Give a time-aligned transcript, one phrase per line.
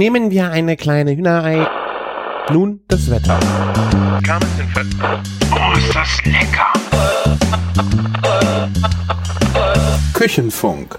[0.00, 1.68] Nehmen wir eine kleine Hühnerei.
[2.50, 3.38] Nun das Wetter.
[5.52, 6.72] Oh, ist das lecker!
[10.14, 10.98] Küchenfunk.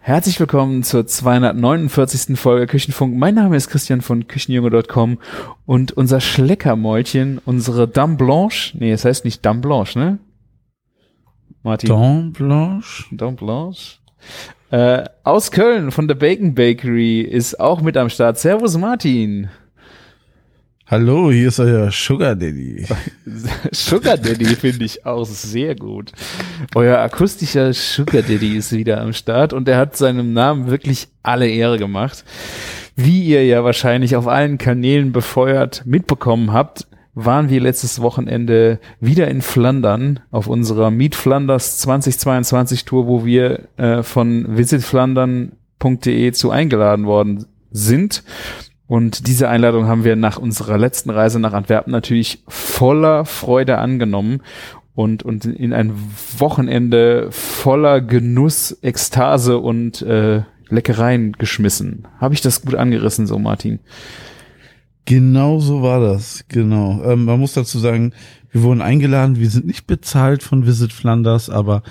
[0.00, 2.38] Herzlich willkommen zur 249.
[2.38, 3.16] Folge Küchenfunk.
[3.16, 5.18] Mein Name ist Christian von Küchenjunge.com
[5.64, 10.18] und unser Schleckermäulchen, unsere Dame Blanche, nee, es heißt nicht Dame Blanche, ne?
[11.62, 11.88] Martin.
[11.88, 13.04] Dame Blanche?
[13.12, 14.01] Dame Blanche.
[14.70, 18.38] Äh, aus Köln von der Bacon Bakery ist auch mit am Start.
[18.38, 19.50] Servus Martin.
[20.92, 22.84] Hallo, hier ist euer Sugar Daddy.
[23.72, 26.12] Sugar Daddy finde ich auch sehr gut.
[26.74, 31.48] Euer akustischer Sugar Daddy ist wieder am Start und er hat seinem Namen wirklich alle
[31.48, 32.24] Ehre gemacht.
[32.94, 39.28] Wie ihr ja wahrscheinlich auf allen Kanälen befeuert mitbekommen habt, waren wir letztes Wochenende wieder
[39.28, 47.06] in Flandern auf unserer Meet Flanders 2022 Tour, wo wir äh, von visitflandern.de zu eingeladen
[47.06, 48.24] worden sind.
[48.86, 54.42] Und diese Einladung haben wir nach unserer letzten Reise nach Antwerpen natürlich voller Freude angenommen
[54.94, 55.92] und, und in ein
[56.38, 62.08] Wochenende voller Genuss, Ekstase und äh, Leckereien geschmissen.
[62.18, 63.80] Habe ich das gut angerissen, so Martin?
[65.04, 67.02] Genau so war das, genau.
[67.04, 68.12] Ähm, man muss dazu sagen,
[68.50, 71.82] wir wurden eingeladen, wir sind nicht bezahlt von Visit Flanders, aber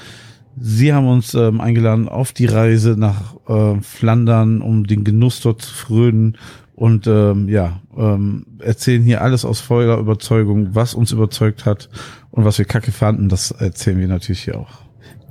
[0.60, 5.62] sie haben uns ähm, eingeladen auf die Reise nach äh, Flandern, um den Genuss dort
[5.62, 6.38] zu frönen
[6.76, 11.90] und ähm, ja, ähm, erzählen hier alles aus voller Überzeugung, was uns überzeugt hat
[12.32, 14.80] und was wir kacke fanden, das erzählen wir natürlich hier auch.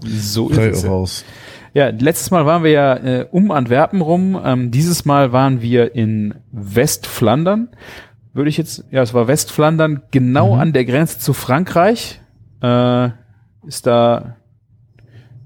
[0.05, 0.85] So ist es.
[0.85, 1.25] raus.
[1.73, 4.41] Ja, letztes Mal waren wir ja äh, um Antwerpen rum.
[4.45, 7.69] Ähm, dieses Mal waren wir in Westflandern.
[8.33, 10.61] Würde ich jetzt, ja, es war Westflandern, genau Mhm.
[10.61, 12.21] an der Grenze zu Frankreich.
[12.63, 13.11] Äh,
[13.67, 14.37] ist da,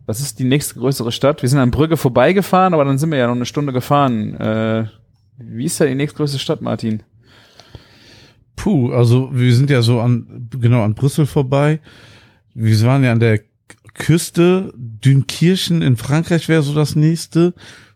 [0.07, 1.43] was ist die nächste größere Stadt?
[1.43, 4.35] Wir sind an Brügge vorbeigefahren, aber dann sind wir ja noch eine Stunde gefahren.
[4.39, 4.87] Äh,
[5.39, 7.03] wie ist da die nächstgrößte Stadt, Martin?
[8.57, 11.81] Puh, also wir sind ja so an, genau an Brüssel vorbei.
[12.55, 13.41] Wir waren ja an der
[13.95, 14.73] Küste.
[14.77, 17.55] Dünkirchen in Frankreich wäre so das nächste.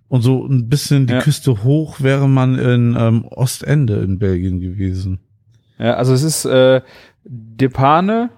[0.08, 1.20] Und so ein bisschen die Ja.
[1.20, 5.20] Küste hoch wäre man in ähm, Ostende in Belgien gewesen.
[5.78, 6.80] Ja, also es ist äh,
[7.24, 8.30] Depane,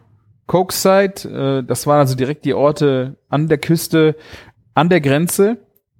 [0.46, 4.16] Cokeside, äh, das waren also direkt die Orte an der Küste,
[4.74, 5.58] an der Grenze,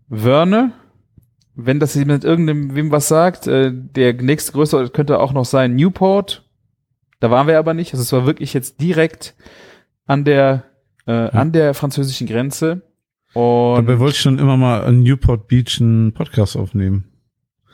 [0.08, 0.72] Wörne,
[1.54, 5.44] wenn das mit irgendeinem wem was sagt, äh, der nächste größere Ort könnte auch noch
[5.44, 6.44] sein Newport.
[7.20, 7.92] Da waren wir aber nicht.
[7.92, 9.34] Also es war wirklich jetzt direkt
[10.06, 10.64] an der
[11.10, 12.82] äh, an der französischen Grenze.
[13.32, 17.04] Und Dabei wollte ich schon immer mal an Newport Beach einen Podcast aufnehmen.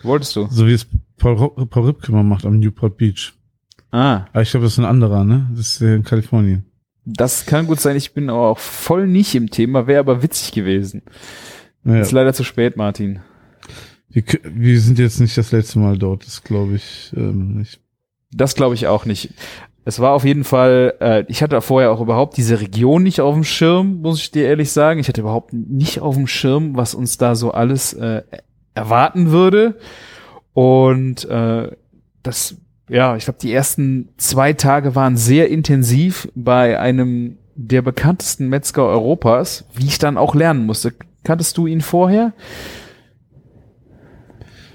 [0.03, 0.47] wolltest du?
[0.51, 0.87] So wie es
[1.17, 3.33] Paul, Paul Rübke mal macht am Newport Beach.
[3.91, 5.49] Ah, Aber ich glaube, das ist ein anderer, ne?
[5.57, 6.67] Das ist in Kalifornien.
[7.07, 7.97] das kann gut sein.
[7.97, 11.03] Ich bin aber auch voll nicht im Thema, wäre aber witzig gewesen.
[11.85, 13.21] Naja, Ist leider zu spät, Martin.
[14.11, 17.81] wir, wir sind jetzt nicht das letzte Mal dort, das glaube ich ähm, nicht.
[18.33, 19.33] Das glaube ich auch nicht.
[19.89, 23.35] Es war auf jeden Fall, äh, ich hatte vorher auch überhaupt diese Region nicht auf
[23.35, 24.99] dem Schirm, muss ich dir ehrlich sagen.
[24.99, 28.23] Ich hatte überhaupt nicht auf dem Schirm, was uns da so alles äh,
[28.75, 29.79] erwarten würde.
[30.55, 31.71] Und äh,
[32.25, 32.57] das,
[32.89, 38.87] ja, ich glaube, die ersten zwei Tage waren sehr intensiv bei einem der bekanntesten Metzger
[38.87, 40.95] Europas, wie ich dann auch lernen musste.
[41.23, 42.33] Kanntest du ihn vorher?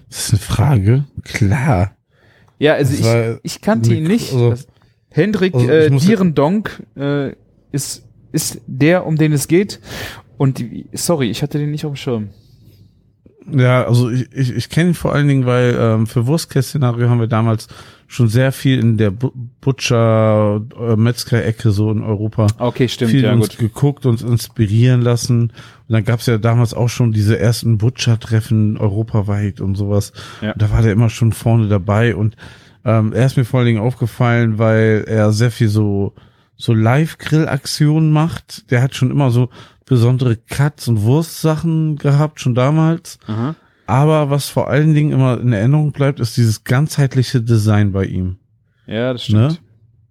[0.10, 1.04] Das ist eine Frage.
[1.26, 1.92] Klar.
[2.60, 4.32] Ja, also ich, ich kannte ihn nicht.
[4.32, 4.68] also- Das-
[5.12, 7.34] Hendrik also äh, Dierendonk äh,
[7.72, 9.80] ist, ist der, um den es geht.
[10.38, 12.30] Und die, sorry, ich hatte den nicht auf dem Schirm.
[13.52, 17.20] Ja, also ich, ich, ich kenne ihn vor allen Dingen, weil ähm, für Wurstkäst-Szenario haben
[17.20, 17.68] wir damals
[18.08, 23.24] schon sehr viel in der Bu- Butcher äh, Metzger-Ecke so in Europa Okay, stimmt, viel
[23.24, 23.58] ja uns gut.
[23.58, 25.42] geguckt, uns inspirieren lassen.
[25.44, 25.54] Und
[25.90, 30.14] dann gab's ja damals auch schon diese ersten Butcher-Treffen europaweit und sowas.
[30.42, 30.52] Ja.
[30.54, 32.36] Und da war der immer schon vorne dabei und
[32.86, 36.14] ähm, er ist mir vor allen Dingen aufgefallen, weil er sehr viel so
[36.62, 38.70] so Live-Grill-Aktionen macht.
[38.72, 39.50] Der hat schon immer so
[39.86, 43.18] besondere Cuts und Wurstsachen gehabt, schon damals.
[43.26, 43.56] Aha.
[43.88, 48.38] Aber was vor allen Dingen immer in Erinnerung bleibt, ist dieses ganzheitliche Design bei ihm.
[48.86, 49.62] Ja, das stimmt.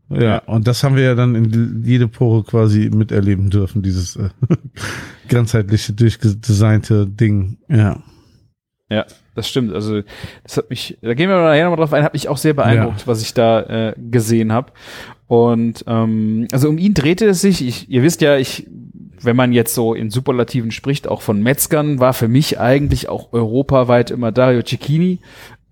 [0.08, 0.22] Ne?
[0.22, 4.30] Ja, und das haben wir ja dann in jede Pore quasi miterleben dürfen, dieses äh,
[5.28, 7.58] ganzheitliche, durchgedesignte Ding.
[7.68, 8.02] Ja.
[8.90, 9.06] Ja,
[9.36, 9.72] das stimmt.
[9.72, 10.02] Also
[10.42, 13.00] das hat mich, da gehen wir nachher nochmal drauf ein, hat mich auch sehr beeindruckt,
[13.02, 13.06] Ja.
[13.06, 13.60] was ich da
[13.90, 14.72] äh, gesehen habe.
[15.28, 17.64] Und ähm, also um ihn drehte es sich.
[17.66, 18.66] Ich, ihr wisst ja, ich,
[19.22, 23.32] wenn man jetzt so in Superlativen spricht, auch von Metzgern, war für mich eigentlich auch
[23.32, 25.20] europaweit immer Dario Cecchini.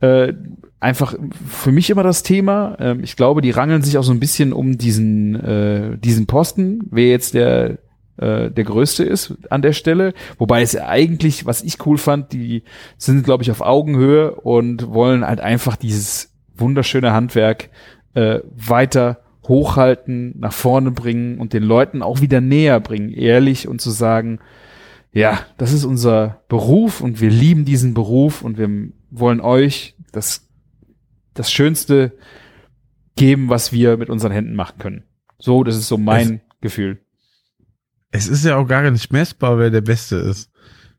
[0.00, 0.34] Äh,
[0.78, 1.16] einfach
[1.48, 2.76] für mich immer das Thema.
[2.78, 6.82] Ähm, ich glaube, die rangeln sich auch so ein bisschen um diesen, äh, diesen Posten.
[6.92, 7.78] Wer jetzt der
[8.18, 10.12] äh, der größte ist an der Stelle.
[10.38, 12.62] Wobei es eigentlich, was ich cool fand, die
[12.96, 17.70] sind, glaube ich, auf Augenhöhe und wollen halt einfach dieses wunderschöne Handwerk
[18.14, 23.80] äh, weiter hochhalten, nach vorne bringen und den Leuten auch wieder näher bringen, ehrlich und
[23.80, 24.40] zu sagen,
[25.12, 28.68] ja, das ist unser Beruf und wir lieben diesen Beruf und wir
[29.10, 30.46] wollen euch das,
[31.32, 32.12] das Schönste
[33.16, 35.04] geben, was wir mit unseren Händen machen können.
[35.38, 37.00] So, das ist so mein es, Gefühl.
[38.10, 40.50] Es ist ja auch gar nicht messbar, wer der Beste ist.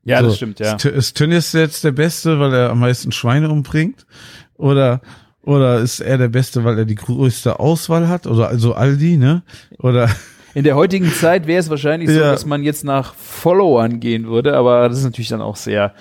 [0.04, 0.74] Ja, so, das stimmt, ja.
[0.76, 4.06] Ist Tönnies jetzt der Beste, weil er am meisten Schweine umbringt?
[4.54, 5.00] Oder
[5.42, 8.26] oder ist er der Beste, weil er die größte Auswahl hat?
[8.26, 9.42] Oder also Aldi, ne?
[9.78, 10.10] Oder
[10.54, 12.14] in der heutigen Zeit wäre es wahrscheinlich ja.
[12.14, 15.94] so, dass man jetzt nach Followern gehen würde, aber das ist natürlich dann auch sehr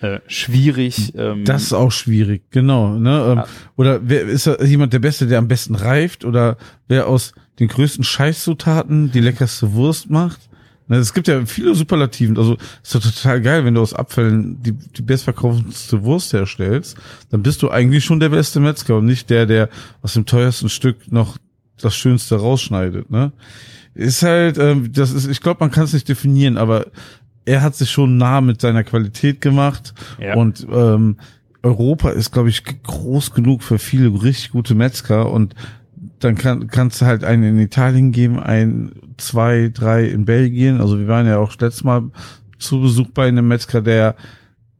[0.00, 1.14] äh, schwierig.
[1.16, 1.44] Ähm.
[1.44, 2.94] Das ist auch schwierig, genau.
[2.94, 3.24] Ne?
[3.28, 3.46] Ähm, ja.
[3.76, 6.24] Oder wer ist jemand der Beste, der am besten reift?
[6.24, 6.56] Oder
[6.88, 10.40] wer aus den größten Scheißzutaten die leckerste Wurst macht?
[10.88, 12.36] Ne, es gibt ja viele Superlativen.
[12.36, 16.96] Also ist doch total geil, wenn du aus Abfällen die, die bestverkaufendste Wurst herstellst,
[17.30, 19.68] dann bist du eigentlich schon der beste Metzger und nicht der, der
[20.02, 21.38] aus dem teuersten Stück noch
[21.80, 23.10] das Schönste rausschneidet.
[23.10, 23.32] Ne?
[23.94, 26.86] Ist halt, ähm, das ist, ich glaube, man kann es nicht definieren, aber
[27.44, 30.34] er hat sich schon nah mit seiner Qualität gemacht ja.
[30.34, 31.16] und ähm,
[31.62, 35.54] Europa ist, glaube ich, groß genug für viele richtig gute Metzger und
[36.24, 40.80] dann kann, kannst du halt einen in Italien geben, ein, zwei, drei in Belgien.
[40.80, 42.10] Also wir waren ja auch letztes Mal
[42.58, 44.14] zu Besuch bei einem Metzger, der,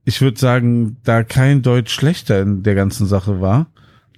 [0.04, 3.66] ich würde sagen, da kein Deutsch schlechter in der ganzen Sache war.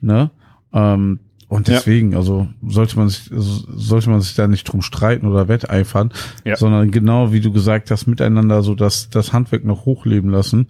[0.00, 0.30] Ne?
[0.72, 2.18] Ähm, und deswegen, ja.
[2.18, 6.12] also sollte man sich, sollte man sich da nicht drum streiten oder wetteifern,
[6.44, 6.56] ja.
[6.56, 10.68] sondern genau wie du gesagt hast, miteinander so das, das Handwerk noch hochleben lassen.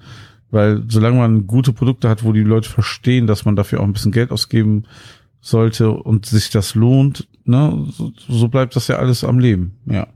[0.50, 3.92] Weil solange man gute Produkte hat, wo die Leute verstehen, dass man dafür auch ein
[3.92, 4.84] bisschen Geld ausgeben
[5.44, 10.06] sollte und sich das lohnt, ne, so, so bleibt das ja alles am Leben, ja.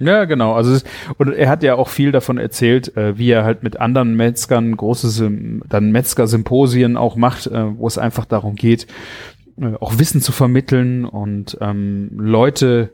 [0.00, 0.54] Ja, genau.
[0.54, 0.84] Also es,
[1.16, 4.76] und er hat ja auch viel davon erzählt, äh, wie er halt mit anderen Metzgern
[4.76, 5.28] große
[5.68, 8.86] dann Metzger-Symposien auch macht, äh, wo es einfach darum geht,
[9.60, 12.92] äh, auch Wissen zu vermitteln und ähm, Leute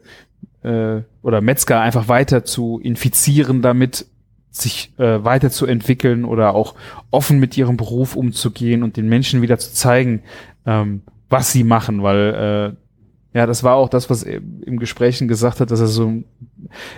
[0.63, 4.07] äh, oder Metzger einfach weiter zu infizieren damit,
[4.51, 6.75] sich äh, weiterzuentwickeln oder auch
[7.11, 10.23] offen mit ihrem Beruf umzugehen und den Menschen wieder zu zeigen,
[10.65, 11.03] ähm,
[11.35, 12.75] was sie machen, weil
[13.35, 16.23] äh, ja, das war auch das, was er im Gesprächen gesagt hat, dass er so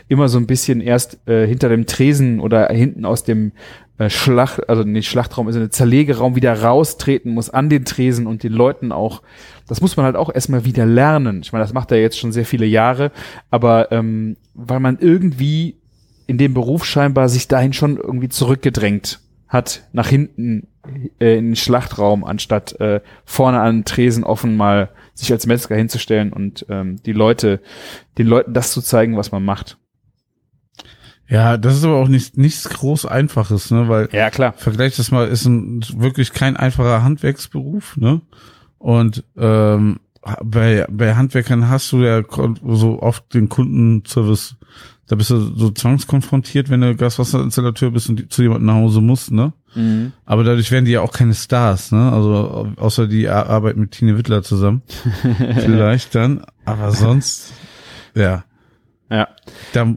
[0.06, 3.52] immer so ein bisschen erst äh, hinter dem Tresen oder hinten aus dem
[3.96, 8.26] äh, Schlacht, also nicht Schlachtraum, ist also eine Zerlegeraum wieder raustreten muss an den Tresen
[8.26, 9.22] und den Leuten auch,
[9.66, 11.40] das muss man halt auch erstmal wieder lernen.
[11.42, 13.12] Ich meine, das macht er jetzt schon sehr viele Jahre,
[13.50, 15.76] aber ähm, weil man irgendwie
[16.26, 20.66] in dem Beruf scheinbar sich dahin schon irgendwie zurückgedrängt hat, nach hinten
[21.18, 26.32] äh, in den Schlachtraum, anstatt äh, vorne an Tresen offen mal sich als Metzger hinzustellen
[26.32, 27.60] und ähm, die Leute,
[28.18, 29.78] den Leuten das zu zeigen, was man macht.
[31.28, 34.08] Ja, das ist aber auch nicht, nichts groß Einfaches, ne, weil.
[34.12, 34.52] Ja, klar.
[34.52, 38.20] Vergleich das mal, ist ein, wirklich kein einfacher Handwerksberuf, ne?
[38.78, 39.98] Und, ähm,
[40.42, 42.22] bei, bei Handwerkern hast du ja
[42.64, 44.56] so oft den Kundenservice
[45.06, 49.30] da bist du so zwangskonfrontiert, wenn du Gaswasserinstallateur bist und zu jemandem nach Hause musst,
[49.30, 49.52] ne?
[49.76, 50.12] Mhm.
[50.24, 52.10] Aber dadurch werden die ja auch keine Stars, ne?
[52.10, 54.82] Also außer die arbeiten mit Tine Wittler zusammen.
[55.54, 56.44] Vielleicht dann.
[56.64, 57.52] Aber sonst,
[58.14, 58.44] ja.
[59.10, 59.28] Ja.
[59.72, 59.94] Da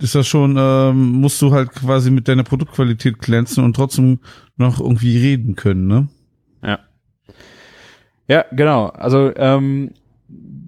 [0.00, 4.18] ist das schon, ähm, musst du halt quasi mit deiner Produktqualität glänzen und trotzdem
[4.56, 6.08] noch irgendwie reden können, ne?
[6.62, 6.78] Ja.
[8.28, 8.86] Ja, genau.
[8.88, 9.92] Also ähm,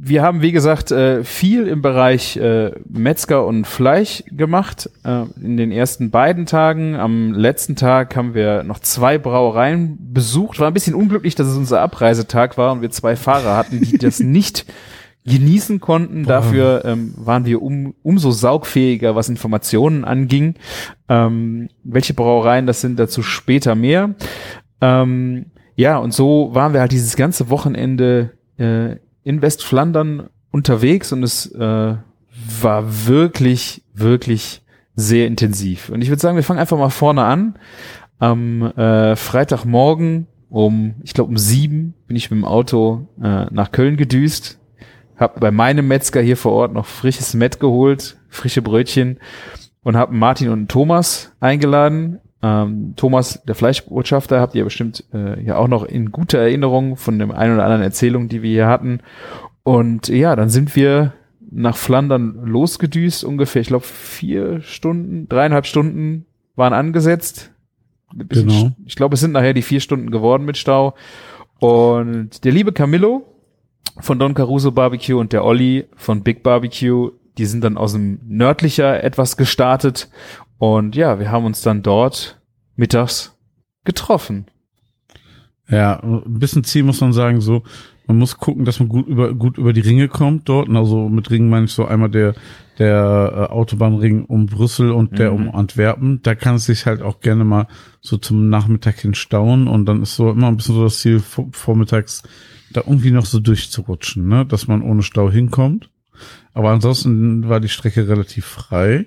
[0.00, 5.56] wir haben, wie gesagt, äh, viel im Bereich äh, Metzger und Fleisch gemacht äh, in
[5.56, 6.94] den ersten beiden Tagen.
[6.94, 10.60] Am letzten Tag haben wir noch zwei Brauereien besucht.
[10.60, 13.98] War ein bisschen unglücklich, dass es unser Abreisetag war und wir zwei Fahrer hatten, die
[13.98, 14.66] das nicht
[15.24, 16.22] genießen konnten.
[16.22, 16.28] Boah.
[16.28, 20.54] Dafür ähm, waren wir um, umso saugfähiger, was Informationen anging.
[21.08, 24.14] Ähm, welche Brauereien das sind, dazu später mehr.
[24.80, 28.96] Ähm, ja, und so waren wir halt dieses ganze Wochenende äh,
[29.28, 31.96] in Westflandern unterwegs und es äh,
[32.62, 34.62] war wirklich, wirklich
[34.96, 35.90] sehr intensiv.
[35.90, 37.58] Und ich würde sagen, wir fangen einfach mal vorne an.
[38.18, 43.70] Am äh, Freitagmorgen um, ich glaube um sieben, bin ich mit dem Auto äh, nach
[43.70, 44.58] Köln gedüst.
[45.18, 49.18] Hab bei meinem Metzger hier vor Ort noch frisches Met geholt, frische Brötchen
[49.82, 52.18] und habe Martin und Thomas eingeladen.
[52.42, 57.18] Ähm, Thomas, der Fleischbotschafter, habt ihr bestimmt äh, ja auch noch in guter Erinnerung von
[57.18, 59.00] dem einen oder anderen Erzählung, die wir hier hatten.
[59.64, 61.14] Und ja, dann sind wir
[61.50, 66.26] nach Flandern losgedüst, ungefähr, ich glaube, vier Stunden, dreieinhalb Stunden
[66.56, 67.52] waren angesetzt.
[68.14, 68.72] Genau.
[68.86, 70.94] Ich glaube, es sind nachher die vier Stunden geworden mit Stau.
[71.58, 73.24] Und der liebe Camillo
[74.00, 78.20] von Don Caruso Barbecue und der Olli von Big Barbecue, die sind dann aus dem
[78.26, 80.08] nördlicher etwas gestartet.
[80.58, 82.40] Und ja, wir haben uns dann dort
[82.76, 83.36] mittags
[83.84, 84.46] getroffen.
[85.70, 87.62] Ja, ein bisschen Ziel muss man sagen, so,
[88.06, 90.68] man muss gucken, dass man gut über, gut über die Ringe kommt dort.
[90.70, 92.34] Also mit Ringen meine ich so einmal der,
[92.78, 95.48] der äh, Autobahnring um Brüssel und der Mhm.
[95.48, 96.20] um Antwerpen.
[96.22, 97.66] Da kann es sich halt auch gerne mal
[98.00, 101.20] so zum Nachmittag hin stauen und dann ist so immer ein bisschen so das Ziel,
[101.20, 102.22] vor, vormittags
[102.72, 105.90] da irgendwie noch so durchzurutschen, ne, dass man ohne Stau hinkommt.
[106.54, 109.06] Aber ansonsten war die Strecke relativ frei.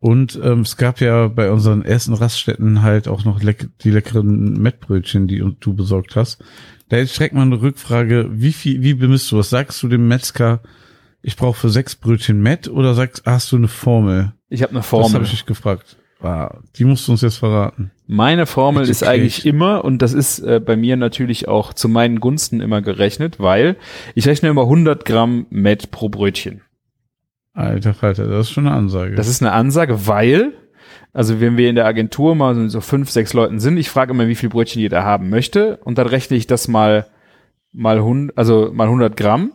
[0.00, 4.52] Und ähm, es gab ja bei unseren ersten Raststätten halt auch noch leck die leckeren
[4.54, 6.42] Mettbrötchen, die du besorgt hast.
[6.88, 8.28] Da hätte ich direkt mal eine Rückfrage.
[8.30, 9.50] Wie viel, wie bemisst du das?
[9.50, 10.60] Sagst du dem Metzger,
[11.20, 14.32] ich brauche für sechs Brötchen Mett oder sagst, hast du eine Formel?
[14.48, 15.14] Ich habe eine Das Formel.
[15.14, 15.96] habe ich dich gefragt.
[16.20, 17.90] Ah, die musst du uns jetzt verraten.
[18.06, 22.18] Meine Formel ist eigentlich immer, und das ist äh, bei mir natürlich auch zu meinen
[22.18, 23.76] Gunsten immer gerechnet, weil
[24.16, 26.62] ich rechne immer 100 Gramm Met pro Brötchen.
[27.58, 29.14] Alter Falter, das ist schon eine Ansage.
[29.14, 30.52] Das ist eine Ansage, weil,
[31.12, 34.28] also wenn wir in der Agentur mal so- fünf, sechs Leuten sind, ich frage immer,
[34.28, 37.06] wie viel Brötchen jeder haben möchte, und dann rechne ich das mal,
[37.72, 39.52] mal, hund, also mal 100 Gramm,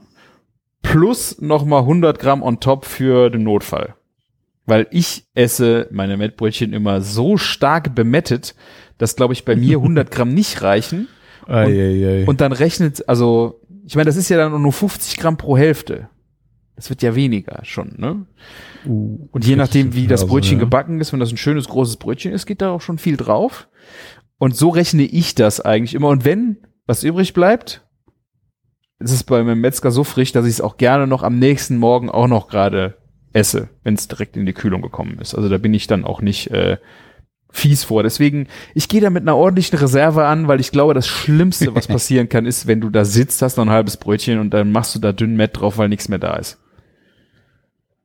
[0.82, 3.96] plus noch mal 100 Gramm on top für den Notfall.
[4.66, 8.56] Weil ich esse meine Mettbrötchen immer so stark bemettet,
[8.98, 11.08] dass, glaube ich, bei mir 100 Gramm nicht reichen.
[11.48, 12.24] Ei, ei, ei.
[12.26, 16.10] Und dann rechnet, also, ich meine, das ist ja dann nur 50 Gramm pro Hälfte.
[16.76, 18.26] Das wird ja weniger schon, ne?
[18.86, 20.64] Uh, Und je nachdem, wie das also, Brötchen ja.
[20.64, 23.68] gebacken ist, wenn das ein schönes großes Brötchen ist, geht da auch schon viel drauf.
[24.38, 26.10] Und so rechne ich das eigentlich immer.
[26.10, 27.86] Und wenn was übrig bleibt,
[29.00, 31.78] ist es bei meinem Metzger so frisch, dass ich es auch gerne noch am nächsten
[31.78, 32.98] Morgen auch noch gerade
[33.34, 35.36] esse, wenn es direkt in die Kühlung gekommen ist.
[35.36, 36.78] Also da bin ich dann auch nicht äh,
[37.50, 38.04] fies vor.
[38.04, 41.88] Deswegen, ich gehe da mit einer ordentlichen Reserve an, weil ich glaube, das Schlimmste, was
[41.88, 44.96] passieren kann, ist, wenn du da sitzt, hast noch ein halbes Brötchen und dann machst
[44.96, 46.60] du da dünn Mett drauf, weil nichts mehr da ist.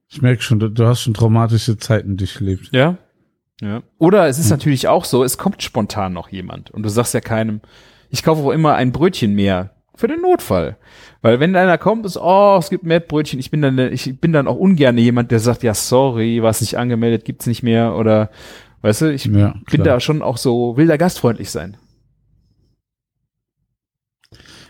[0.09, 2.71] Ich merke schon, du, du hast schon traumatische Zeiten durchlebt.
[2.73, 2.97] Ja.
[3.61, 3.83] Ja.
[3.99, 7.21] Oder es ist natürlich auch so, es kommt spontan noch jemand und du sagst ja
[7.21, 7.61] keinem,
[8.09, 10.77] ich kaufe auch immer ein Brötchen mehr für den Notfall.
[11.23, 14.33] Weil wenn einer kommt, ist, oh, es gibt mehr Brötchen, ich bin dann, ich bin
[14.33, 18.31] dann auch ungern jemand, der sagt, ja, sorry, war's nicht angemeldet, gibt's nicht mehr oder,
[18.83, 21.77] weißt du, ich Ja, bin da schon auch so, will da gastfreundlich sein.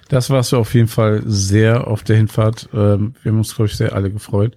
[0.09, 2.71] Das warst du auf jeden Fall sehr auf der Hinfahrt.
[2.73, 4.57] Ähm, wir haben uns, glaube ich, sehr alle gefreut.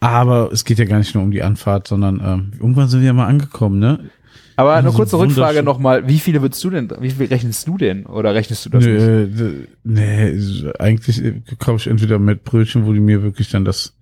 [0.00, 3.06] Aber es geht ja gar nicht nur um die Anfahrt, sondern ähm, irgendwann sind wir
[3.06, 4.10] ja mal angekommen, ne?
[4.56, 7.78] Aber eine Also kurze Rückfrage nochmal, wie viele würdest du denn, wie viel rechnest du
[7.78, 8.98] denn oder rechnest du das nicht?
[8.98, 13.64] Nö, äh, nee, eigentlich äh, kaufe ich entweder mit Brötchen, wo die mir wirklich dann
[13.64, 13.96] das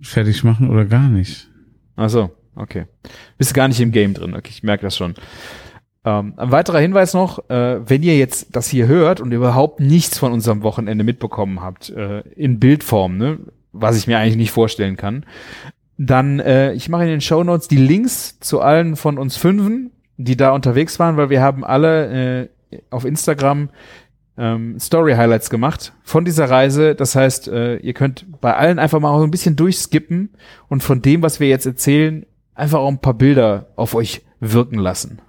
[0.00, 1.48] fertig machen oder gar nicht.
[1.96, 2.86] Ach so, okay.
[3.36, 5.14] Bist gar nicht im Game drin, okay, ich merke das schon.
[6.04, 10.18] Ähm, ein weiterer Hinweis noch, äh, wenn ihr jetzt das hier hört und überhaupt nichts
[10.18, 13.38] von unserem Wochenende mitbekommen habt, äh, in Bildform, ne,
[13.72, 15.24] was ich mir eigentlich nicht vorstellen kann,
[15.96, 19.90] dann, äh, ich mache in den Show Notes die Links zu allen von uns Fünfen,
[20.16, 23.68] die da unterwegs waren, weil wir haben alle äh, auf Instagram
[24.38, 26.94] ähm, Story Highlights gemacht von dieser Reise.
[26.94, 30.30] Das heißt, äh, ihr könnt bei allen einfach mal so ein bisschen durchskippen
[30.68, 32.24] und von dem, was wir jetzt erzählen,
[32.54, 35.20] einfach auch ein paar Bilder auf euch wirken lassen.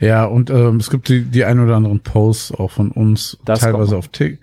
[0.00, 3.60] Ja, und ähm, es gibt die, die ein oder anderen Posts auch von uns, Das
[3.60, 4.42] teilweise auf TikTok,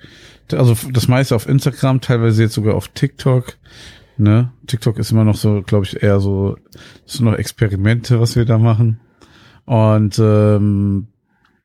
[0.53, 3.57] also das meiste auf Instagram, teilweise jetzt sogar auf TikTok.
[4.17, 4.51] Ne?
[4.67, 6.57] TikTok ist immer noch so, glaube ich, eher so,
[7.05, 8.99] sind noch Experimente, was wir da machen.
[9.65, 11.07] Und ähm,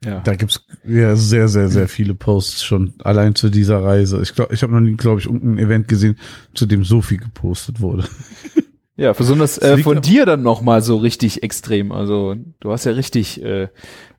[0.05, 0.21] Ja.
[0.21, 4.21] da gibt's ja sehr, sehr, sehr viele Posts schon allein zu dieser Reise.
[4.23, 6.19] Ich glaube, ich habe noch nie, glaube ich, irgendein Event gesehen,
[6.55, 8.05] zu dem so viel gepostet wurde.
[9.03, 11.91] Ja, besonders äh, von dir dann noch mal so richtig extrem.
[11.91, 13.69] Also du hast ja richtig äh,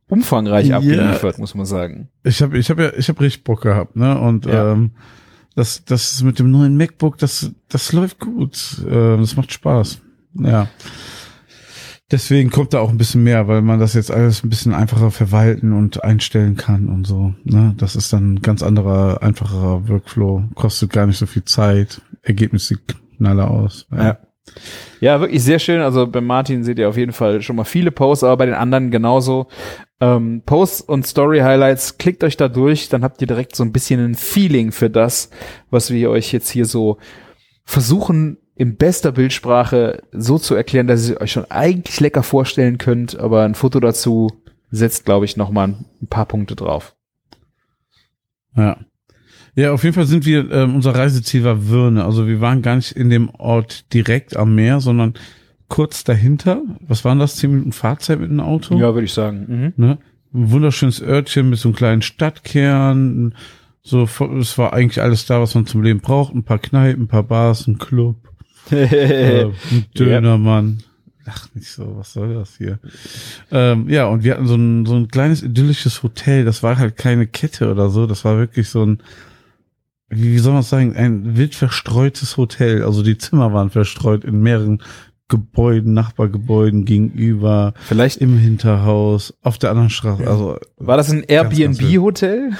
[0.09, 0.77] umfangreich Ja.
[0.77, 2.09] abgeliefert, muss man sagen.
[2.23, 4.19] Ich habe ich hab ja, ich habe richtig Bock gehabt, ne?
[4.19, 4.73] Und Ja.
[4.73, 4.91] ähm,
[5.55, 8.83] das, das mit dem neuen MacBook, das, das läuft gut.
[8.89, 10.01] Ähm, das macht Spaß.
[10.33, 10.67] Ja.
[12.11, 15.09] Deswegen kommt da auch ein bisschen mehr, weil man das jetzt alles ein bisschen einfacher
[15.11, 17.33] verwalten und einstellen kann und so.
[17.43, 17.73] Ne?
[17.77, 20.43] Das ist dann ein ganz anderer, einfacherer Workflow.
[20.53, 22.01] Kostet gar nicht so viel Zeit.
[22.21, 22.81] Ergebnis sieht
[23.17, 23.87] knaller aus.
[23.91, 24.03] Ja.
[24.03, 24.17] Ja,
[25.19, 25.81] wirklich sehr schön.
[25.81, 28.55] Also bei Martin seht ihr auf jeden Fall schon mal viele Posts, aber bei den
[28.55, 29.47] anderen genauso.
[29.99, 33.71] Ähm, Posts und Story Highlights, klickt euch da durch, dann habt ihr direkt so ein
[33.71, 35.29] bisschen ein Feeling für das,
[35.69, 36.97] was wir euch jetzt hier so
[37.63, 43.17] versuchen, in bester Bildsprache so zu erklären, dass ihr euch schon eigentlich lecker vorstellen könnt,
[43.17, 44.29] aber ein Foto dazu
[44.69, 46.95] setzt, glaube ich, noch mal ein paar Punkte drauf.
[48.55, 48.77] Ja.
[49.55, 52.03] Ja, auf jeden Fall sind wir, ähm, unser Reiseziel war Würne.
[52.05, 55.13] Also wir waren gar nicht in dem Ort direkt am Meer, sondern
[55.67, 56.61] kurz dahinter.
[56.81, 57.35] Was waren das?
[57.35, 58.77] Zehn Minuten Fahrzeit mit dem Auto?
[58.93, 59.45] würde ich sagen.
[59.47, 59.73] Mhm.
[59.83, 59.97] Ne?
[60.33, 63.35] Ein wunderschönes Örtchen mit so einem kleinen Stadtkern,
[63.83, 64.03] So,
[64.39, 66.33] es war eigentlich alles da, was man zum Leben braucht.
[66.33, 68.15] Ein paar Kneipen, ein paar Bars, ein Club,
[68.71, 70.83] äh, ein Dönermann.
[71.25, 72.79] Ach, nicht so, was soll das hier?
[73.51, 76.43] Ähm, ja, und wir hatten so ein, so ein kleines idyllisches Hotel.
[76.43, 78.07] Das war halt keine Kette oder so.
[78.07, 78.99] Das war wirklich so ein,
[80.15, 82.83] wie soll man sagen, ein wild verstreutes Hotel.
[82.83, 84.81] Also die Zimmer waren verstreut in mehreren
[85.29, 90.27] Gebäuden, Nachbargebäuden gegenüber, Vielleicht im Hinterhaus, auf der anderen Straße.
[90.27, 91.23] Also war das ein.
[91.23, 92.51] Airbnb-Hotel?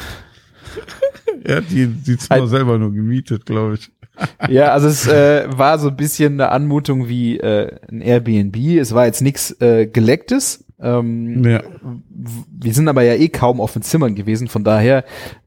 [1.44, 3.92] Er hat die, die Zimmer Ein- selber nur gemietet, glaube ich.
[4.48, 8.56] Ja, also es äh, war so ein bisschen eine Anmutung wie äh, ein Airbnb.
[8.80, 10.63] Es war jetzt nichts äh, Gelecktes.
[10.84, 11.62] Ähm, Ja.
[12.60, 15.04] Wir sind aber ja eh kaum auf den Zimmern gewesen, von daher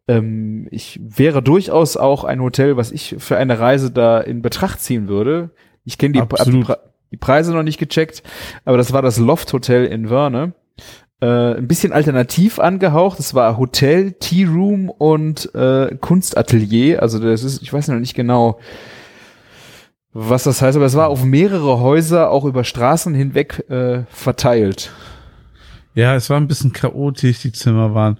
[0.09, 4.81] ähm, ich wäre durchaus auch ein Hotel, was ich für eine Reise da in Betracht
[4.81, 5.51] ziehen würde.
[5.85, 6.67] Ich kenne die, Absolut.
[6.67, 6.79] Pre-
[7.13, 8.23] die Preise noch nicht gecheckt,
[8.65, 10.55] aber das war das Loft Hotel in Wörne.
[11.21, 13.19] Äh, ein bisschen alternativ angehaucht.
[13.21, 17.01] Es war Hotel, Tea Room und äh, Kunstatelier.
[17.01, 18.59] Also das ist, ich weiß noch nicht genau,
[20.13, 24.91] was das heißt, aber es war auf mehrere Häuser auch über Straßen hinweg äh, verteilt.
[25.97, 27.41] Ja, es war ein bisschen chaotisch.
[27.41, 28.19] Die Zimmer waren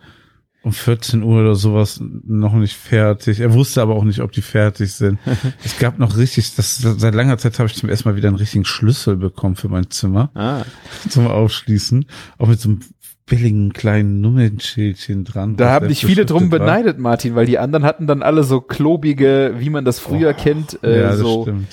[0.63, 3.39] um 14 Uhr oder sowas noch nicht fertig.
[3.39, 5.21] Er wusste aber auch nicht, ob die fertig sind.
[5.65, 8.37] es gab noch richtig, das, seit langer Zeit habe ich zum ersten Mal wieder einen
[8.39, 10.63] richtigen Schlüssel bekommen für mein Zimmer Ah.
[11.09, 12.07] zum Aufschließen.
[12.39, 12.81] Auch mit so einem
[13.27, 15.57] billigen kleinen Nummernschildchen dran.
[15.57, 16.59] Da haben dich viele drum war.
[16.61, 20.83] beneidet, Martin, weil die anderen hatten dann alle so klobige, wie man das früher kennt,
[20.83, 21.67] äh, ja, so stimmt.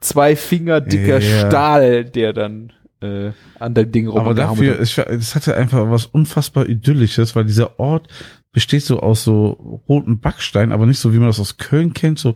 [0.00, 1.46] zwei Finger dicker Ja.
[1.48, 6.68] Stahl, der dann äh, an dem Ding Aber dafür, ich, es hatte einfach was unfassbar
[6.68, 8.08] Idyllisches, weil dieser Ort
[8.52, 12.18] besteht so aus so roten Backstein, aber nicht so, wie man das aus Köln kennt,
[12.18, 12.34] so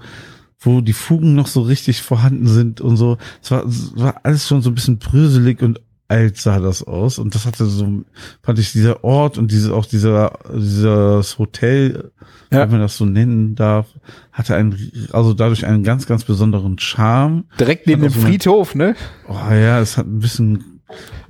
[0.59, 3.19] wo die Fugen noch so richtig vorhanden sind und so.
[3.43, 7.19] Es war, es war alles schon so ein bisschen bröselig und alt sah das aus.
[7.19, 8.03] Und das hatte so,
[8.43, 12.11] fand ich, dieser Ort und diese, auch dieser, dieses Hotel,
[12.53, 12.61] Ja.
[12.61, 13.87] wenn man das so nennen darf,
[14.33, 14.77] hatte einen,
[15.13, 17.45] also dadurch einen ganz, ganz besonderen Charme.
[17.59, 18.95] direkt neben hat dem so eine- Friedhof, ne?
[19.29, 20.81] Oh ja, es hat ein bisschen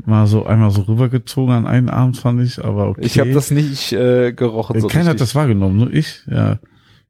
[0.05, 3.01] mal so einmal so rübergezogen an einen Abend, fand ich, aber okay.
[3.03, 4.77] Ich habe das nicht äh, gerochen.
[4.77, 5.21] Äh, So Keiner hat richtig.
[5.29, 6.59] das wahrgenommen, nur ich, ja.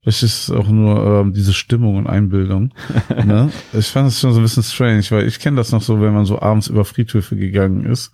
[0.07, 2.73] Das ist auch nur ähm, diese Stimmung und Einbildung.
[3.25, 3.51] ne?
[3.75, 6.15] Ich fand es schon so ein bisschen strange, weil ich kenne das noch so, wenn
[6.15, 8.13] man so abends über Friedhöfe gegangen ist,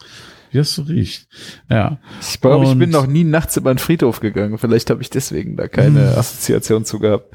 [0.50, 1.28] wie das so riecht.
[1.70, 1.98] Ja.
[2.20, 4.58] Ich glaube, ich bin noch nie nachts über einen Friedhof gegangen.
[4.58, 6.18] Vielleicht habe ich deswegen da keine Hm.
[6.18, 7.26] Assoziation zu gehabt.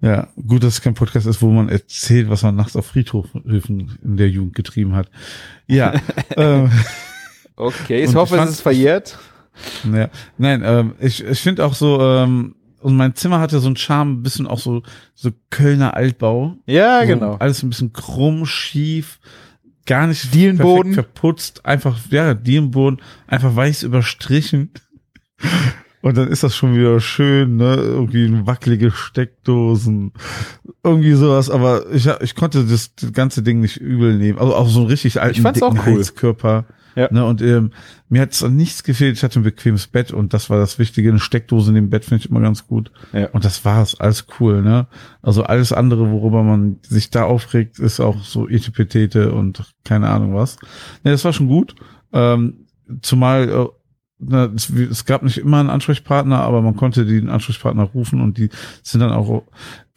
[0.00, 3.98] Ja, gut, dass es kein Podcast ist, wo man erzählt, was man nachts auf Friedhöfen
[4.02, 5.08] in der Jugend getrieben hat.
[5.66, 5.94] Ja,
[6.36, 6.70] ähm,
[7.56, 9.18] Okay, ich Und hoffe, ich es ist verjährt.
[9.92, 13.76] Ja, nein, ähm, ich, ich finde auch so, ähm, und mein Zimmer hatte so einen
[13.76, 14.82] Charme, ein bisschen auch so,
[15.14, 16.56] so Kölner Altbau.
[16.66, 17.36] Ja, so genau.
[17.36, 19.20] Alles ein bisschen krumm, schief,
[19.86, 20.92] gar nicht Dielenboden.
[20.92, 24.70] verputzt, einfach, ja, Dielenboden, einfach weiß überstrichen.
[26.04, 27.76] Und dann ist das schon wieder schön, ne?
[27.76, 30.12] Irgendwie wackelige Steckdosen,
[30.82, 31.48] irgendwie sowas.
[31.48, 34.38] Aber ich, ich konnte das, das ganze Ding nicht übel nehmen.
[34.38, 35.98] Also auch so einen richtig alten, Ich fand's auch dicken cool.
[36.00, 36.66] Heizkörper.
[36.96, 37.12] Ja.
[37.12, 37.24] Ne?
[37.24, 37.72] Und ähm,
[38.08, 39.16] mir hat es an nichts gefehlt.
[39.16, 41.08] Ich hatte ein bequemes Bett und das war das Wichtige.
[41.08, 42.90] Eine Steckdose in dem Bett finde ich immer ganz gut.
[43.12, 43.28] Ja.
[43.30, 43.98] Und das war's.
[43.98, 44.86] Alles cool, ne?
[45.22, 50.34] Also alles andere, worüber man sich da aufregt, ist auch so Etipetete und keine Ahnung
[50.34, 50.56] was.
[51.02, 51.74] Ne, das war schon gut.
[52.12, 52.66] Ähm,
[53.02, 53.66] zumal äh,
[54.18, 58.38] na, es, es gab nicht immer einen Ansprechpartner, aber man konnte den Ansprechpartner rufen und
[58.38, 58.48] die
[58.82, 59.42] sind dann auch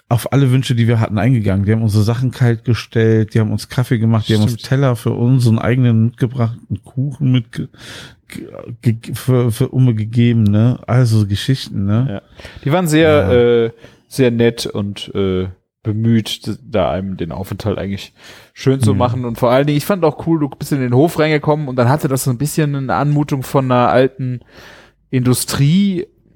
[0.09, 1.65] auf alle Wünsche, die wir hatten, eingegangen.
[1.65, 4.67] Die haben unsere Sachen kalt gestellt, die haben uns Kaffee gemacht, die haben uns Stimmt.
[4.69, 7.69] Teller für unseren eigenen mitgebracht, einen Kuchen mit
[9.13, 10.79] für, für Umme gegeben, ne?
[10.87, 12.07] Also Geschichten, ne?
[12.09, 12.21] Ja.
[12.63, 13.71] Die waren sehr, äh,
[14.07, 15.47] sehr nett und äh,
[15.83, 18.13] bemüht, da einem den Aufenthalt eigentlich
[18.53, 18.97] schön zu Mhm.
[18.99, 19.25] machen.
[19.25, 21.77] Und vor allen Dingen, ich fand auch cool, du bist in den Hof reingekommen und
[21.77, 24.41] dann hatte das so ein bisschen eine Anmutung von einer alten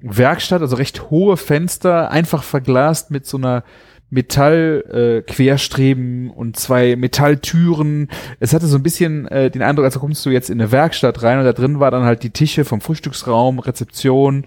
[0.02, 3.64] Industriewerkstatt, also recht hohe Fenster, einfach verglast mit so einer
[4.10, 8.08] Metall äh, und zwei Metalltüren.
[8.40, 11.22] Es hatte so ein bisschen äh, den Eindruck, als kommst du jetzt in eine Werkstatt
[11.22, 14.44] rein und da drin war dann halt die Tische vom Frühstücksraum, Rezeption.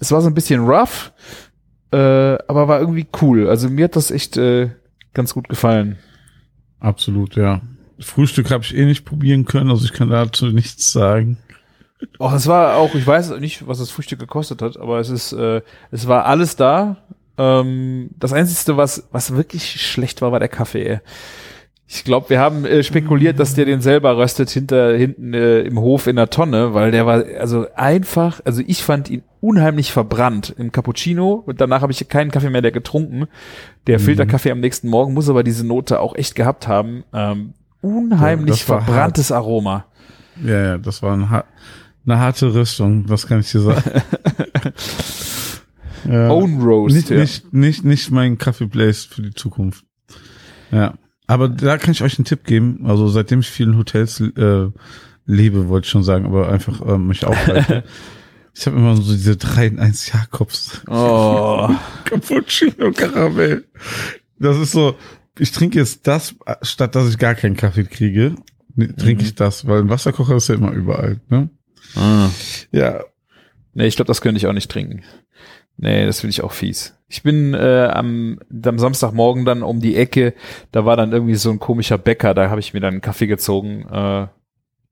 [0.00, 1.12] Es war so ein bisschen rough,
[1.92, 3.48] äh, aber war irgendwie cool.
[3.48, 4.70] Also mir hat das echt äh,
[5.14, 5.98] ganz gut gefallen.
[6.80, 7.62] Absolut, ja.
[7.98, 11.38] Frühstück habe ich eh nicht probieren können, also ich kann dazu nichts sagen.
[12.18, 15.32] Auch es war auch, ich weiß nicht, was das Frühstück gekostet hat, aber es ist,
[15.32, 16.96] äh, es war alles da.
[17.38, 21.00] Ähm, das Einzige, was, was wirklich schlecht war, war der Kaffee.
[21.88, 25.78] Ich glaube, wir haben äh, spekuliert, dass der den selber röstet hinter hinten äh, im
[25.78, 30.52] Hof in der Tonne, weil der war also einfach, also ich fand ihn unheimlich verbrannt
[30.58, 33.28] im Cappuccino und danach habe ich keinen Kaffee mehr der getrunken.
[33.86, 34.04] Der Mhm.
[34.04, 37.04] Filterkaffee am nächsten Morgen muss aber diese Note auch echt gehabt haben.
[37.14, 39.84] Ähm, unheimlich war verbranntes Aroma.
[40.44, 41.30] Ja, ja, das war ein,
[42.06, 43.82] Eine harte Rüstung, was kann ich dir sagen?
[46.08, 46.30] ja.
[46.30, 46.94] Own Roast.
[46.94, 47.16] Nicht, ja.
[47.18, 49.84] nicht, nicht, nicht mein Kaffee Place für die Zukunft.
[50.70, 50.94] Ja.
[51.26, 52.82] Aber da kann ich euch einen Tipp geben.
[52.84, 54.68] Also seitdem ich vielen Hotels äh,
[55.26, 57.82] lebe, wollte ich schon sagen, aber einfach äh, mich aufhalte.
[58.54, 60.82] ich habe immer so diese 3 in 1 Jakobs.
[60.88, 61.68] Oh.
[62.04, 63.64] Cappuccino Karamell.
[64.38, 64.94] Das ist so,
[65.38, 68.36] ich trinke jetzt das, statt dass ich gar keinen Kaffee kriege,
[68.76, 69.28] ne, trinke Mhm.
[69.28, 71.20] ich das, weil ein Wasserkocher ist ja immer überall.
[71.28, 71.50] Ne?
[71.96, 72.28] Ah.
[72.72, 73.04] Ja,
[73.76, 75.02] Nee, ich glaube, das könnte ich auch nicht trinken.
[75.76, 76.98] Nee, das finde ich auch fies.
[77.08, 80.32] Ich bin äh, am, am Samstagmorgen dann um die Ecke,
[80.72, 83.26] da war dann irgendwie so ein komischer Bäcker, da habe ich mir dann einen Kaffee
[83.26, 83.82] gezogen.
[83.82, 84.28] Äh,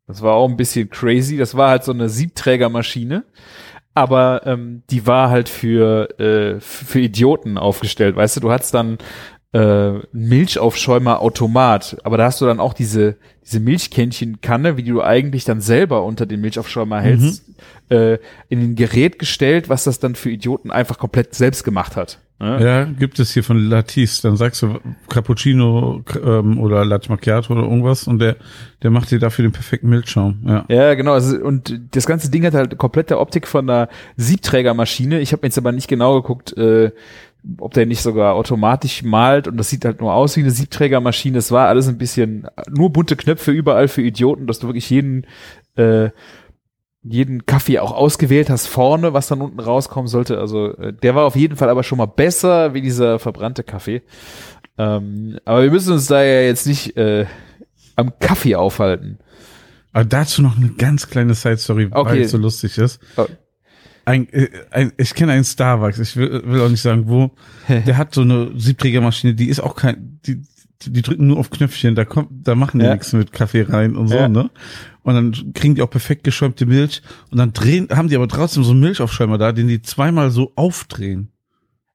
[0.06, 1.38] das war auch ein bisschen crazy.
[1.38, 3.24] Das war halt so eine Siebträgermaschine,
[3.94, 8.16] aber ähm, die war halt für, äh, für Idioten aufgestellt.
[8.16, 8.98] Weißt du, du hattest dann
[9.54, 15.02] äh, einen Milchaufschäumer Automat, aber da hast du dann auch diese diese Milchkännchen-Kanne, wie du
[15.02, 17.44] eigentlich dann selber unter den Milchaufschäumer hältst,
[17.90, 22.20] äh, in ein Gerät gestellt, was das dann für Idioten einfach komplett selbst gemacht hat.
[22.40, 22.64] Ne?
[22.64, 24.20] ja, gibt es hier von Latis.
[24.22, 28.36] Dann sagst du Cappuccino ähm, oder Latte Macchiato oder irgendwas und der,
[28.82, 30.42] der macht dir dafür den perfekten Milchschaum.
[30.44, 30.64] Ja.
[30.68, 31.12] Ja, genau.
[31.12, 35.20] Also, und das ganze Ding hat halt komplette Optik von einer Siebträgermaschine.
[35.20, 36.90] Ich habe mir jetzt aber nicht genau geguckt, äh,
[37.58, 41.38] ob der nicht sogar automatisch malt und das sieht halt nur aus wie eine Siebträgermaschine.
[41.38, 45.26] Es war alles ein bisschen nur bunte Knöpfe überall für Idioten, dass du wirklich jeden
[45.76, 46.10] äh,
[47.06, 50.38] jeden Kaffee auch ausgewählt hast vorne, was dann unten rauskommen sollte.
[50.38, 54.02] Also äh, der war auf jeden Fall aber schon mal besser wie dieser verbrannte Kaffee.
[54.78, 57.26] Ähm, aber wir müssen uns da ja jetzt nicht äh,
[57.96, 59.18] am Kaffee aufhalten.
[59.92, 62.22] Aber dazu noch eine ganz kleine Side-Story, weil Okay.
[62.22, 63.00] es so lustig ist.
[64.04, 67.30] Ein, äh, ein, ich kenne einen Starbucks, ich will, will auch nicht sagen wo,
[67.68, 70.42] der hat so eine Siebträgermaschine, die ist auch kein, die,
[70.82, 72.92] die, drücken nur auf Knöpfchen, da kommt, da machen die Ja.
[72.92, 74.28] nichts mit Kaffee rein und so, Ja.
[74.28, 74.50] ne?
[75.02, 78.64] Und dann kriegen die auch perfekt geschäumte Milch und dann drehen, haben die aber trotzdem
[78.64, 81.28] so einen Milchaufschäumer da, den die zweimal so aufdrehen,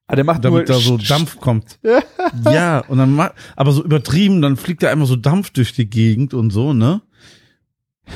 [0.08, 1.78] Ah, der macht damit da so Dampf kommt.
[2.52, 5.88] ja, und dann ma aber so übertrieben, dann fliegt da einmal so Dampf durch die
[5.88, 7.00] Gegend und so, ne?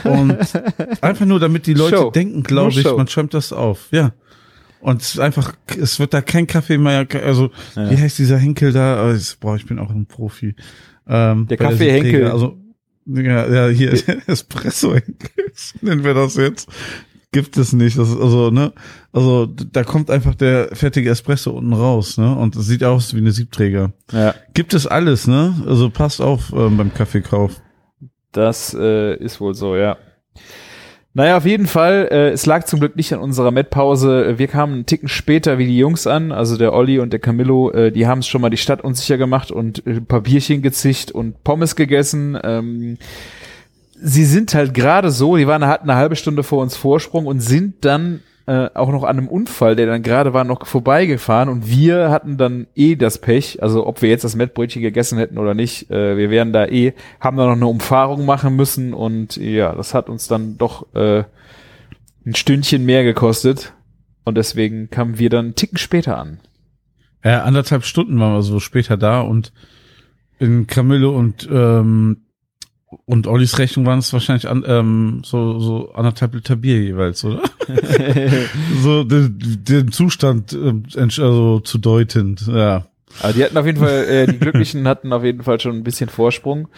[0.05, 0.37] Und
[1.03, 2.11] einfach nur, damit die Leute Show.
[2.11, 2.97] denken, glaube ich, Show.
[2.97, 4.13] man schäumt das auf, ja.
[4.81, 7.91] Und es ist einfach, es wird da kein Kaffee mehr, also, Ja.
[7.91, 9.09] wie heißt dieser Henkel da?
[9.13, 10.55] Das- Boah, ich bin auch ein Profi.
[11.07, 12.11] Ähm, Der Kaffee-Henkel.
[12.11, 12.59] Siebträger, Also,
[13.07, 13.93] ja, ja, hier,
[14.27, 15.31] Espresso-Henkel,
[15.81, 16.69] nennen wir das jetzt.
[17.33, 18.73] Gibt es nicht, das ist also, ne,
[19.13, 23.19] also, da kommt einfach der fertige Espresso unten raus, ne, und es sieht aus wie
[23.19, 23.93] eine Siebträger.
[24.13, 27.61] Ja, Gibt es alles, ne, also passt auf ähm, beim Kaffeekauf.
[28.37, 29.97] Das äh, ist wohl so, ja.
[31.17, 34.35] Naja, auf jeden Fall, äh, es lag zum Glück nicht an unserer Met-Pause.
[34.37, 37.71] Wir kamen einen Ticken später wie die Jungs an, also der Olli und der Camillo,
[37.71, 41.45] äh, die haben es schon mal die Stadt unsicher gemacht und äh, Bierchen gezischt und
[41.45, 42.37] Pommes gegessen.
[42.43, 42.99] Ähm,
[43.95, 47.39] sie sind halt gerade so, die waren hatten eine halbe Stunde vor uns Vorsprung und
[47.39, 51.69] sind dann äh, auch noch an einem Unfall, der dann gerade war, noch vorbeigefahren und
[51.69, 55.55] wir hatten dann eh das Pech, also ob wir jetzt das Mettbrötchen gegessen hätten oder
[55.55, 59.75] nicht, äh, wir wären da eh, haben da noch eine Umfahrung machen müssen und ja,
[59.75, 61.25] das hat uns dann doch äh,
[62.27, 63.73] ein Stündchen mehr gekostet
[64.25, 66.41] und deswegen kamen wir dann einen Ticken später an.
[67.25, 69.53] Ja, anderthalb Stunden waren wir so später da und
[70.39, 72.25] in Camillo und ähm,
[73.05, 77.43] und Ollis Rechnung waren es wahrscheinlich an, ähm, so so anderthalb Liter Bier jeweils, oder?
[78.83, 82.87] so den, den Zustand entsch- also zu deutend, ja.
[83.21, 85.85] Aber die hatten auf jeden Fall, äh, die Glücklichen hatten auf jeden Fall schon ein
[85.85, 86.69] bisschen Vorsprung.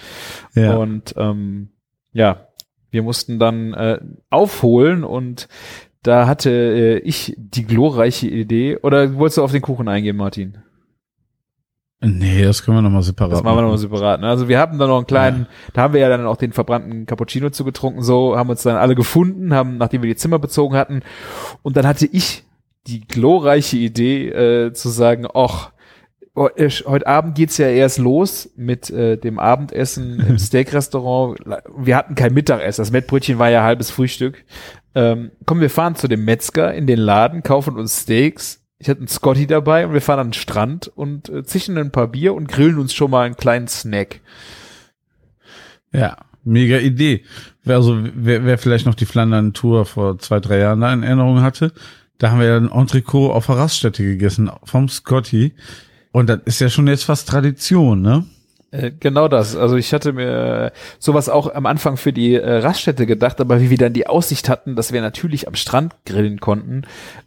[0.55, 0.77] Ja.
[0.77, 1.69] Und ähm,
[2.13, 2.49] ja,
[2.91, 4.01] wir mussten dann äh,
[4.31, 5.49] aufholen und
[6.03, 8.77] da hatte äh, ich die glorreiche Idee.
[8.83, 10.59] Oder wolltest du auf den Kuchen eingehen, Martin?
[12.01, 14.21] Nee, das können wir nochmal separat Das machen wir nochmal separat.
[14.21, 14.29] Ne?
[14.29, 17.07] Also wir haben da noch einen kleinen, da haben wir ja dann auch den verbrannten
[17.07, 21.03] Cappuccino zugetrunken, so haben uns dann alle gefunden, haben, nachdem wir die Zimmer bezogen hatten.
[21.63, 22.45] Und dann hatte ich
[22.87, 25.73] die glorreiche Idee äh, zu sagen, ach,
[26.35, 31.39] oh, äh, heute Abend geht's ja erst los mit äh, dem Abendessen im Steak-Restaurant.
[31.79, 34.45] Wir hatten kein Mittagessen, das Mettbrötchen war ja halbes Frühstück.
[34.95, 38.66] Ähm, komm, wir fahren zu dem Metzger in den Laden, kaufen uns Steaks.
[38.79, 41.93] Ich hatte einen Scotty dabei und wir fahren an den Strand und äh, zischen ein
[41.93, 44.21] paar Bier und grillen uns schon mal einen kleinen Snack.
[45.93, 47.25] Ja, mega Idee.
[47.67, 51.73] Also wer, wer vielleicht noch die Flandern-Tour vor zwei, drei Jahren da in Erinnerung hatte,
[52.19, 55.55] da haben wir ja ein Entrecot auf der Raststätte gegessen vom Scotty.
[56.13, 58.25] Und das ist ja schon jetzt fast Tradition, ne?
[58.73, 59.57] Äh, genau das.
[59.57, 63.71] Also ich hatte mir sowas auch am Anfang für die äh, Raststätte gedacht, aber wie
[63.71, 66.83] wir dann die Aussicht hatten, dass wir natürlich am Strand grillen konnten,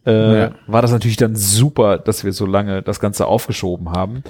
[0.06, 0.52] äh, Ja.
[0.68, 4.24] war das natürlich dann super, dass wir so lange das Ganze aufgeschoben haben.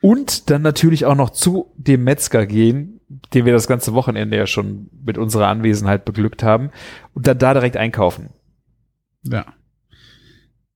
[0.00, 3.00] Und dann natürlich auch noch zu dem Metzger gehen,
[3.32, 6.70] den wir das ganze Wochenende ja schon mit unserer Anwesenheit beglückt haben
[7.14, 8.30] und dann da direkt einkaufen.
[9.22, 9.44] Ja.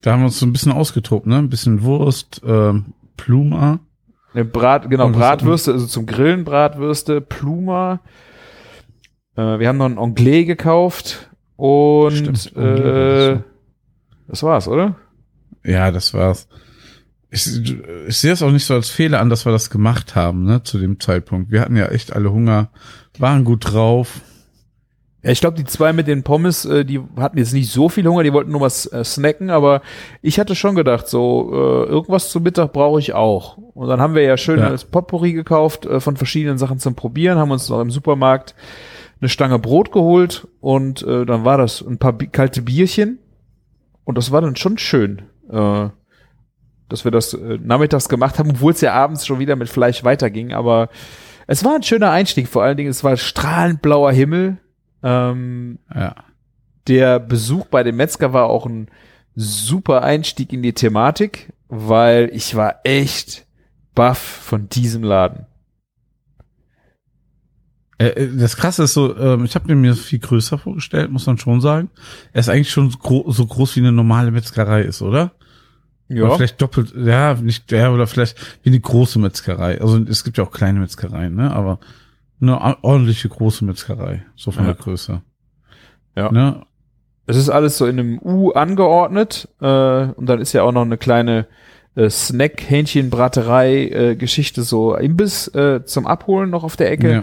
[0.02, 1.36] Da haben wir uns so ein bisschen ausgetobt, ne?
[1.38, 3.80] Ein bisschen Wurst, ähm, Pluma.
[4.34, 8.00] Ne, Brat, genau, Bratwürste, also zum Grillen Bratwürste, Pluma.
[9.36, 13.40] Äh, wir haben noch ein Anglais gekauft und Stimmt, äh,
[14.28, 14.96] das war's, oder?
[15.64, 16.48] Ja, das war's.
[17.30, 17.46] Ich,
[18.08, 20.62] ich sehe es auch nicht so als Fehler an, dass wir das gemacht haben, ne,
[20.62, 21.50] zu dem Zeitpunkt.
[21.50, 22.70] Wir hatten ja echt alle Hunger,
[23.18, 24.20] waren gut drauf.
[25.22, 28.06] Ja, ich glaube, die zwei mit den Pommes, äh, die hatten jetzt nicht so viel
[28.06, 29.82] Hunger, die wollten nur was äh, snacken, aber
[30.22, 33.58] ich hatte schon gedacht, so äh, irgendwas zum Mittag brauche ich auch.
[33.58, 34.70] Und dann haben wir ja schön Ja.
[34.70, 38.54] das Potpourri gekauft äh, von verschiedenen Sachen zum Probieren, haben uns noch im Supermarkt
[39.20, 43.18] eine Stange Brot geholt und äh, dann war das ein paar Bi kalte Bierchen
[44.04, 45.88] und das war dann schon schön, äh,
[46.88, 50.02] dass wir das äh, nachmittags gemacht haben, obwohl es ja abends schon wieder mit Fleisch
[50.02, 50.88] weiterging, aber
[51.46, 54.56] es war ein schöner Einstieg, vor allen Dingen, es war strahlend blauer Himmel.
[55.02, 56.14] Ähm, Ja.
[56.86, 58.88] der Besuch bei dem Metzger war auch ein
[59.34, 63.46] super Einstieg in die Thematik, weil ich war echt
[63.94, 65.46] baff von diesem Laden.
[67.98, 71.38] Äh, äh, Das Krasse ist so, ähm, ich habe mir viel größer vorgestellt, muss man
[71.38, 71.90] schon sagen.
[72.32, 75.32] Er ist eigentlich schon so, gro so groß wie eine normale Metzgerei ist, oder?
[76.24, 79.80] Oder vielleicht doppelt, ja, nicht der, oder vielleicht wie eine große Metzgerei.
[79.80, 81.52] Also es gibt ja auch kleine Metzgereien, ne?
[81.52, 81.78] Aber
[82.40, 84.72] eine ordentliche große Metzgerei, so von Ja.
[84.72, 85.20] der Größe.
[86.16, 86.30] Ja.
[86.32, 86.62] Ne?
[87.26, 89.66] Es ist alles so in einem U angeordnet äh,
[90.06, 91.46] und dann ist ja auch noch eine kleine
[91.94, 92.08] äh,
[93.30, 97.12] Snack-Hähnchen-Braterei-Geschichte, so Imbiss äh, zum Abholen noch auf der Ecke.
[97.12, 97.22] Ja.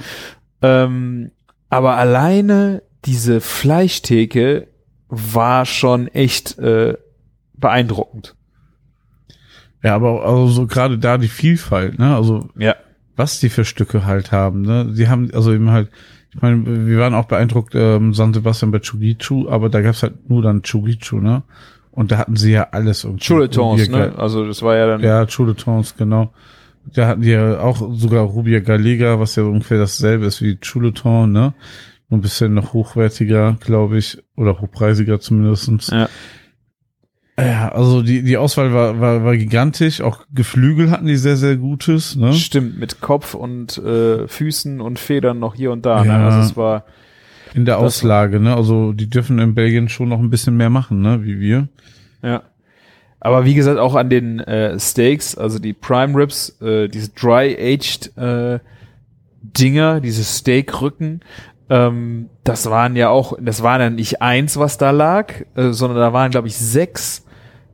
[0.62, 1.32] Ähm,
[1.70, 4.68] aber alleine diese Fleischtheke
[5.10, 6.96] war schon echt äh,
[7.54, 8.36] beeindruckend.
[9.84, 12.16] ja, aber also so gerade da die Vielfalt, ne?
[12.16, 12.76] Also Ja.
[13.18, 14.94] Was die für Stücke halt haben, ne?
[14.96, 15.90] Die haben also eben halt,
[16.34, 20.30] ich meine, wir waren auch beeindruckt, ähm, San Sebastian bei Chugichu, aber da gab's halt
[20.30, 21.44] nur dann Chugichu, ne?
[21.92, 23.24] Und da hatten sie ja alles irgendwie.
[23.24, 24.14] Chuletons, ne?
[24.18, 25.02] Also das war ja dann.
[25.02, 26.32] Ja, Chuletons, genau.
[26.94, 31.32] Da hatten die ja auch sogar Rubia Gallega, was ja ungefähr dasselbe ist wie Chuleton,
[31.32, 31.54] ne?
[32.10, 35.90] Nur ein bisschen noch hochwertiger, glaube ich, oder hochpreisiger zumindestens.
[35.90, 36.08] Ja.
[37.40, 40.02] Ja, also die, die Auswahl war, war, war gigantisch.
[40.02, 42.34] Auch Geflügel hatten die sehr, sehr gutes, ne?
[42.34, 46.04] Stimmt, mit Kopf und äh, Füßen und Federn noch hier und da.
[46.04, 46.18] Ja.
[46.18, 46.26] Ne?
[46.26, 46.86] Also es war
[47.54, 48.56] In der Auslage, ne?
[48.56, 51.24] Also die dürfen in Belgien schon noch ein bisschen mehr machen, ne?
[51.24, 51.68] Wie wir.
[52.24, 52.42] Ja.
[53.20, 58.18] Aber wie gesagt, auch an den äh, Steaks, also die Prime Ribs, äh, diese Dry-Aged
[58.18, 58.60] äh,
[59.42, 61.22] Dinger, diese Steakrücken,
[61.70, 66.00] ähm, das waren ja auch, das war dann nicht eins, was da lag, äh, sondern
[66.00, 67.26] da waren, glaube ich, sechs,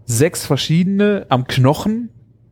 [0.06, 2.10] sechs verschiedene am Knochen,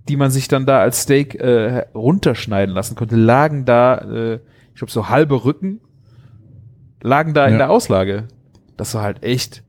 [0.09, 4.35] die man sich dann da als Steak äh, runterschneiden lassen konnte, lagen da, äh,
[4.69, 5.79] ich glaube, so halbe Rücken,
[7.01, 7.57] lagen da in Ja.
[7.59, 8.27] der Auslage.
[8.77, 9.63] Das war halt echt,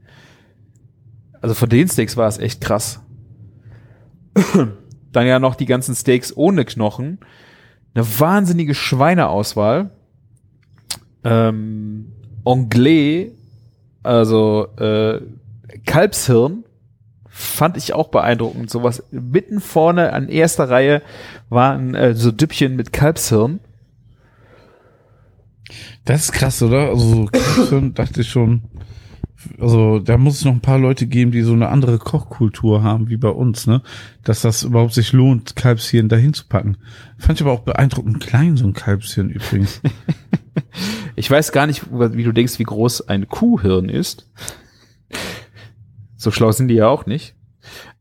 [1.41, 3.01] also von den Steaks war es echt krass.
[5.13, 7.19] Dann ja noch die ganzen Steaks ohne Knochen.
[7.95, 9.91] Eine wahnsinnige Schweineauswahl.
[11.25, 12.13] Ähm,
[12.45, 13.33] Anglais,
[14.03, 15.21] also äh,
[15.87, 16.65] Kalbshirn,
[17.33, 18.71] fand ich auch beeindruckend.
[18.71, 21.03] Sowas mitten vorne an erster Reihe
[21.49, 23.61] waren äh, so Düppchen mit Kalbshirn.
[26.05, 26.91] Das ist krass, oder?
[26.91, 28.63] Also so Kalbshirn dachte ich schon.
[29.59, 33.09] Also da muss es noch ein paar Leute geben, die so eine andere Kochkultur haben
[33.09, 33.83] wie bei uns, ne?
[34.23, 36.77] Dass das überhaupt sich lohnt, Kalbshirn dahin zu packen.
[37.19, 39.81] Fand ich aber auch beeindruckend klein, so ein Kalbshirn übrigens.
[41.15, 44.27] Ich weiß gar nicht, wie du denkst, wie groß ein Kuhhirn ist.
[46.23, 47.35] So schlau sind die ja auch nicht.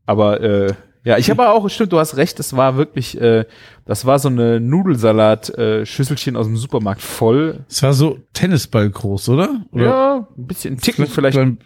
[0.06, 3.44] Aber äh, ja, ich habe auch, stimmt, du hast recht, das war wirklich, äh,
[3.84, 7.64] das war so eine Nudelsalat-Schüsselchen aus dem Supermarkt voll.
[7.68, 9.64] Es war so Tennisball groß, oder?
[9.72, 11.58] oder Ja, ein bisschen, ein Ticken vielleicht ein,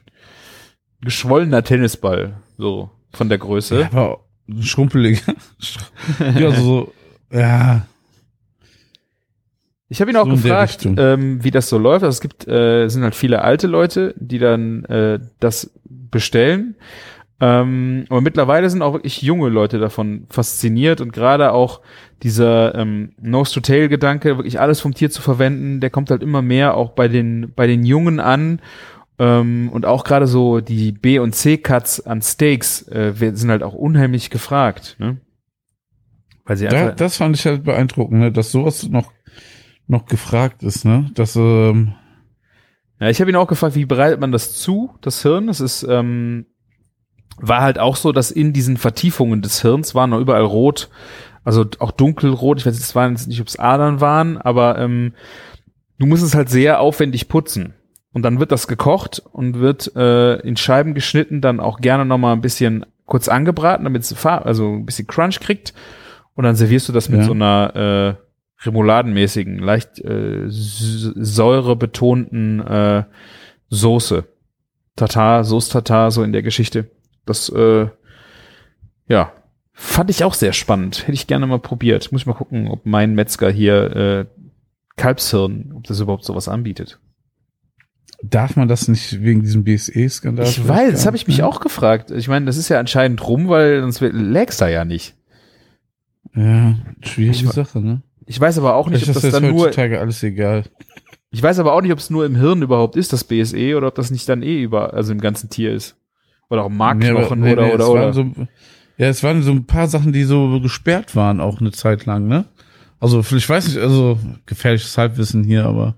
[1.03, 3.81] geschwollener Tennisball, so von der Größe.
[3.81, 4.21] ja, aber
[4.61, 5.35] schrumpeliger.
[6.39, 6.93] ja, so,
[7.31, 7.87] ja.
[9.89, 12.05] Ich habe ihn auch So gefragt, ähm, wie das so läuft.
[12.05, 15.71] Also es gibt, äh, es sind halt viele alte Leute, die dann äh, das
[16.17, 16.77] bestellen.
[17.39, 21.83] Ähm, aber mittlerweile sind auch wirklich junge Leute davon fasziniert und gerade auch
[22.23, 26.93] dieser ähm, Nose-to-Tail-Gedanke, wirklich alles vom Tier zu verwenden, der kommt halt immer mehr auch
[26.93, 28.61] bei den bei den Jungen an.
[29.19, 33.75] Ähm, und auch gerade so die B- und C-Cuts an Steaks äh, sind halt auch
[33.75, 34.97] unheimlich gefragt.
[34.99, 35.19] Ne?
[36.47, 38.33] Weil sie Da, das fand ich halt beeindruckend, ne?
[38.33, 39.13] dass sowas noch,
[39.87, 41.11] noch gefragt ist, ne?
[41.15, 41.95] Dass, ähm,
[43.01, 45.47] Ja, ich habe ihn auch gefragt, wie bereitet man das zu, das Hirn?
[45.49, 46.47] Das ist, ähm,
[47.39, 50.89] war halt auch so, dass in diesen Vertiefungen des Hirns waren noch überall rot
[51.45, 55.13] Also auch dunkelrot, ich weiß jetzt waren jetzt nicht, ob es Adern waren, aber ähm,
[55.99, 57.75] du musst es halt sehr aufwendig putzen.
[58.13, 62.33] Und dann wird das gekocht und wird äh, in Scheiben geschnitten, dann auch gerne nochmal
[62.35, 65.75] ein bisschen kurz angebraten, damit es also ein bisschen Crunch kriegt.
[66.35, 67.27] Und dann servierst du das mit Ja.
[67.27, 68.26] so einer äh,
[68.65, 73.05] remouladenmäßigen, leicht äh, säurebetonten äh,
[73.69, 74.25] Soße.
[74.97, 76.91] Tatar, Soße Tatar, so in der Geschichte.
[77.27, 77.89] Das, äh,
[79.09, 79.33] ja,
[79.73, 81.03] fand ich auch sehr spannend.
[81.03, 82.13] Hätte ich gerne mal probiert.
[82.13, 84.27] Muss ich mal gucken, ob mein Metzger hier äh,
[84.97, 86.99] Kalbshirn, ob das überhaupt sowas anbietet.
[88.23, 90.47] Darf man das nicht wegen diesem BSE-Skandal?
[90.47, 92.11] Ich weiß, das habe ich mich auch gefragt.
[92.11, 95.15] Ich meine, das ist ja anscheinend rum, weil sonst lägst da ja nicht.
[96.35, 98.01] Ja, schwierige Ich Sache, ne?
[98.27, 100.65] Ich weiß aber auch nicht, ob das das dann nur, alles egal.
[101.31, 103.89] ich weiß aber auch nicht, ob es nur im Hirn überhaupt ist, das BSE, oder
[103.89, 105.97] ob das nicht dann eh über, also im ganzen Tier ist.
[106.51, 108.13] Oder auch im Markknochen Nee, nee, oder, nee, oder, es oder.
[108.13, 108.47] So,
[108.99, 112.27] ja, es waren so ein paar Sachen, die so gesperrt waren, auch eine Zeit lang,
[112.27, 112.47] ne?
[112.99, 115.97] Also, ich weiß nicht, also gefährliches Halbwissen hier, aber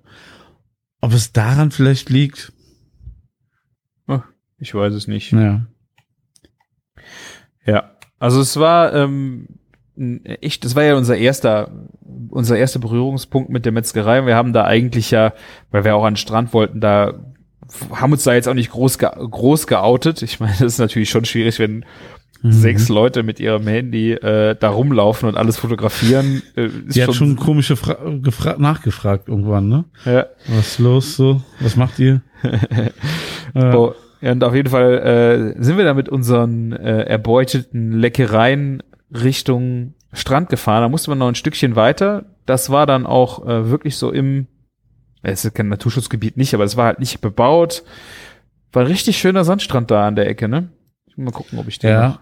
[1.00, 2.52] ob es daran vielleicht liegt?
[4.58, 5.32] ich weiß es nicht.
[5.32, 5.66] Ja.
[7.64, 9.46] Ja, also es war ähm,
[10.40, 11.70] echt, das war ja unser erster,
[12.30, 14.24] unser erster Berührungspunkt mit der Metzgerei.
[14.26, 15.32] Wir haben da eigentlich ja,
[15.70, 17.14] weil wir auch an den Strand wollten, da
[17.92, 20.22] haben uns da jetzt auch nicht groß, ge groß geoutet.
[20.22, 21.84] Ich meine, das ist natürlich schon schwierig, wenn
[22.40, 22.52] Mhm.
[22.52, 26.40] sechs Leute mit ihrem Handy äh, da rumlaufen und alles fotografieren.
[26.54, 29.84] Äh, Die hat schon komische Fra gefra nachgefragt irgendwann, ne?
[30.04, 30.26] ja.
[30.46, 31.42] Was ist los so?
[31.58, 32.20] Was macht ihr?
[33.54, 37.98] äh, Oh, ja, und auf jeden Fall äh, sind wir da mit unseren äh, erbeuteten
[37.98, 40.82] Leckereien Richtung Strand gefahren.
[40.82, 42.26] Da musste man noch ein Stückchen weiter.
[42.46, 44.46] Das war dann auch äh, wirklich so im,
[45.22, 47.82] es ist kein Naturschutzgebiet nicht, aber es war halt nicht bebaut.
[48.72, 50.68] War ein richtig schöner Sandstrand da an der Ecke, ne?
[51.16, 52.20] Mal gucken, ob ich den noch- Ja.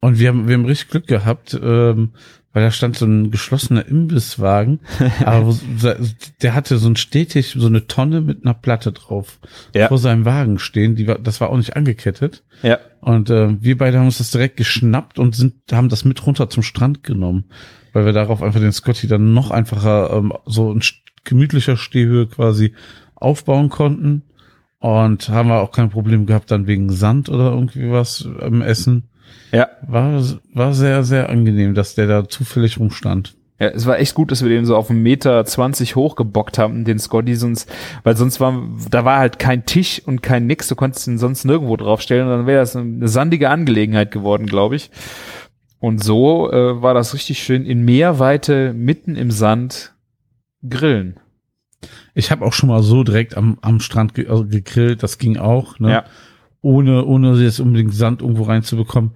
[0.00, 2.12] Und wir haben, wir haben richtig Glück gehabt, ähm,
[2.56, 4.80] weil da stand so ein geschlossener Imbisswagen,
[5.26, 5.54] aber
[6.40, 9.38] der hatte so ein stetig, so eine Tonne mit einer Platte drauf
[9.74, 9.88] Ja.
[9.88, 10.96] vor seinem Wagen stehen.
[10.96, 12.44] Die war, das war auch nicht angekettet.
[12.62, 12.78] Ja.
[13.02, 16.48] Und äh, wir beide haben uns das direkt geschnappt und sind, haben das mit runter
[16.48, 17.44] zum Strand genommen,
[17.92, 20.80] weil wir darauf einfach den Scotty dann noch einfacher ähm, so in
[21.24, 22.72] gemütlicher Stehhöhe quasi
[23.16, 24.22] aufbauen konnten.
[24.78, 29.10] Und haben wir auch kein Problem gehabt dann wegen Sand oder irgendwie was am Essen.
[29.52, 29.68] Ja.
[29.86, 33.34] War, war sehr, sehr angenehm, dass der da zufällig rumstand.
[33.58, 36.84] Ja, es war echt gut, dass wir den so auf einen Meter zwanzig hochgebockt haben,
[36.84, 40.74] den Scotty, sonst, weil sonst war, da war halt kein Tisch und kein nix, du
[40.74, 44.90] konntest ihn sonst nirgendwo draufstellen und dann wäre das eine sandige Angelegenheit geworden, glaube ich.
[45.78, 49.94] Und so äh, war das richtig schön in Meerweite, mitten im Sand,
[50.68, 51.18] grillen.
[52.14, 55.38] Ich habe auch schon mal so direkt am, am Strand ge also gegrillt, das ging
[55.38, 55.90] auch, ne?
[55.90, 56.04] Ja.
[56.66, 59.12] Ohne, ohne jetzt unbedingt Sand irgendwo reinzubekommen.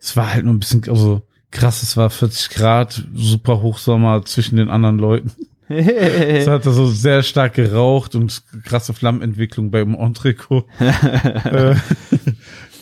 [0.00, 4.56] Es war halt nur ein bisschen, also krass, es war 40 Grad, super Hochsommer zwischen
[4.56, 5.30] den anderen Leuten.
[5.70, 10.64] Es hat so sehr stark geraucht und krasse Flammenentwicklung beim Entrecot.
[10.80, 11.74] Äh,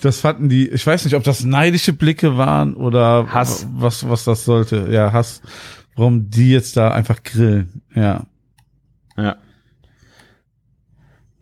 [0.00, 3.66] das fanden die, ich weiß nicht, ob das neidische Blicke waren oder Hass.
[3.72, 4.88] was, was das sollte.
[4.90, 5.42] Ja, Hass.
[5.96, 7.82] Warum die jetzt da einfach grillen.
[7.94, 8.24] Ja.
[9.16, 9.36] Ja.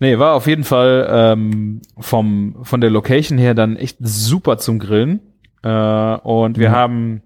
[0.04, 4.78] Nee, war auf jeden Fall ähm, vom, von der Location her dann echt super zum
[4.78, 5.20] Grillen.
[5.62, 5.68] Äh,
[6.16, 6.74] und wir Mhm.
[6.74, 7.22] haben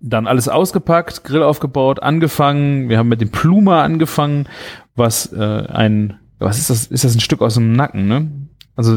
[0.00, 2.88] dann alles ausgepackt, Grill aufgebaut, angefangen.
[2.88, 4.48] Wir haben mit dem Pluma angefangen,
[4.96, 5.38] was äh,
[5.68, 6.86] ein, was ist das?
[6.86, 8.30] Ist das ein Stück aus dem Nacken, ne?
[8.74, 8.96] Also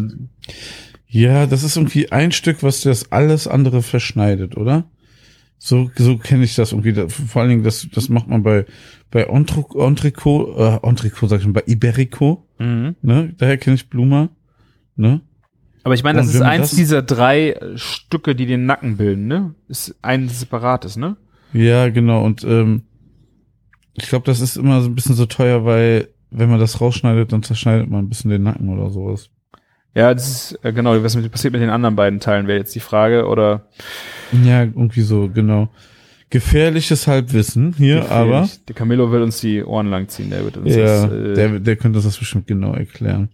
[1.08, 4.86] Ja, das ist irgendwie ein Stück, was das alles andere verschneidet, oder?
[5.58, 6.94] So, so kenne ich das irgendwie.
[6.94, 8.65] Da- Vor allen Dingen, das, das macht man bei,
[9.12, 12.96] bei Entrecot, äh, Entrecot sag ich schon, bei Iberico, mhm.
[13.02, 13.34] ne?
[13.38, 14.30] Daher kenne ich Bluma,
[14.96, 15.22] ne?
[15.84, 19.28] aber ich meine, das ist eins das- dieser drei äh, Stücke, die den Nacken bilden,
[19.28, 19.54] ne?
[19.68, 21.15] Ist ein separates, ne?
[21.54, 22.24] Ja, genau.
[22.26, 22.84] Und ähm,
[23.94, 27.32] ich glaube, das ist immer so ein bisschen so teuer, weil wenn man das rausschneidet,
[27.32, 29.30] dann zerschneidet man ein bisschen den Nacken oder sowas.
[29.94, 32.82] Ja, das ist äh, genau, was passiert mit den anderen beiden Teilen, wäre jetzt die
[32.82, 33.68] Frage, oder
[34.44, 35.70] Ja, irgendwie so, genau.
[36.30, 38.34] Gefährliches Halbwissen hier, Gefährlich.
[38.34, 41.34] aber Der Camillo will uns die Ohren lang ziehen, der wird uns ja, das, äh,
[41.34, 43.30] der, der könnte das bestimmt genau erklären.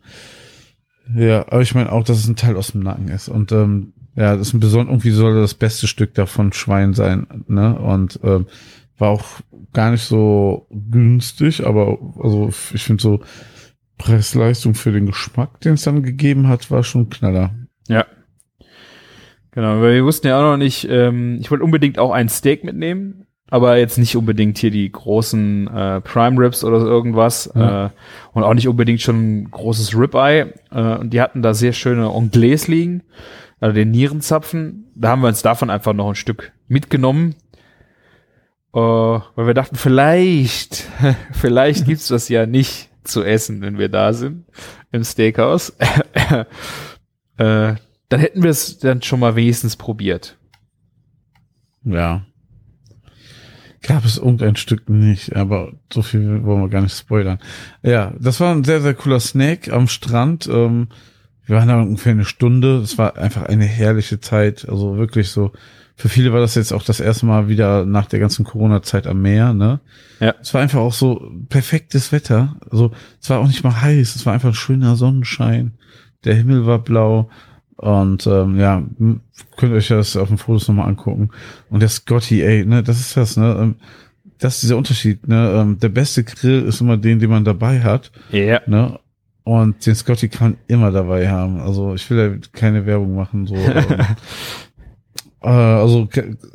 [1.16, 3.28] Ja, aber ich meine auch, dass es ein Teil aus dem Nacken ist.
[3.30, 7.28] Und ähm, ja, das ist ein besonders, irgendwie soll das beste Stück davon Schwein sein,
[7.48, 7.78] ne?
[7.80, 8.46] Und ähm,
[8.98, 9.26] war auch
[9.74, 13.22] gar nicht so günstig, aber also ich finde so
[13.98, 17.56] Preis-Leistung für den Geschmack, den es dann gegeben hat, war schon Knaller.
[17.88, 18.06] Ja.
[19.52, 22.64] Genau, weil wir wussten ja auch noch nicht, ähm, ich wollte unbedingt auch ein Steak
[22.64, 27.88] mitnehmen, aber jetzt nicht unbedingt hier die großen äh, Prime Ribs oder so irgendwas Ja.
[27.88, 27.89] äh,
[28.32, 30.54] und auch nicht unbedingt schon ein großes Ribeye.
[30.72, 33.04] Äh, und die hatten da sehr schöne Anglais liegen,
[33.60, 34.89] also den Nierenzapfen.
[34.95, 37.36] Da haben wir uns davon einfach noch ein Stück mitgenommen.
[38.74, 40.88] Uh, weil wir dachten, vielleicht,
[41.34, 44.45] vielleicht gibt's das ja nicht zu essen, wenn wir da sind
[44.93, 45.76] im Steakhouse.
[47.38, 47.76] äh,
[48.12, 50.38] dann hätten wir es dann schon mal wenigstens probiert.
[51.84, 52.26] Ja.
[53.82, 57.39] Gab es irgendein Stück nicht, aber so viel wollen wir gar nicht spoilern.
[57.82, 60.47] Ja, das war ein sehr, sehr cooler Snack am Strand.
[60.51, 60.89] Ähm,
[61.45, 62.78] wir waren da ungefähr eine Stunde.
[62.80, 64.68] Es war einfach eine herrliche Zeit.
[64.68, 65.53] Also wirklich so
[65.95, 69.22] für viele war das jetzt auch das erste Mal wieder nach der ganzen Corona-Zeit am
[69.22, 69.80] Meer, ne?
[70.20, 70.36] Ja.
[70.41, 72.55] Es war einfach auch so perfektes Wetter.
[72.70, 72.91] Also
[73.22, 75.74] es war auch nicht mal heiß, es war einfach ein schöner Sonnenschein.
[76.26, 77.30] Der Himmel war blau.
[77.82, 78.84] Und ähm, ja,
[79.58, 81.32] könnt ihr euch das auf den Fotos nochmal angucken.
[81.72, 83.58] Und der Scotty, ey, ne, das ist das, ne?
[83.60, 83.76] Ähm,
[84.38, 85.52] das ist dieser Unterschied, ne?
[85.56, 88.12] Ähm, der beste Grill ist immer den, den man dabei hat.
[88.32, 88.62] Ja.
[88.68, 89.00] Ne?
[89.44, 91.60] Und den Scotty kann immer dabei haben.
[91.60, 93.56] Also ich will ja keine Werbung machen, so.
[93.56, 93.86] ähm,
[95.42, 96.08] äh, also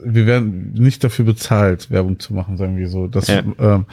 [0.05, 3.09] wir werden nicht dafür bezahlt, Werbung zu machen, sagen wir so.
[3.09, 3.43] Das, Ja.
[3.59, 3.87] ähm,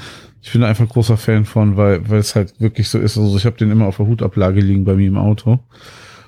[0.44, 3.18] ich bin da einfach großer Fan von, weil weil es halt wirklich so ist.
[3.18, 5.60] Also ich habe den immer auf der Hutablage liegen bei mir im Auto.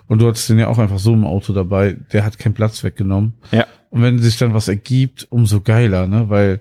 [0.07, 1.97] Und du hattest den ja auch einfach so im Auto dabei.
[2.13, 3.33] Der hat keinen Platz weggenommen.
[3.51, 3.65] Ja.
[3.89, 6.29] Und wenn sich dann was ergibt, umso geiler, ne?
[6.29, 6.59] Weil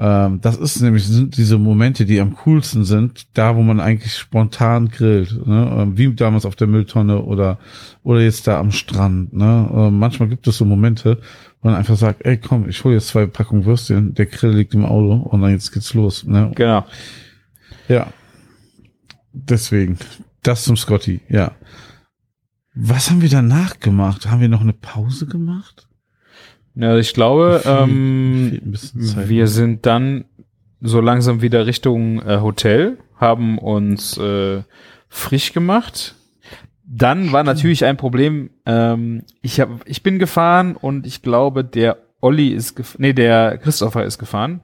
[0.00, 4.14] ähm, das ist nämlich sind diese Momente, die am coolsten sind, da wo man eigentlich
[4.14, 5.76] spontan grillt, ne?
[5.76, 7.58] Ähm, wie damals auf der Mülltonne oder
[8.04, 9.68] oder jetzt da am Strand, ne?
[9.74, 11.18] Ähm, manchmal gibt es so Momente,
[11.60, 14.72] wo man einfach sagt, ey komm, ich hole jetzt zwei Packungen Würstchen, der Grill liegt
[14.72, 16.52] im Auto und dann jetzt geht's los, ne?
[16.54, 16.86] Genau.
[17.88, 18.06] Ja.
[19.32, 19.98] Deswegen.
[20.44, 21.50] Das zum Scotty, ja.
[22.80, 24.30] Was haben wir danach gemacht?
[24.30, 25.88] Haben wir noch eine Pause gemacht?
[26.76, 29.28] Ja, ich glaube, Fehlt- ähm, Zeit.
[29.28, 30.26] wir sind dann
[30.80, 34.62] so langsam wieder Richtung äh, Hotel, haben uns äh,
[35.08, 36.14] frisch gemacht.
[36.84, 38.50] Dann war natürlich ein Problem.
[38.64, 43.58] Ähm, ich hab, ich bin gefahren und ich glaube, der Olli ist, gef nee, der
[43.58, 44.60] Christopher ist gefahren.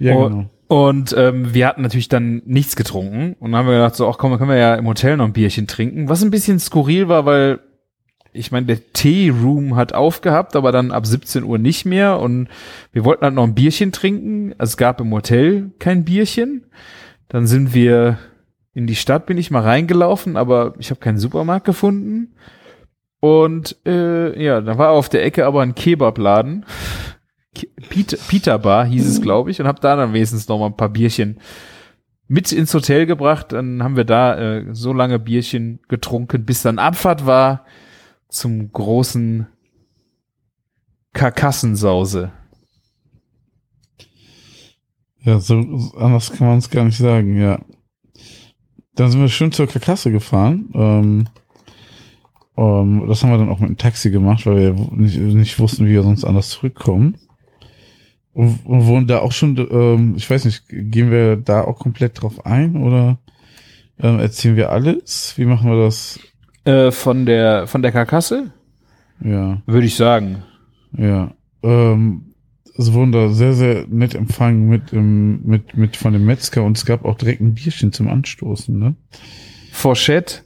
[0.00, 0.50] Ja, Oh, genau.
[0.68, 4.18] Und ähm, wir hatten natürlich dann nichts getrunken und dann haben wir gedacht, so, ach
[4.18, 6.10] komm, dann können wir ja im Hotel noch ein Bierchen trinken.
[6.10, 7.60] Was ein bisschen skurril war, weil
[8.34, 12.48] ich meine, der Tea-Room hat aufgehabt, aber dann ab 17 Uhr nicht mehr und
[12.92, 14.54] wir wollten halt noch ein Bierchen trinken.
[14.58, 16.66] Es gab im Hotel kein Bierchen.
[17.28, 18.18] Dann sind wir
[18.74, 22.34] in die Stadt, bin ich mal reingelaufen, aber ich habe keinen Supermarkt gefunden.
[23.20, 26.64] Und äh, ja, da war auf der Ecke aber ein Kebabladen.
[27.88, 30.76] Peter, Peter Bar hieß es, glaube ich, und habe da dann wenigstens noch mal ein
[30.76, 31.38] paar Bierchen
[32.28, 33.52] mit ins Hotel gebracht.
[33.52, 37.64] Dann haben wir da äh, so lange Bierchen getrunken, bis dann Abfahrt war
[38.28, 39.46] zum großen
[41.12, 42.32] Karkassensause.
[45.20, 45.56] Ja, so
[45.96, 47.60] anders kann man es gar nicht sagen, ja.
[48.94, 50.70] Dann sind wir schön zur Karkasse gefahren.
[50.74, 51.28] Ähm,
[52.56, 55.86] ähm, das haben wir dann auch mit dem Taxi gemacht, weil wir nicht, nicht wussten,
[55.86, 57.16] wie wir sonst anders zurückkommen.
[58.38, 62.22] Und, und wurden da auch schon, ähm, ich weiß nicht, gehen wir da auch komplett
[62.22, 63.18] drauf ein oder
[64.00, 65.34] ähm, erzählen wir alles?
[65.36, 66.20] Wie machen wir das?
[66.64, 68.52] Äh, von der von der Karkasse
[69.24, 70.44] Ja, würde ich sagen.
[70.96, 71.32] ja.
[71.64, 72.26] Ähm,
[72.76, 76.76] es wurden da sehr, sehr nett empfangen mit, ähm, mit, mit von dem Metzger und
[76.76, 78.94] es gab auch direkt ein Bierchen zum Anstoßen, ne?
[79.72, 80.42] Fourchette.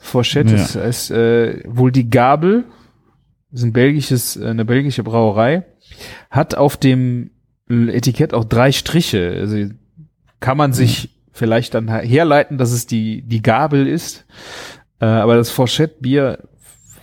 [0.00, 0.62] Fourchette Ja.
[0.62, 2.64] ist, ist äh, wohl die Gabel.
[3.52, 5.64] ist ein belgisches, äh, eine belgische Brauerei.
[6.30, 7.30] Hat auf dem
[7.68, 9.36] Etikett auch drei Striche.
[9.38, 9.68] Also
[10.40, 14.26] kann man sich vielleicht dann herleiten, dass es die, die Gabel ist.
[15.00, 16.48] Äh, aber das Fourchette-Bier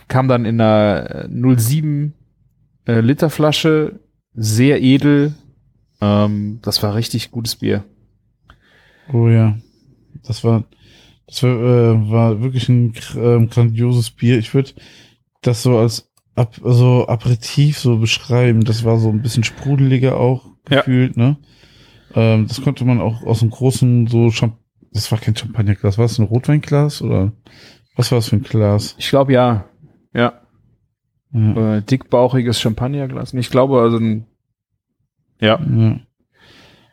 [0.08, 2.14] kam dann in einer äh, 07
[2.86, 4.00] äh, Liter Flasche,
[4.34, 5.34] sehr edel.
[6.00, 7.84] Ähm, das war richtig gutes Bier.
[9.12, 9.56] Oh ja.
[10.26, 10.64] Das war,
[11.26, 14.38] das war, äh, war wirklich ein ähm, grandioses Bier.
[14.38, 14.72] Ich würde
[15.42, 18.64] das so als Ap also Aperitif so beschreiben.
[18.64, 20.78] Das war so ein bisschen sprudeliger auch Ja.
[20.80, 21.36] gefühlt, ne?
[22.14, 24.56] Ähm, das konnte man auch aus einem großen so Champ
[24.92, 27.32] das war kein Champagnerglas, war es ein Rotweinglas oder
[27.96, 28.94] was war das für ein Glas?
[28.98, 29.66] Ich glaube ja.
[30.14, 30.40] Ja.
[31.32, 33.34] Ja, äh, dickbauchiges Champagnerglas.
[33.34, 34.26] Ich glaube, also ein,
[35.40, 36.00] ja, ja.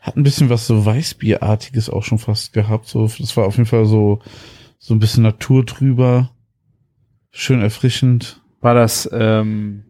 [0.02, 2.88] Hat ein bisschen was so Weißbierartiges auch schon fast gehabt.
[2.88, 4.20] So, das war auf jeden Fall so
[4.80, 6.32] so ein bisschen Natur drüber,
[7.32, 8.42] schön erfrischend.
[8.64, 9.84] War das, ähm,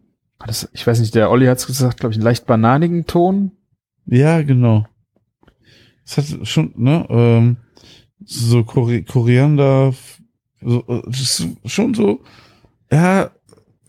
[0.46, 3.52] das, ich weiß nicht, der Olli hat es gesagt, glaube ich, einen leicht bananigen Ton.
[4.06, 4.86] Ja, genau.
[6.04, 7.56] Es hat schon, ne, ähm,
[8.24, 9.94] so Kori Koriander,
[10.60, 12.22] so, äh, schon so,
[12.90, 13.30] ja,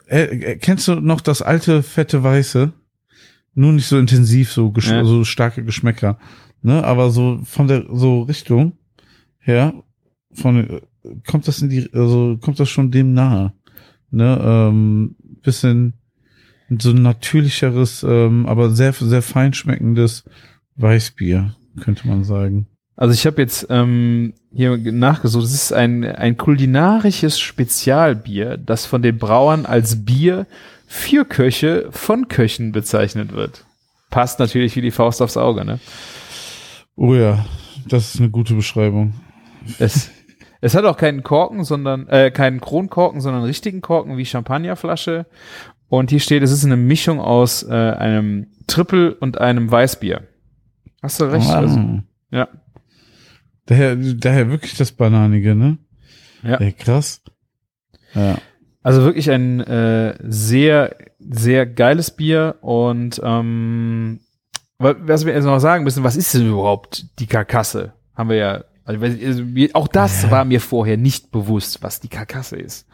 [0.08, 2.72] äh, äh, kennst du noch das alte fette Weiße?
[3.54, 5.04] Nur nicht so intensiv, so, Ja.
[5.04, 6.18] so starke Geschmäcker,
[6.62, 8.74] ne, aber so von der, so Richtung
[9.40, 9.74] her,
[10.34, 10.82] von, äh,
[11.28, 13.54] kommt das in die, also kommt das schon dem nahe,
[14.16, 15.94] ne, ähm, bisschen,
[16.80, 20.24] so ein natürlicheres, ähm, aber sehr, sehr fein schmeckendes
[20.78, 22.68] Weißbier, könnte man sagen.
[22.96, 29.02] Also ich habe jetzt ähm, hier nachgesucht, es ist ein, ein kulinarisches Spezialbier, das von
[29.02, 30.48] den Brauern als Bier
[30.88, 33.66] für Köche von Köchen bezeichnet wird.
[34.10, 35.80] Passt natürlich wie die Faust aufs Auge, ne?
[36.96, 37.46] Oh ja,
[37.88, 39.14] das ist eine gute Beschreibung.
[39.78, 40.10] Es,
[40.66, 45.28] es hat auch keinen Korken, sondern äh, keinen Kronkorken, sondern richtigen Korken wie Champagnerflasche.
[45.88, 50.24] Und hier steht, es ist eine Mischung aus äh, einem Triple und einem Weißbier.
[51.04, 51.50] Hast du recht?
[51.50, 51.58] Ah.
[51.60, 52.00] Also,
[52.32, 52.48] ja.
[53.68, 55.78] Daher, daher wirklich das Bananige, ne?
[56.44, 56.56] Ja.
[56.56, 57.22] Ey, krass.
[58.14, 58.38] Ja.
[58.82, 64.20] Also wirklich ein äh, sehr, sehr geiles Bier und ähm,
[64.78, 67.94] wa- was wir jetzt noch sagen müssen, was ist denn überhaupt die Karkasse?
[68.16, 72.08] Haben wir ja, also, also mir- auch das war mir vorher nicht bewusst, was die
[72.08, 72.88] Karkasse ist.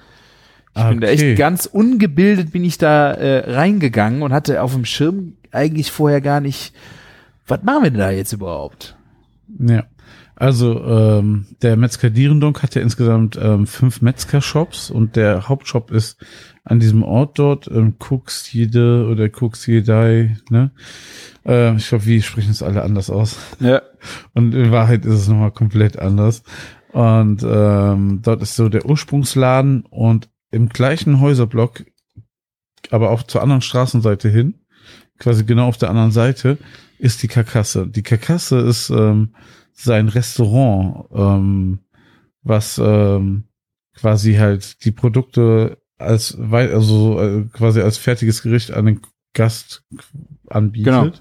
[0.74, 1.32] Ich Ah, bin da okay.
[1.32, 6.22] echt ganz ungebildet bin ich da äh, reingegangen und hatte auf dem Schirm eigentlich vorher
[6.22, 6.74] gar nicht,
[7.46, 8.96] was machen wir denn da jetzt überhaupt?
[9.60, 9.84] Ja.
[10.38, 16.18] Also ähm, der Metzger Dierendonk hat ja insgesamt ähm, fünf Metzger-Shops und der Hauptshop ist
[16.64, 20.72] an diesem Ort dort, ähm, Kuxjede oder Kuxjedei, ne?
[21.46, 23.38] Äh, ich glaube, wie sprechen es alle anders aus.
[23.60, 23.82] Ja.
[24.34, 26.44] Und in Wahrheit ist es nochmal komplett anders.
[26.92, 31.86] Und ähm, dort ist so der Ursprungsladen und im gleichen Häuserblock,
[32.90, 34.56] aber auch zur anderen Straßenseite hin,
[35.18, 36.58] quasi genau auf der anderen Seite,
[37.00, 37.88] ist die Karkasse.
[37.88, 39.34] Die Karkasse ist ähm,
[39.72, 41.80] sein Restaurant, ähm,
[42.44, 43.46] was ähm,
[43.96, 49.02] quasi halt die Produkte als also äh, quasi als fertiges Gericht an den
[49.34, 49.84] Gast
[50.50, 50.86] anbietet.
[50.86, 51.12] Genau.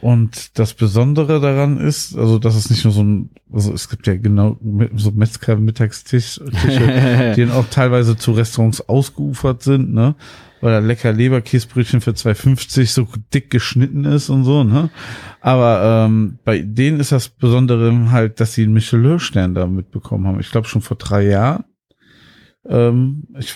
[0.00, 4.06] Und das Besondere daran ist, also dass es nicht nur so ein, also es gibt
[4.06, 4.56] ja genau
[4.94, 10.14] so Metzger-Mittagstisch, Tische, die dann auch teilweise zu Restaurants ausgeufert sind, ne?
[10.60, 14.90] Weil da lecker Leberkäsebrötchen für 2,50 so dick geschnitten ist und so, ne?
[15.40, 20.40] Aber ähm, bei denen ist das Besondere halt, dass sie einen Michelin-Stern da mitbekommen haben.
[20.40, 21.64] Ich glaube schon vor drei Jahren.
[22.68, 23.54] Ähm, ich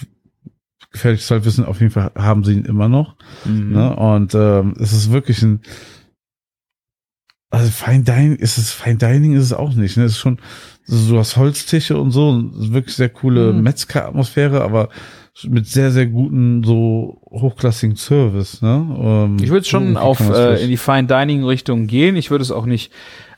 [0.93, 3.16] gefährliches Halbwissen, auf jeden Fall haben sie ihn immer noch.
[3.45, 3.72] Mhm.
[3.72, 3.97] Ne?
[3.97, 5.61] Und ähm, es ist wirklich ein
[7.53, 9.96] also Fine Dining ist es Fine Dining ist es auch nicht.
[9.96, 10.05] Ne?
[10.05, 10.38] Es ist schon
[10.84, 13.62] so hast Holztische und so, und es wirklich sehr coole Mhm.
[13.62, 14.88] Metzger-Atmosphäre, aber
[15.44, 18.61] mit sehr sehr guten so hochklassigen Service.
[18.62, 18.96] Ne?
[18.98, 22.16] Ähm, Ich würde schon auf äh, in die Fine Dining Richtung gehen.
[22.16, 22.90] Ich würde es auch nicht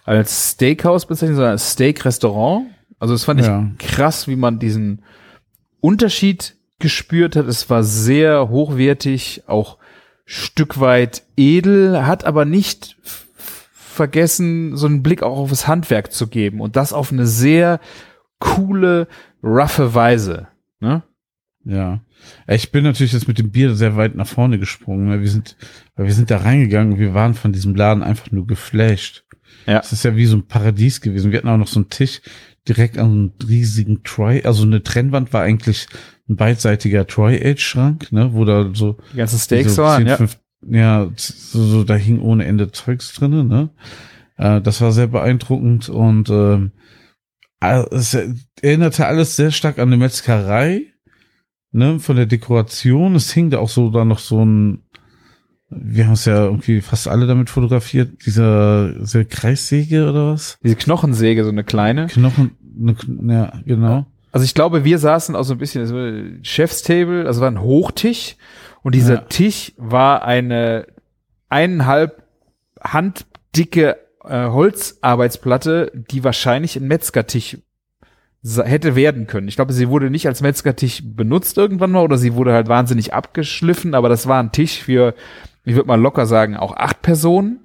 [0.04, 2.66] als Steakhouse bezeichnen, sondern als Steak-Restaurant.
[2.98, 3.68] Also das fand ich Ja.
[3.78, 5.02] krass, wie man diesen
[5.80, 7.46] Unterschied gespürt hat.
[7.46, 9.78] Es war sehr hochwertig, auch
[10.26, 12.96] Stück weit edel, hat aber nicht
[13.94, 17.80] vergessen, so einen Blick auch auf das Handwerk zu geben und das auf eine sehr
[18.38, 19.08] coole,
[19.42, 20.48] roughe Weise.
[20.80, 21.02] Ne?
[21.64, 22.00] Ja.
[22.46, 25.08] Ich bin natürlich jetzt mit dem Bier sehr weit nach vorne gesprungen.
[25.08, 25.20] ne?
[25.20, 25.56] Wir sind,
[25.96, 29.24] weil wir sind da reingegangen und wir waren von diesem Laden einfach nur geflasht.
[29.66, 29.80] Ja.
[29.80, 31.30] Es ist ja wie so ein Paradies gewesen.
[31.30, 32.20] Wir hatten auch noch so einen Tisch
[32.68, 35.86] direkt an einem riesigen Try, also eine Trennwand war eigentlich
[36.28, 40.16] ein beidseitiger Tri-Age-Schrank, ne, wo da so Die ganzen Steaks so waren, 10, ja.
[40.16, 40.38] 5
[40.68, 43.70] ja, so, so da hing ohne Ende Zeugs drinne, ne?
[44.36, 46.72] Äh, das war sehr beeindruckend und ähm,
[47.60, 48.16] äh, es
[48.62, 50.86] erinnerte alles sehr stark an eine Metzgerei,
[51.72, 52.00] ne?
[52.00, 53.14] Von der Dekoration.
[53.14, 54.80] Es hing da auch so da noch so ein
[55.76, 60.58] wir haben es ja irgendwie fast alle damit fotografiert, dieser, diese Kreissäge oder was?
[60.62, 62.06] Diese Knochensäge, so eine kleine.
[62.06, 64.06] Knochen, ne, Kn- ja, genau.
[64.30, 66.12] Also ich glaube, wir saßen auch so ein bisschen, es war
[66.42, 68.36] Chefstable, also war ein Hochtisch
[68.84, 69.20] und dieser Ja.
[69.22, 70.86] Tisch war eine
[71.48, 72.22] eineinhalb
[72.80, 77.58] handdicke äh, Holzarbeitsplatte, die wahrscheinlich ein Metzgertisch
[78.42, 79.48] hätte werden können.
[79.48, 83.14] Ich glaube, sie wurde nicht als Metzgertisch benutzt irgendwann mal oder sie wurde halt wahnsinnig
[83.14, 85.14] abgeschliffen, aber das war ein Tisch für,
[85.64, 87.60] ich würde mal locker sagen, auch acht Personen.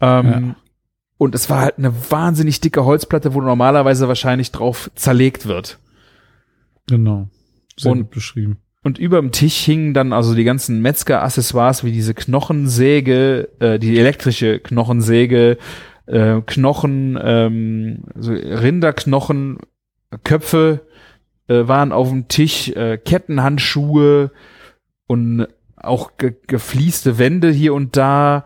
[0.00, 0.56] Ähm, Ja.
[1.18, 5.78] Und es war halt eine wahnsinnig dicke Holzplatte, wo normalerweise wahrscheinlich drauf zerlegt wird.
[6.86, 7.28] Genau.
[7.76, 8.58] Sehr Und- gut beschrieben.
[8.88, 13.98] Und über dem Tisch hingen dann also die ganzen Metzger-Accessoires wie diese Knochensäge, äh, die
[13.98, 15.58] elektrische Knochensäge,
[16.06, 19.58] äh, Knochen, ähm, so Rinderknochen,
[20.24, 20.86] Köpfe
[21.48, 24.30] äh, waren auf dem Tisch, äh, Kettenhandschuhe
[25.06, 28.36] und auch ge geflieste Wände hier und da.
[28.36, 28.42] An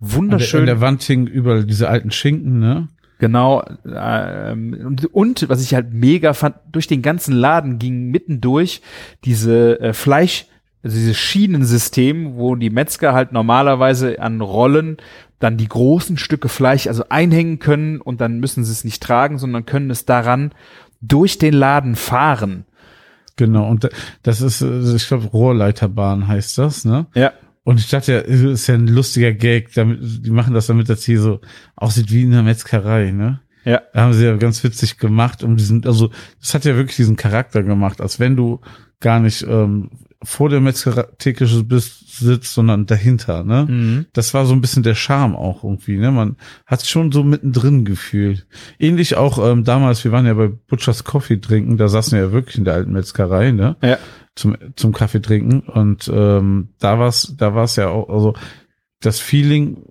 [0.00, 0.60] der, Wunderschön.
[0.62, 2.88] an der Wand hingen überall diese alten Schinken, ne?
[3.24, 3.64] Genau.
[3.86, 8.82] Ähm, und, und was ich halt mega fand, durch den ganzen Laden ging mittendurch
[9.24, 10.44] diese äh, Fleisch,
[10.82, 14.98] also dieses Schienensystem, wo die Metzger halt normalerweise an Rollen
[15.38, 19.38] dann die großen Stücke Fleisch also einhängen können und dann müssen sie es nicht tragen,
[19.38, 20.52] sondern können es daran
[21.00, 22.66] durch den Laden fahren.
[23.36, 23.88] Genau, und da-
[24.22, 27.06] das ist, äh, ich glaube, Rohrleiterbahn heißt das, ne?
[27.14, 27.32] Ja.
[27.64, 30.88] Und ich dachte ja, es ist ja ein lustiger Gag, damit, die machen das, damit
[30.88, 31.40] das hier so
[31.76, 33.40] aussieht wie in einer Metzgerei, ne?
[33.64, 33.82] Ja.
[33.94, 37.16] Da haben sie ja ganz witzig gemacht, um diesen, also das hat ja wirklich diesen
[37.16, 38.60] Charakter gemacht, als wenn du
[39.04, 39.90] gar nicht ähm,
[40.22, 43.66] vor der Metzgertheke sitzt, sondern dahinter, ne?
[43.68, 44.06] Mhm.
[44.14, 46.10] Das war so ein bisschen der Charme auch irgendwie, ne?
[46.10, 48.46] Man hat schon so mittendrin gefühlt.
[48.78, 52.32] Ähnlich auch ähm, damals, wir waren ja bei Butchers Coffee trinken, da saßen wir ja
[52.32, 53.76] wirklich in der alten Metzgerei, ne?
[53.82, 53.98] Ja.
[54.34, 55.60] Zum, zum Kaffee trinken.
[55.60, 58.34] Und ähm, da war's, da war's ja auch, also
[59.00, 59.84] das Feeling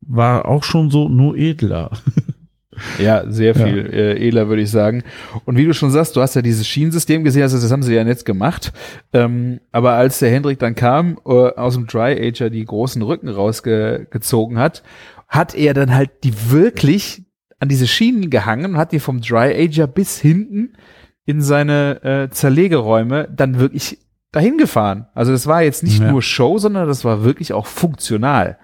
[0.00, 1.92] war auch schon so nur edler.
[2.98, 3.64] Ja, sehr Ja.
[3.66, 5.02] viel äh, edler, würde ich sagen.
[5.44, 7.94] Und wie du schon sagst, du hast ja dieses Schienensystem gesehen, also das haben sie
[7.94, 8.72] ja jetzt gemacht.
[9.12, 13.28] Ähm, aber als der Hendrik dann kam, äh, aus dem Dry Ager die großen Rücken
[13.28, 14.82] rausgezogen hat,
[15.28, 17.22] hat er dann halt die wirklich
[17.60, 20.74] an diese Schienen gehangen und hat die vom Dry Ager bis hinten
[21.26, 23.98] in seine äh, Zerlegeräume dann wirklich
[24.32, 25.06] dahin gefahren.
[25.14, 26.10] Also das war jetzt nicht Ja.
[26.10, 28.58] nur Show, sondern das war wirklich auch funktional.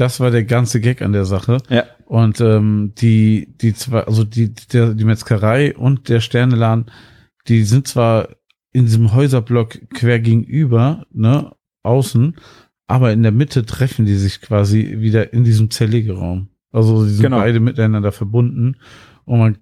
[0.00, 1.58] Das war der ganze Gag an der Sache.
[1.68, 1.84] Ja.
[2.06, 6.86] Und ähm, die, die zwei, also die, der, die Metzgerei und der Sterneladen,
[7.48, 8.30] die sind zwar
[8.72, 12.36] in diesem Häuserblock quer gegenüber, ne, außen,
[12.86, 16.48] aber in der Mitte treffen die sich quasi wieder in diesem Zerlegeraum.
[16.72, 17.38] Also sie sind Genau.
[17.38, 18.76] beide miteinander verbunden
[19.26, 19.58] und man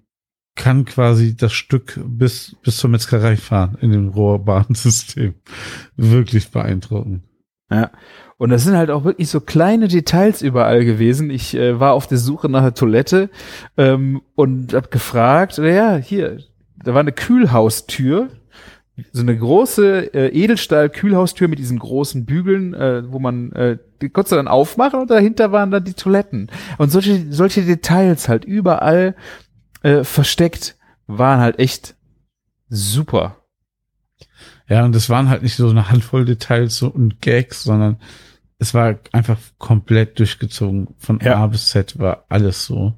[0.55, 5.33] kann quasi das Stück bis, bis zur Metzgerei fahren in dem Rohrbahnsystem.
[5.97, 7.23] Wirklich beeindruckend.
[7.69, 7.91] Ja.
[8.39, 11.29] Und das sind halt auch wirklich so kleine Details überall gewesen.
[11.29, 13.29] Ich äh, war auf der Suche nach einer Toilette
[13.75, 16.37] ähm, und hab gefragt, ja, hier,
[16.81, 18.29] da war eine Kühlhaustür,
[19.11, 24.31] so eine große äh, Edelstahl-Kühlhaustür mit diesen großen Bügeln, äh, wo man äh, die konntest
[24.31, 26.49] dann aufmachen und dahinter waren dann die Toiletten.
[26.77, 29.15] Und solche, solche Details halt überall
[29.83, 30.77] äh, versteckt
[31.07, 31.95] waren halt echt
[32.69, 33.35] super.
[34.69, 37.97] Ja, und es waren halt nicht so eine Handvoll Details und Gags, sondern
[38.59, 40.89] es war einfach komplett durchgezogen.
[40.97, 41.37] Von Ja.
[41.37, 42.93] A bis Z war alles so.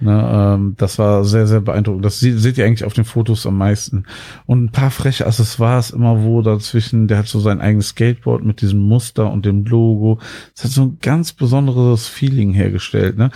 [0.00, 2.04] Ne, ähm, das war sehr, sehr beeindruckend.
[2.04, 4.04] Das seht, seht ihr eigentlich auf den Fotos am meisten.
[4.46, 7.08] Und ein paar freche Accessoires immer wo dazwischen.
[7.08, 10.20] Der hat so sein eigenes Skateboard mit diesem Muster und dem Logo.
[10.54, 13.18] Es hat so ein ganz besonderes Feeling hergestellt.
[13.18, 13.30] Ne?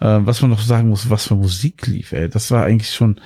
[0.00, 2.28] Äh, was man noch sagen muss, was für Musik lief, ey.
[2.28, 3.20] Das war eigentlich schon,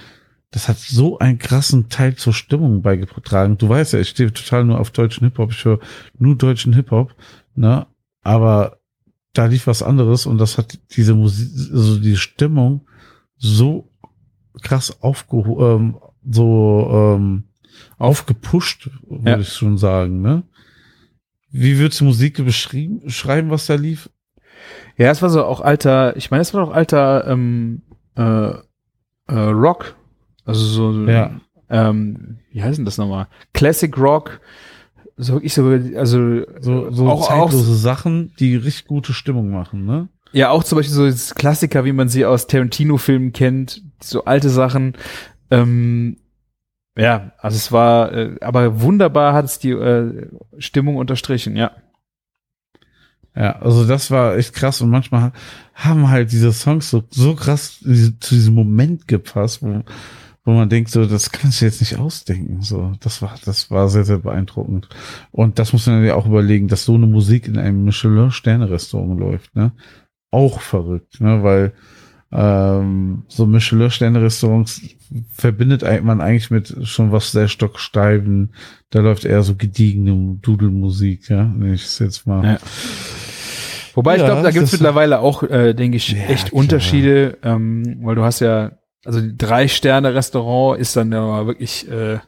[0.51, 3.57] das hat so einen krassen Teil zur Stimmung beigetragen.
[3.57, 5.79] Du weißt ja, ich stehe total nur auf deutschen Hip-Hop, ich höre
[6.19, 7.15] nur deutschen Hip-Hop,
[7.55, 7.87] ne?
[8.23, 8.79] Aber
[9.33, 12.87] da lief was anderes und das hat diese Musik, also die Stimmung
[13.37, 13.89] so
[14.63, 15.99] krass aufgeho ähm,
[16.31, 17.45] so ähm,
[17.99, 19.39] aufgepusht, würde Ja.
[19.39, 20.43] ich schon sagen, ne?
[21.51, 24.09] Wie würdest du Musik beschrieben, beschreiben, was da lief?
[24.97, 27.83] Ja, es war so auch alter, ich meine, es war doch alter ähm,
[28.17, 28.23] äh,
[29.29, 29.97] äh, Rock.
[30.45, 31.41] Also so, Ja.
[31.71, 33.29] ähm, wie heißt denn das nochmal?
[33.53, 34.41] Classic Rock.
[35.17, 39.85] So wirklich so, also So, so auch, auch, zeitlose Sachen, die richtig gute Stimmung machen,
[39.85, 40.09] ne?
[40.33, 44.97] ja, auch zum Beispiel so Klassiker, wie man sie aus Tarantino-Filmen kennt, so alte Sachen.
[45.51, 46.17] Ähm,
[46.97, 51.73] ja, also es war, äh, aber wunderbar hat es die äh, Stimmung unterstrichen, ja.
[53.35, 55.33] Ja, also das war echt krass und manchmal
[55.75, 59.83] haben halt diese Songs so, so krass zu diesem Moment gepasst, wo,
[60.45, 62.63] wo man denkt, so, das kannst du jetzt nicht ausdenken.
[62.63, 64.89] So, das war, das war sehr, sehr beeindruckend.
[65.31, 69.55] Und das muss man ja auch überlegen, dass so eine Musik in einem Michelin-Sterne-Restaurant läuft,
[69.55, 69.73] ne?
[70.33, 71.43] Auch verrückt, ne?
[71.43, 71.73] Weil
[72.33, 74.81] ähm, so Michelin-Sterne-Restaurants
[75.33, 78.55] verbindet man eigentlich mit schon was sehr stocksteifen.
[78.91, 82.45] Da läuft eher so gediegene Dudelmusik, ja, wenn ich es jetzt mal.
[82.45, 82.59] Ja.
[83.95, 86.49] Wobei ich Ja, glaube, da gibt es das- mittlerweile auch, äh, denke ich, Ja, echt
[86.49, 86.59] klar.
[86.59, 88.73] Unterschiede, ähm, weil du hast ja,
[89.05, 92.19] also Drei-Sterne-Restaurant ist dann ja wirklich, äh,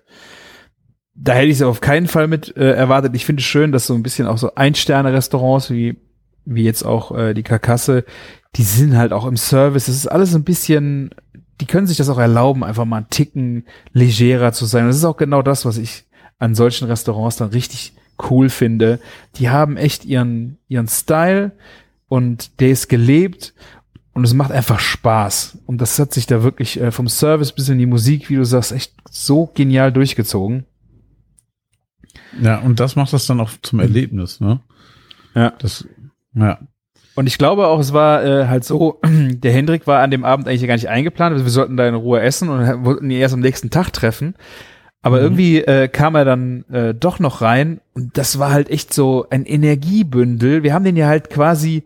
[1.15, 3.15] da hätte ich es auf keinen Fall mit äh, erwartet.
[3.15, 5.97] Ich finde es schön, dass so ein bisschen auch so Ein-Sterne-Restaurants wie,
[6.45, 8.05] wie jetzt auch äh, die Karkasse,
[8.57, 9.87] die sind halt auch im Service.
[9.87, 11.11] Das ist alles ein bisschen,
[11.61, 14.83] die können sich das auch erlauben, einfach mal einen Ticken legerer zu sein.
[14.83, 16.05] Und das ist auch genau das, was ich
[16.39, 17.93] an solchen Restaurants dann richtig
[18.31, 19.01] cool finde.
[19.37, 21.53] Die haben echt ihren, ihren Style
[22.09, 23.55] und der ist gelebt
[24.15, 25.59] und es macht einfach Spaß.
[25.67, 28.45] Und das hat sich da wirklich äh, vom Service bis in die Musik, wie du
[28.45, 30.65] sagst, echt so genial durchgezogen.
[32.41, 34.61] Ja, und das macht das dann auch zum Erlebnis, ne?
[35.35, 35.53] Ja.
[35.59, 35.87] Das,
[36.35, 36.59] ja.
[37.17, 40.49] Und ich glaube auch, es war äh, halt so, der Hendrik war an dem Abend
[40.49, 41.33] eigentlich gar nicht eingeplant.
[41.33, 44.35] Also wir sollten da in Ruhe essen und wollten ihn erst am nächsten Tag treffen.
[45.03, 45.23] Aber Mhm.
[45.23, 49.27] irgendwie äh, kam er dann äh, doch noch rein und das war halt echt so
[49.31, 50.63] ein Energiebündel.
[50.63, 51.85] Wir haben den ja halt quasi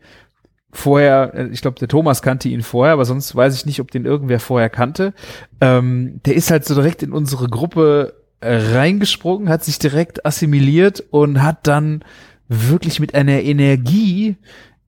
[0.70, 3.90] vorher, äh, ich glaube, der Thomas kannte ihn vorher, aber sonst weiß ich nicht, ob
[3.90, 5.14] den irgendwer vorher kannte.
[5.60, 11.02] Ähm, der ist halt so direkt in unsere Gruppe äh, reingesprungen, hat sich direkt assimiliert
[11.10, 12.04] und hat dann
[12.48, 14.36] wirklich mit einer Energie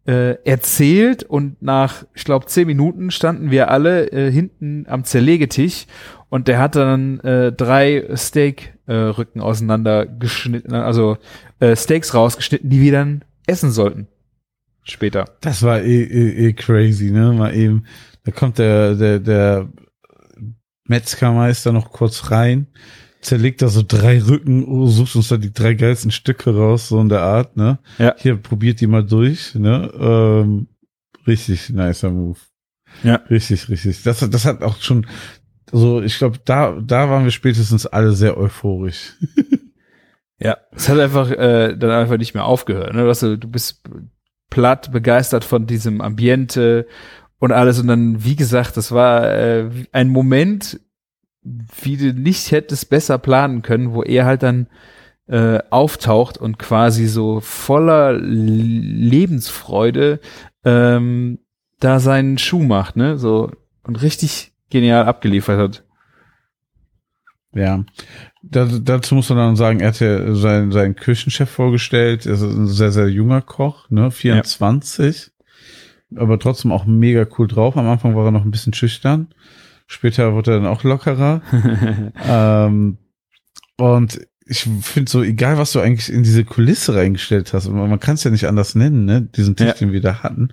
[0.07, 5.87] äh, erzählt und nach, ich glaube, zehn Minuten standen wir alle äh, hinten am Zerlegetisch
[6.31, 11.19] und der hat dann äh, drei Steak-Rücken äh, auseinandergeschnitten, also
[11.59, 14.07] äh, Steaks rausgeschnitten, die wir dann essen sollten.
[14.83, 15.27] Später.
[15.41, 17.33] Das war eh, eh, eh crazy, ne?
[17.33, 17.85] Mal eben,
[18.25, 19.69] da kommt der, der, der
[20.85, 22.67] Metzgermeister noch kurz rein,
[23.21, 27.01] zerlegt da so drei Rücken, oh, sucht uns da die drei geilsten Stücke raus, so
[27.01, 27.79] in der Art, ne?
[27.99, 28.15] Ja.
[28.19, 29.91] Hier, probiert die mal durch, ne?
[29.99, 30.69] Ähm,
[31.27, 32.39] richtig nicer Move.
[33.05, 33.17] Ja.
[33.31, 34.03] Richtig, richtig.
[34.03, 35.07] Das, das hat auch schon,
[35.71, 39.17] also ich glaube, da, da waren wir spätestens alle sehr euphorisch.
[40.43, 42.95] Ja, es hat einfach äh, dann einfach nicht mehr aufgehört.
[42.95, 43.05] Ne?
[43.05, 43.83] Du, du bist
[44.51, 46.87] platt begeistert von diesem Ambiente
[47.39, 47.81] und alles.
[47.81, 50.81] Und dann, wie gesagt, das war äh, ein Moment,
[51.43, 54.67] wie du nicht hättest besser planen können, wo er halt dann
[55.27, 60.21] äh, auftaucht und quasi so voller Lebensfreude
[60.65, 61.39] ähm,
[61.79, 63.17] da seinen Schuh macht, ne?
[63.17, 63.51] So
[63.85, 65.85] und richtig genial abgeliefert hat.
[67.53, 67.85] Ja,
[68.43, 72.27] da, dazu muss man dann sagen, er hat ja seinen, seinen Küchenchef vorgestellt.
[72.27, 75.31] Er ist ein sehr, sehr junger Koch, ne, 24.
[76.11, 76.21] Ja.
[76.21, 77.77] Aber trotzdem auch mega cool drauf.
[77.77, 79.29] Am Anfang war er noch ein bisschen schüchtern.
[79.87, 81.43] Später wurde er dann auch lockerer.
[82.27, 82.99] ähm,
[83.77, 88.15] und ich finde so, egal was du eigentlich in diese Kulisse reingestellt hast, man kann
[88.15, 89.75] es ja nicht anders nennen, ne, diesen Tisch, ja.
[89.75, 90.49] den wir da hatten.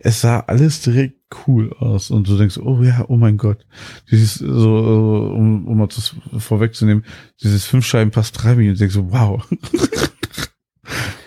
[0.00, 1.15] Es sah alles direkt
[1.46, 3.66] cool aus und du denkst, oh ja, oh mein Gott,
[4.10, 7.04] dieses so, um, um mal das vorwegzunehmen,
[7.42, 9.46] dieses fünf Scheiben Pastrami und denkst so, wow.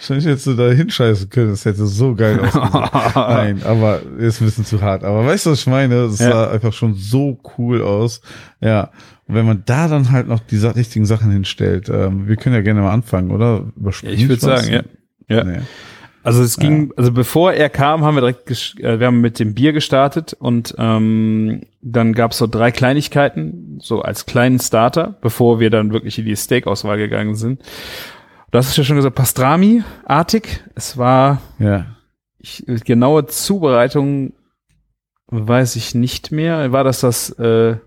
[0.09, 2.89] Wahrscheinlich hättest du da hinscheißen können, das hätte so geil ausgesehen.
[3.13, 5.03] Nein, aber ist ein bisschen zu hart.
[5.03, 6.07] Aber weißt du, was ich meine?
[6.07, 6.31] Das ja.
[6.31, 8.21] sah einfach schon so cool aus.
[8.59, 8.91] Ja.
[9.27, 12.61] Und wenn man da dann halt noch die richtigen Sachen hinstellt, ähm, wir können ja
[12.61, 13.71] gerne mal anfangen, oder?
[13.75, 14.83] Überspringen ja, ich würde sagen, ja.
[15.27, 15.43] Ja.
[15.43, 15.59] Nee.
[16.23, 16.93] Also es ging, ja.
[16.97, 18.49] also bevor er kam, haben wir direkt,
[18.79, 23.79] äh, wir haben mit dem Bier gestartet und ähm, dann gab es so drei Kleinigkeiten,
[23.81, 27.61] so als kleinen Starter, bevor wir dann wirklich in die Steak-Auswahl gegangen sind.
[28.51, 30.63] Du hast es ja schon gesagt, Pastrami-artig.
[30.75, 31.85] Es war ja.
[32.39, 34.33] ich, genaue Zubereitung
[35.27, 36.71] weiß ich nicht mehr.
[36.71, 37.77] War das das äh,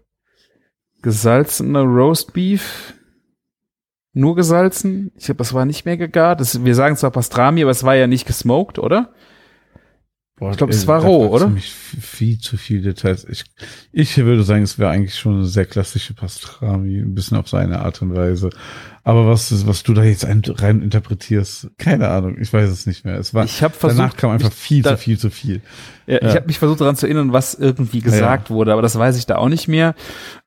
[1.03, 2.95] gesalzene Roast Beef?
[4.13, 5.13] Nur gesalzen.
[5.17, 6.41] Ich glaube, das war nicht mehr gegart.
[6.41, 9.13] Das, wir sagen zwar Pastrami, aber es war ja nicht gesmoked, oder?
[10.37, 11.47] Boah, ich glaube, es war roh, oder?
[11.47, 13.25] Ziemlich viel zu viel Details.
[13.29, 13.45] Ich,
[13.93, 17.81] ich würde sagen, es wäre eigentlich schon eine sehr klassische Pastrami, ein bisschen auf seine
[17.81, 18.51] Art und Weise.
[19.05, 23.05] Aber was, was du da jetzt ein, rein interpretierst, keine Ahnung, ich weiß es nicht
[23.05, 23.19] mehr.
[23.19, 25.61] Es war, ich hab versucht, danach kam einfach viel zu viel zu viel.
[26.07, 26.29] Ja, ja.
[26.29, 28.55] Ich habe mich versucht daran zu erinnern, was irgendwie gesagt ja.
[28.55, 29.95] wurde, aber das weiß ich da auch nicht mehr.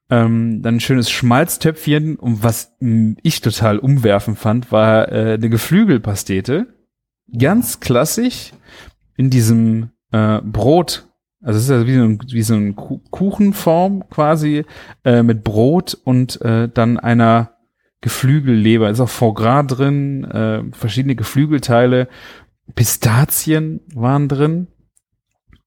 [0.10, 2.76] Ähm, dann ein schönes Schmalztöpfchen und was
[3.24, 6.68] ich total umwerfen fand, war äh, eine Geflügelpastete.
[7.38, 8.52] Ganz klassisch
[9.18, 11.08] in diesem äh, Brot.
[11.42, 14.66] Also es ist ja wie so ein, wie so ein Kuchenform quasi
[15.04, 17.56] äh, mit Brot und äh, dann einer
[18.02, 18.90] Geflügelleber.
[18.90, 22.08] Ist auch Foie Gras drin, äh, verschiedene Geflügelteile.
[22.76, 24.68] Pistazien waren drin.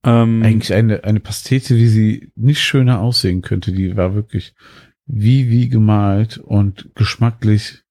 [0.05, 3.73] Ähm, Eigentlich eine, eine Pastete, wie sie nicht schöner aussehen könnte.
[3.73, 4.55] Die war wirklich
[5.07, 7.83] wie, wie gemalt und geschmacklich.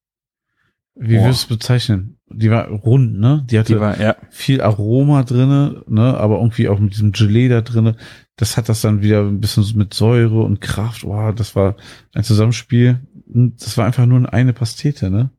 [0.95, 2.17] Wie würdest du es bezeichnen?
[2.29, 3.45] Die war rund, ne?
[3.49, 4.15] Die hatte die war, ja.
[4.29, 6.17] viel Aroma drinne, ne?
[6.17, 7.95] Aber irgendwie auch mit diesem Gelee da drinne.
[8.35, 11.03] Das hat das dann wieder ein bisschen mit Säure und Kraft.
[11.03, 11.75] Wow, das war
[12.13, 12.99] ein Zusammenspiel.
[13.25, 15.31] Das war einfach nur eine Pastete, ne?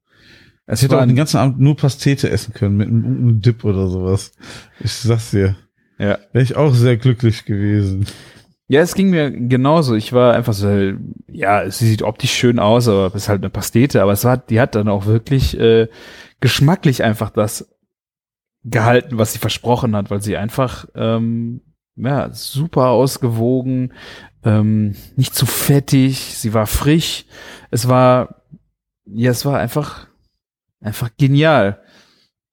[0.67, 3.89] Es hätte auch den ganzen Abend nur Pastete essen können mit einem, einem Dip oder
[3.89, 4.33] sowas.
[4.81, 5.57] Ich sag's dir.
[5.99, 6.19] Ja.
[6.33, 8.07] Wäre ich auch sehr glücklich gewesen.
[8.69, 9.95] Ja, es ging mir genauso.
[9.95, 10.93] Ich war einfach so,
[11.27, 14.37] ja, sie sieht optisch schön aus, aber es ist halt eine Pastete, aber es war,
[14.37, 15.89] die hat dann auch wirklich äh,
[16.41, 17.75] geschmacklich einfach das
[18.65, 21.63] gehalten, was sie versprochen hat, weil sie einfach ähm,
[21.97, 23.95] ja, super ausgewogen,
[24.45, 27.25] ähm, nicht zu fettig, sie war frisch.
[27.71, 28.43] Es war,
[29.07, 30.09] ja, es war einfach,
[30.81, 31.81] einfach genial.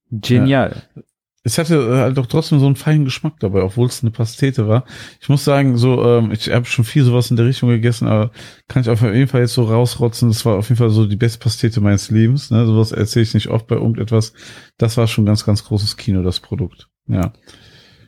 [0.10, 0.84] Genial.
[0.96, 1.04] Ja
[1.46, 4.68] es hatte äh, halt doch trotzdem so einen feinen Geschmack dabei, obwohl es eine Pastete
[4.68, 4.84] war.
[5.22, 8.32] Ich muss sagen, so, ähm, ich habe schon viel sowas in der Richtung gegessen, aber
[8.68, 10.30] kann ich auf jeden Fall jetzt so rausrotzen.
[10.30, 12.50] Das war auf jeden Fall so die beste Pastete meines Lebens.
[12.50, 12.66] Ne?
[12.66, 14.34] Sowas erzähle ich nicht oft bei irgendetwas.
[14.80, 16.88] Das war schon ganz, ganz großes Kino, das Produkt.
[17.08, 17.32] Ja.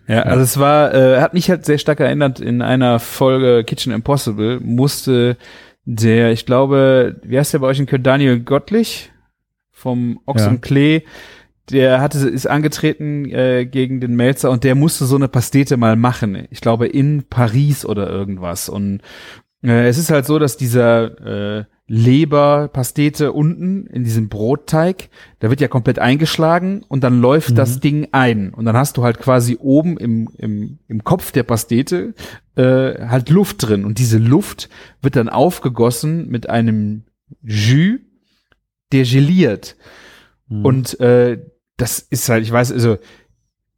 [0.08, 3.92] Ja, also es war, äh, hat mich halt sehr stark erinnert, in einer Folge Kitchen
[3.92, 5.38] Impossible musste
[5.84, 9.12] der, ich glaube, wie heißt der bei euch in Köln, Daniel Gottlich
[9.72, 10.50] vom Ochs ja.
[10.50, 11.04] und Klee,
[11.70, 15.96] der hatte, ist angetreten äh, gegen den Melzer und der musste so eine Pastete mal
[15.96, 16.48] machen.
[16.50, 18.70] Ich glaube in Paris oder irgendwas.
[18.70, 19.02] Und
[19.64, 25.10] äh, es ist halt so, dass dieser äh, Leberpastete unten in diesem Brotteig.
[25.40, 27.56] Da wird ja komplett eingeschlagen und dann läuft Mhm.
[27.56, 28.54] das Ding ein.
[28.54, 32.14] Und dann hast du halt quasi oben im, im, im Kopf der Pastete
[32.56, 33.86] äh, halt Luft drin.
[33.86, 34.70] Und diese Luft
[35.02, 37.04] wird dann aufgegossen mit einem
[37.42, 38.00] Jus,
[38.92, 39.76] der geliert.
[40.50, 40.66] Mhm.
[40.66, 41.40] Und äh,
[41.78, 42.98] das ist halt, ich weiß, also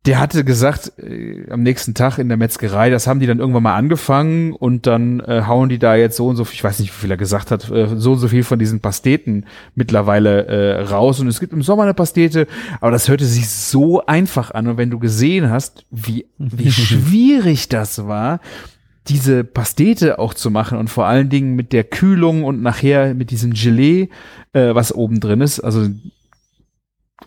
[0.05, 3.63] der hatte gesagt, äh, am nächsten Tag in der Metzgerei, das haben die dann irgendwann
[3.63, 6.79] mal angefangen und dann äh, hauen die da jetzt so und so, viel, ich weiß
[6.79, 9.45] nicht, wie viel er gesagt hat, äh, so und so viel von diesen Pasteten
[9.75, 11.19] mittlerweile äh, raus.
[11.19, 12.47] Und es gibt im Sommer eine Pastete,
[12.79, 14.67] aber das hörte sich so einfach an.
[14.67, 18.39] Und wenn du gesehen hast, wie, wie schwierig das war,
[19.09, 23.31] diese Pastete auch zu machen und vor allen Dingen mit der Kühlung und nachher mit
[23.31, 24.09] diesem Gelee,
[24.53, 25.89] äh, was oben drin ist, also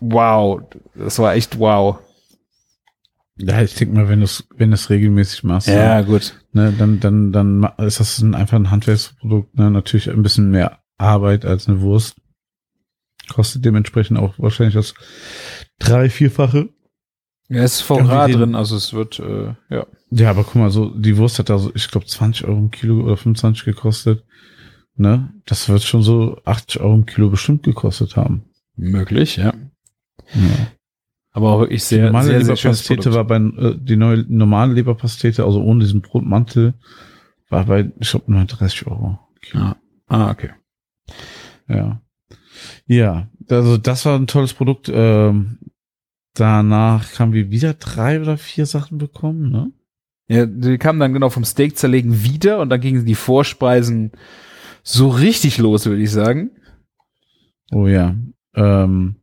[0.01, 0.61] wow,
[0.95, 1.99] das war echt wow.
[3.36, 5.68] Ja, ich denke mal, wenn du es wenn du's regelmäßig machst,
[6.03, 6.38] gut.
[6.53, 9.70] ne, dann, dann, dann ist das ein, einfach ein Handwerksprodukt, ne?
[9.70, 12.14] natürlich ein bisschen mehr Arbeit als eine Wurst.
[13.32, 14.95] Kostet dementsprechend auch wahrscheinlich das
[15.78, 16.68] drei-, vierfache.
[17.49, 19.86] Ja, es ist Ja, den- drin, also es wird, äh, ja.
[20.11, 22.70] Ja, aber guck mal, so, die Wurst hat da so, ich glaube, 20 Euro im
[22.70, 24.24] Kilo oder 25 gekostet.
[24.95, 25.32] Ne?
[25.47, 28.45] Das wird schon so 80 Euro im Kilo bestimmt gekostet haben.
[28.76, 29.55] Möglich, ja.
[30.35, 30.67] Ja.
[31.33, 33.17] Aber auch wirklich Die sehr, normale sehr, sehr schönes Leberpastete Produkt.
[33.17, 33.25] war
[33.61, 36.75] bei, äh, die neue normale Leberpastete, also ohne diesen Brotmantel,
[37.49, 39.19] war bei, ich glaube, 39 Euro.
[39.55, 39.77] Ah,
[40.09, 40.51] ah, okay.
[41.69, 42.01] Ja.
[42.87, 44.91] Ja, also das war ein tolles Produkt.
[44.93, 45.59] Ähm,
[46.35, 49.73] danach haben wir wieder drei oder vier Sachen bekommen, ne?
[50.29, 54.13] Ja, die kamen dann genau vom Steak zerlegen wieder und dann gingen die Vorspeisen
[54.83, 56.51] so richtig los, würde ich sagen.
[57.71, 58.15] Oh ja.
[58.55, 59.17] Ähm,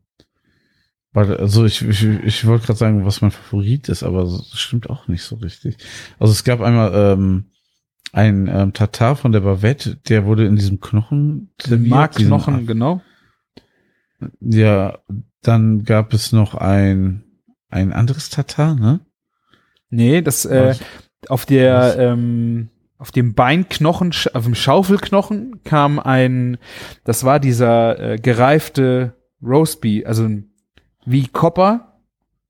[1.27, 5.07] also ich, ich, ich wollte gerade sagen, was mein Favorit ist, aber das stimmt auch
[5.07, 5.77] nicht so richtig.
[6.19, 7.45] Also es gab einmal ähm,
[8.11, 13.01] ein ähm, Tatar von der Bavette, der wurde in diesem Knochen Markknochen, genau.
[14.39, 14.99] Ja,
[15.41, 17.23] dann gab es noch ein
[17.69, 18.99] ein anderes Tatar, ne?
[19.89, 20.79] Nee, das äh, Was?
[21.27, 26.57] auf der ähm, auf dem Beinknochen, auf dem Schaufelknochen kam ein,
[27.05, 30.27] das war dieser äh, gereifte Roastbeef, also
[31.11, 31.97] wie Kopper,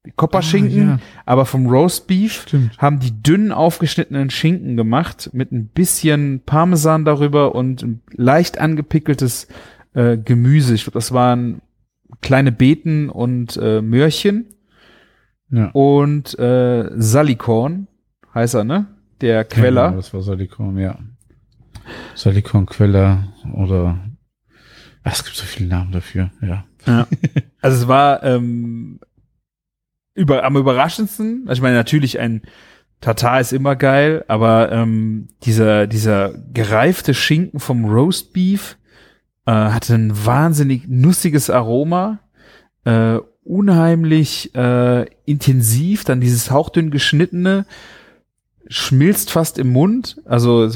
[0.03, 2.77] wie Kopperschinken, Ah, ja, aber vom Roastbeef stimmt.
[2.77, 9.47] haben die dünn aufgeschnittenen Schinken gemacht mit ein bisschen Parmesan darüber und leicht angepickeltes
[9.93, 10.73] äh, Gemüse.
[10.75, 11.61] Ich glaube, das waren
[12.21, 14.45] kleine Beeten und äh, Möhrchen
[15.51, 15.69] Ja.
[15.73, 17.87] und äh, Salikorn
[18.33, 18.87] heißt er, ne?
[19.21, 19.85] Der Ja, Queller.
[19.87, 20.97] genau, das war Salikon, ja.
[22.15, 23.99] Salikon, Queller oder
[25.03, 26.65] Ach, es gibt so viele Namen dafür, ja.
[27.61, 28.99] Also es war ähm,
[30.13, 31.43] über, am überraschendsten.
[31.47, 32.43] Also ich meine, natürlich ein
[33.01, 38.77] Tatar ist immer geil, aber ähm, dieser, dieser gereifte Schinken vom Roastbeef
[39.45, 42.19] äh, hatte ein wahnsinnig nussiges Aroma,
[42.83, 47.65] äh, unheimlich äh, intensiv, dann dieses hauchdünn geschnittene,
[48.67, 50.21] schmilzt fast im Mund.
[50.25, 50.69] Also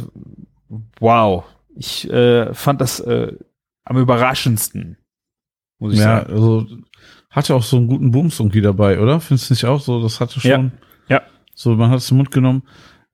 [0.99, 1.43] wow,
[1.75, 3.33] ich äh, fand das äh,
[3.83, 4.97] am überraschendsten.
[5.83, 6.33] Muss ich Ja, sagen.
[6.33, 6.67] also
[7.29, 9.19] hatte auch so einen guten Bums irgendwie dabei, oder?
[9.19, 10.01] Findest du nicht auch so?
[10.01, 10.55] Das hatte Ja.
[10.55, 10.71] schon.
[11.09, 11.21] Ja.
[11.55, 12.63] So, man hat es im Mund genommen.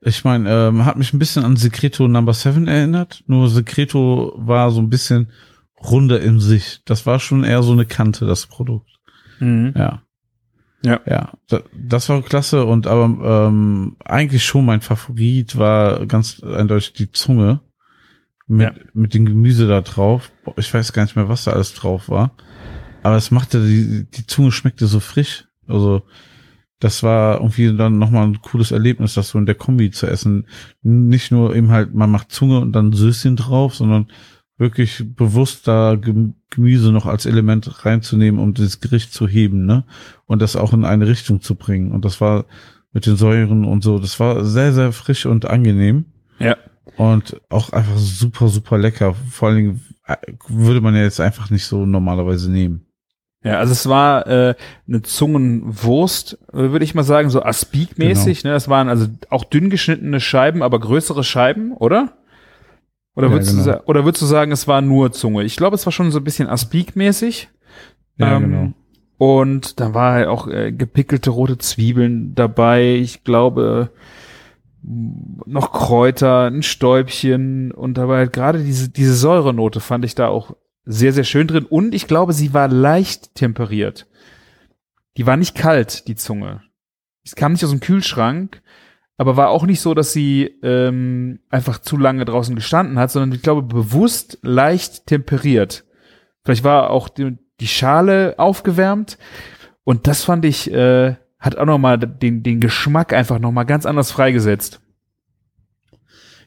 [0.01, 3.23] Ich meine, ähm, hat mich ein bisschen an Secreto Number 7 erinnert.
[3.27, 5.31] Nur Secreto war so ein bisschen
[5.89, 6.81] runder in sich.
[6.85, 8.89] Das war schon eher so eine Kante, das Produkt.
[9.39, 9.73] Mhm.
[9.75, 10.01] Ja.
[10.83, 10.99] Ja.
[11.05, 16.93] Ja, da, das war klasse und aber ähm, eigentlich schon mein Favorit war ganz eindeutig
[16.93, 17.59] die Zunge
[18.47, 18.73] mit, Ja.
[18.93, 20.31] mit dem Gemüse da drauf.
[20.55, 22.31] Ich weiß gar nicht mehr, was da alles drauf war.
[23.03, 25.47] Aber es machte, die, die Zunge schmeckte so frisch.
[25.67, 26.03] Also
[26.79, 30.47] das war irgendwie dann nochmal ein cooles Erlebnis, das so in der Kombi zu essen.
[30.81, 34.07] Nicht nur eben halt, man macht Zunge und dann Söschen drauf, sondern
[34.57, 39.85] wirklich bewusst da Gem- Gemüse noch als Element reinzunehmen, um das Gericht zu heben, ne?
[40.25, 41.91] Und das auch in eine Richtung zu bringen.
[41.91, 42.45] Und das war
[42.91, 46.05] mit den Säuren und so, das war sehr, sehr frisch und angenehm.
[46.39, 46.57] Ja.
[46.97, 49.13] Und auch einfach super, super lecker.
[49.29, 50.15] Vor allen Dingen äh,
[50.47, 52.85] würde man ja jetzt einfach nicht so normalerweise nehmen.
[53.43, 54.55] Ja, also es war äh,
[54.87, 58.43] eine Zungenwurst, würde ich mal sagen, so Aspik-mäßig.
[58.43, 58.51] Ne?
[58.51, 62.17] Das waren also auch dünn geschnittene Scheiben, aber größere Scheiben, oder?
[63.15, 63.65] Oder, Ja, würdest, du, genau.
[63.65, 65.43] sa- oder würdest du sagen, es war nur Zunge?
[65.43, 67.47] Ich glaube, es war schon so ein bisschen Aspik-mäßig.
[68.17, 68.73] Ja, Ähm, genau.
[69.17, 72.95] Und da war halt auch äh, gepickelte rote Zwiebeln dabei.
[72.95, 73.91] Ich glaube,
[74.81, 80.55] noch Kräuter, ein Stäubchen und dabei halt gerade diese, diese Säurenote fand ich da auch
[80.85, 81.65] sehr, sehr schön drin.
[81.65, 84.07] Und ich glaube, sie war leicht temperiert.
[85.17, 86.61] Die war nicht kalt, die Zunge.
[87.23, 88.61] Es kam nicht aus dem Kühlschrank.
[89.19, 93.33] aber war auch nicht so, dass sie ähm, einfach zu lange draußen gestanden hat, sondern
[93.33, 95.83] ich glaube bewusst leicht temperiert.
[96.45, 99.17] Vielleicht war auch die, die Schale aufgewärmt
[99.83, 103.65] und das fand ich äh, hat auch noch mal den den Geschmack einfach noch mal
[103.65, 104.79] ganz anders freigesetzt.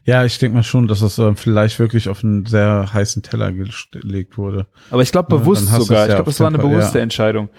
[0.04, 3.52] Ja, ich denke mal schon, dass das äh, vielleicht wirklich auf einen sehr heißen Teller
[3.52, 4.66] gelegt wurde.
[4.90, 6.00] Aber ich glaube Ja, bewusst hast sogar.
[6.00, 7.02] du's Ich ja glaube, das war eine bewusste ja.
[7.04, 7.50] Entscheidung.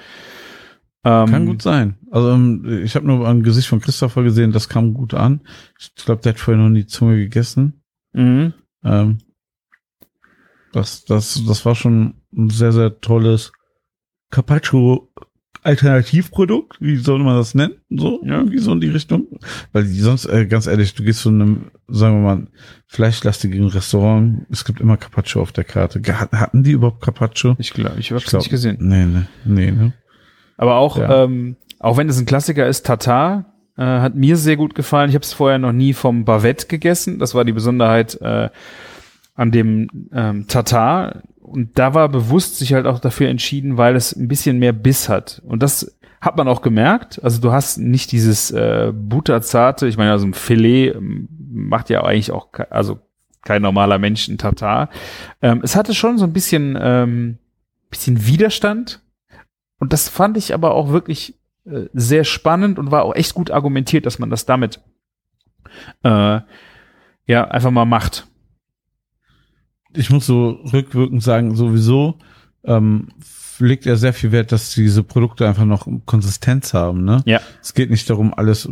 [1.05, 1.97] Ähm, Kann gut sein.
[2.11, 5.41] Also ähm, ich habe nur am Gesicht von Christopher gesehen, das kam gut an.
[5.79, 7.81] Ich glaube, der hat vorher noch nie Zunge gegessen.
[8.13, 8.53] Mhm.
[8.83, 9.17] Ähm,
[10.71, 13.51] das, das, das war schon ein sehr, sehr tolles
[14.31, 15.11] Carpaccio
[15.63, 17.73] Alternativprodukt, wie soll man das nennen?
[17.89, 18.37] So, Ja.
[18.39, 19.27] irgendwie so in die Richtung.
[19.71, 22.47] Weil die sonst, äh, ganz ehrlich, du gehst zu einem, sagen wir mal,
[22.87, 26.01] fleischlastigen Restaurant, es gibt immer Carpaccio auf der Karte.
[26.31, 27.55] Hatten die überhaupt Carpaccio?
[27.59, 28.77] Ich glaube, ich habe es glaub- nicht gesehen.
[28.79, 29.93] Nee, nee, nee, ne?
[30.57, 31.23] Aber auch, Ja.
[31.23, 33.45] ähm, auch wenn es ein Klassiker ist, Tatar
[33.75, 35.09] äh, hat mir sehr gut gefallen.
[35.09, 37.17] Ich habe es vorher noch nie vom Bavette gegessen.
[37.17, 38.49] Das war die Besonderheit äh,
[39.35, 41.23] an dem ähm, Tatar.
[41.43, 45.09] Und da war bewusst sich halt auch dafür entschieden, weil es ein bisschen mehr Biss
[45.09, 45.41] hat.
[45.45, 47.21] Und das hat man auch gemerkt.
[47.21, 52.03] Also du hast nicht dieses äh, butterzarte, ich meine, also ein Filet ähm, macht ja
[52.03, 52.99] eigentlich auch, also
[53.43, 54.89] kein normaler Mensch ein Tatar.
[55.41, 57.39] Ähm, es hatte schon so ein bisschen, ähm,
[57.89, 59.01] bisschen Widerstand.
[59.79, 61.35] Und das fand ich aber auch wirklich
[61.65, 64.79] äh, sehr spannend und war auch echt gut argumentiert, dass man das damit
[66.03, 66.39] äh,
[67.27, 68.27] ja einfach mal macht.
[69.95, 72.15] Ich muss so rückwirkend sagen, sowieso
[72.63, 73.09] ähm,
[73.59, 77.03] legt er sehr viel Wert, dass diese Produkte einfach noch Konsistenz haben.
[77.03, 77.21] Ne?
[77.25, 77.39] Ja.
[77.61, 78.69] Es geht nicht darum, alles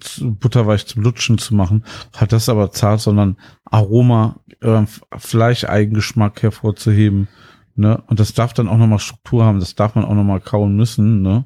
[0.00, 1.84] zu- butterweich zum Lutschen zu machen,
[2.16, 4.82] hat das aber zart, sondern Aroma, äh,
[5.16, 7.28] Fleischeigengeschmack hervorzuheben.
[7.74, 8.02] Ne?
[8.06, 11.22] Und das darf dann auch nochmal Struktur haben, das darf man auch nochmal kauen müssen.
[11.22, 11.44] Ne?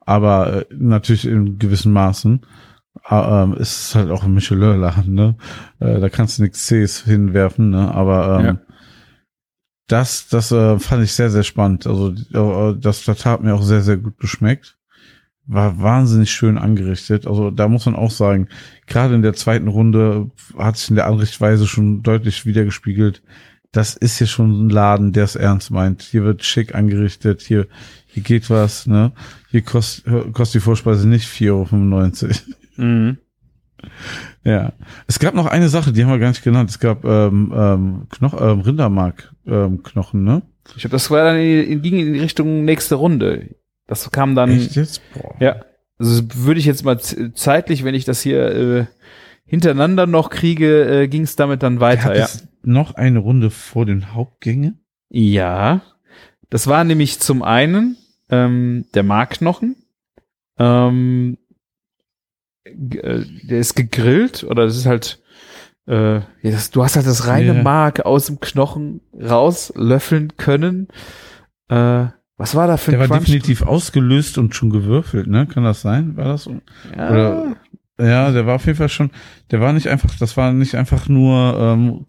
[0.00, 2.40] Aber äh, natürlich in gewissen Maßen.
[3.10, 5.36] Ähm, ist halt auch ein Michelin-Laden, ne?
[5.80, 7.92] Äh, da kannst du nichts Cs hinwerfen, ne?
[7.94, 8.58] Aber ähm, Ja.
[9.86, 11.86] das, das äh, fand ich sehr, sehr spannend.
[11.86, 14.76] Also äh, das, das hat mir auch sehr, sehr gut geschmeckt.
[15.46, 17.26] War wahnsinnig schön angerichtet.
[17.26, 18.48] Also da muss man auch sagen,
[18.86, 23.22] gerade in der zweiten Runde hat sich in der Anrichtweise schon deutlich wiedergespiegelt.
[23.72, 26.02] Das ist hier schon ein Laden, der es ernst meint.
[26.02, 27.66] Hier wird schick angerichtet, hier,
[28.06, 29.12] hier geht was, ne?
[29.50, 32.32] Hier kostet, kostet die Vorspeise nicht 4,95 Euro.
[32.78, 33.18] Mhm.
[34.44, 34.72] Ja.
[35.06, 36.70] Es gab noch eine Sache, die haben wir gar nicht genannt.
[36.70, 40.42] Es gab ähm, ähm, Knoch ähm, Rindermark ähm, Knochen, ne?
[40.74, 43.54] Ich glaube, das war dann in, ging in die Richtung nächste Runde.
[43.86, 44.50] Das kam dann.
[44.50, 45.02] Echt jetzt?
[45.14, 45.34] Boah.
[45.40, 45.56] Ja.
[45.98, 48.86] Also würde ich jetzt mal zeitlich, wenn ich das hier äh,
[49.44, 52.28] hintereinander noch kriege, äh, ging es damit dann weiter, ja.
[52.62, 54.84] noch eine Runde vor den Hauptgängen?
[55.08, 55.80] Ja.
[56.50, 57.96] Das war nämlich zum einen
[58.30, 59.76] ähm, der Markknochen.
[60.58, 61.38] Ähm,
[62.68, 65.20] äh, der ist gegrillt oder das ist halt
[65.86, 67.62] äh, das, du hast halt das reine Ja.
[67.62, 70.88] Mark aus dem Knochen rauslöffeln können.
[71.68, 72.06] Äh,
[72.36, 73.26] was war da für Der ein war Crunch?
[73.30, 75.46] definitiv ausgelöst und schon gewürfelt, ne?
[75.46, 76.16] Kann das sein?
[76.16, 76.48] War das?
[76.96, 77.56] Ja, Oder-
[78.00, 79.10] Ja, der war auf jeden Fall schon,
[79.50, 82.06] der war nicht einfach, das war nicht einfach nur ähm,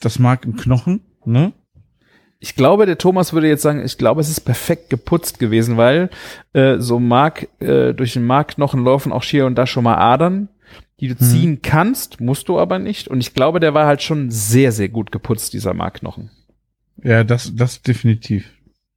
[0.00, 1.52] das Mark im Knochen, ne?
[2.40, 6.08] Ich glaube, der Thomas würde jetzt sagen, ich glaube, es ist perfekt geputzt gewesen, weil
[6.52, 10.48] äh, so Mark, äh, durch den Markknochen laufen auch hier und da schon mal Adern,
[11.00, 11.18] die du Mhm.
[11.28, 13.08] ziehen kannst, musst du aber nicht.
[13.08, 16.30] Und ich glaube, der war halt schon sehr, sehr gut geputzt, dieser Markknochen.
[17.02, 18.48] Ja, das, das definitiv.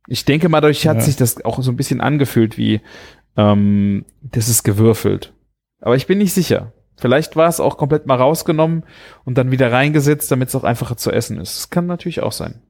[0.08, 1.04] Ich denke mal, dadurch hat Ja.
[1.04, 2.82] sich das auch so ein bisschen angefühlt wie,
[3.38, 5.34] ähm, das ist gewürfelt.
[5.80, 6.74] Aber ich bin nicht sicher.
[6.98, 8.84] Vielleicht war es auch komplett mal rausgenommen
[9.26, 11.56] und dann wieder reingesetzt, damit es auch einfacher zu essen ist.
[11.58, 12.62] Das kann natürlich auch sein.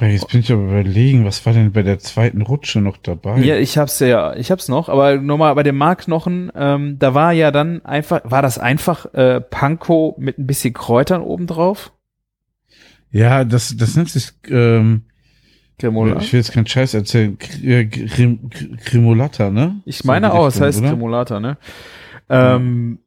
[0.00, 3.38] Jetzt bin ich aber überlegen, was war denn bei der zweiten Rutsche noch dabei?
[3.40, 7.32] Ja, ich hab's ja, ich hab's noch, aber nochmal bei dem Markknochen, ähm, da war
[7.32, 11.92] ja dann einfach, war das einfach äh, Panko mit ein bisschen Kräutern obendrauf?
[13.12, 15.02] Ja, das, das nennt sich, ähm,
[15.78, 16.16] Cremola?
[16.16, 19.80] ich will jetzt keinen Scheiß erzählen, Kr- äh, ne?
[19.84, 20.88] Ich So meine die auch, es heißt oder?
[20.88, 21.58] Cremolata, ne?
[22.28, 22.98] Ähm,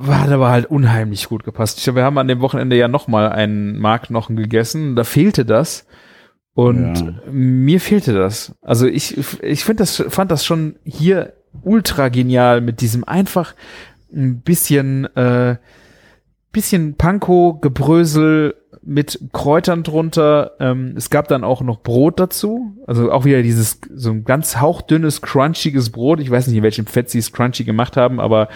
[0.00, 1.78] hat aber halt unheimlich gut gepasst.
[1.78, 5.86] Ich glaube, wir haben an dem Wochenende ja nochmal einen Markknochen gegessen, da fehlte das.
[6.54, 7.14] Und Ja.
[7.30, 8.54] mir fehlte das.
[8.62, 13.54] Also ich, ich find das, fand das schon hier ultra genial mit diesem einfach
[14.12, 15.56] ein bisschen, äh,
[16.52, 20.52] bisschen Panko-Gebrösel mit Kräutern drunter.
[20.60, 22.72] Ähm, es gab dann auch noch Brot dazu.
[22.86, 26.20] Also auch wieder dieses, so ein ganz hauchdünnes, crunchiges Brot.
[26.20, 28.48] Ich weiß nicht, in welchem Fett sie es crunchy gemacht haben, aber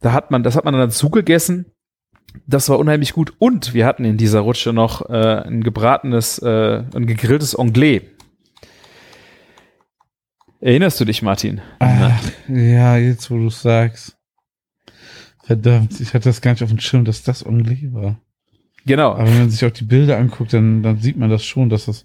[0.00, 1.66] da hat man, das hat man dann dazu gegessen.
[2.46, 3.34] Das war unheimlich gut.
[3.38, 8.02] Und wir hatten in dieser Rutsche noch äh, ein gebratenes, äh, ein gegrilltes Anglais.
[10.60, 11.60] Erinnerst du dich, Martin?
[11.78, 14.16] Ach, ja, jetzt wo du sagst.
[15.44, 18.20] Verdammt, ich hatte das gar nicht auf dem Schirm, dass das Onglee war.
[18.86, 19.12] Genau.
[19.12, 21.86] Aber wenn man sich auch die Bilder anguckt, dann, dann sieht man das schon, dass
[21.86, 22.04] das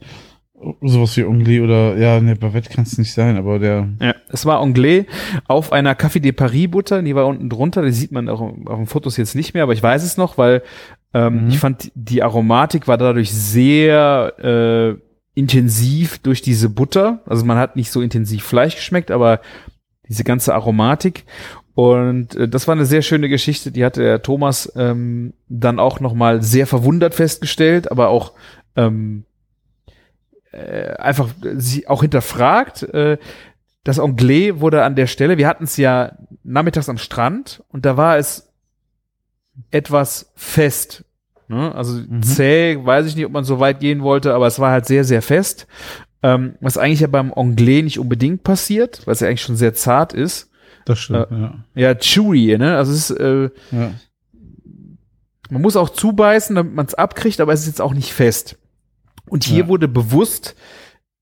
[0.82, 3.90] sowas wie Onglee oder, ja, ne, Bavette kann es nicht sein, aber der.
[4.02, 5.06] Ja, es war Anglais
[5.48, 8.78] auf einer Café de Paris Butter, die war unten drunter, die sieht man auch auf
[8.78, 10.64] den Fotos jetzt nicht mehr, aber ich weiß es noch, weil
[11.14, 11.50] ähm, Mhm.
[11.50, 14.34] ich fand, die Aromatik war dadurch sehr
[14.98, 15.02] äh,
[15.40, 17.22] intensiv durch diese Butter.
[17.26, 19.42] Also man hat nicht so intensiv Fleisch geschmeckt, aber
[20.08, 21.26] diese ganze Aromatik.
[21.74, 26.00] Und äh, das war eine sehr schöne Geschichte, die hatte der Thomas ähm, dann auch
[26.00, 28.32] nochmal sehr verwundert festgestellt, aber auch
[28.78, 29.26] ähm,
[30.56, 32.84] äh, einfach sie auch hinterfragt.
[32.84, 33.18] Äh,
[33.84, 37.98] das Anglais wurde an der Stelle, wir hatten es ja nachmittags am Strand und da
[37.98, 38.52] war es
[39.72, 41.06] etwas fest.
[41.48, 41.74] Ne?
[41.76, 42.24] Also Mhm.
[42.24, 45.04] zäh, weiß ich nicht, ob man so weit gehen wollte, aber es war halt sehr,
[45.04, 45.68] sehr fest.
[46.24, 49.76] Ähm, was eigentlich ja beim Anglais nicht unbedingt passiert, weil es ja eigentlich schon sehr
[49.76, 50.50] zart ist.
[50.86, 51.54] Das stimmt, ja.
[51.76, 52.76] Ja, chewy, ne?
[52.78, 53.92] Also es ist, äh, ja.
[55.52, 58.58] man muss auch zubeißen, damit man es abkriegt, aber es ist jetzt auch nicht fest.
[59.28, 59.68] Und hier Ja.
[59.68, 60.56] wurde bewusst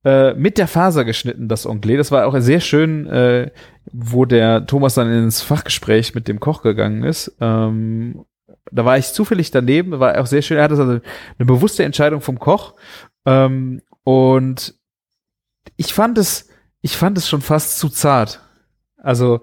[0.06, 1.96] äh, mit der Faser geschnitten, das Anglais.
[1.98, 3.52] Das war auch sehr schön, äh,
[3.92, 7.36] wo der Thomas dann ins Fachgespräch mit dem Koch gegangen ist.
[7.40, 8.26] Ähm,
[8.72, 10.58] da war ich zufällig daneben, war auch sehr schön.
[10.58, 11.02] Er hatte also eine
[11.46, 12.74] bewusste Entscheidung vom Koch.
[13.26, 14.74] Ähm, und
[15.78, 16.50] ich fand es,
[16.82, 18.42] ich fand es schon fast zu zart.
[18.98, 19.42] Also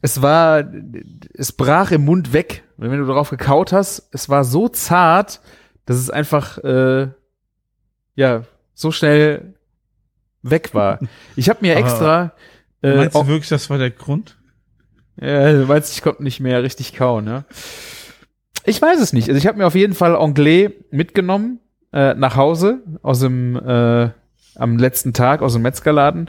[0.00, 0.62] es war,
[1.34, 4.08] es brach im Mund weg, wenn du darauf gekaut hast.
[4.12, 5.40] Es war so zart,
[5.86, 7.08] dass es einfach, äh,
[8.18, 8.42] ja,
[8.74, 9.54] so schnell
[10.42, 10.98] weg war.
[11.36, 12.32] Ich habe mir extra,
[12.82, 14.36] äh, Meinst du wirklich, das war der Grund?
[15.20, 17.44] ja, du meinst, ich konnte nicht mehr richtig kauen, ne?
[18.64, 19.28] Ich weiß es nicht.
[19.28, 21.60] Also ich habe mir auf jeden Fall Anglais mitgenommen
[21.92, 24.10] äh, nach Hause aus dem äh,
[24.56, 26.28] am letzten Tag aus dem Metzgerladen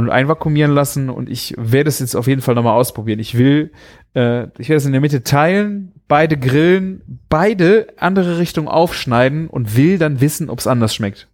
[0.00, 3.20] und einvakuumieren lassen und ich werde es jetzt auf jeden Fall nochmal ausprobieren.
[3.20, 3.70] Ich will,
[4.14, 9.76] äh, ich werde es in der Mitte teilen, beide grillen, beide andere Richtung aufschneiden und
[9.76, 11.28] will dann wissen, ob es anders schmeckt.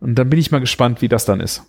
[0.00, 1.62] Und dann bin ich mal gespannt, wie das dann ist.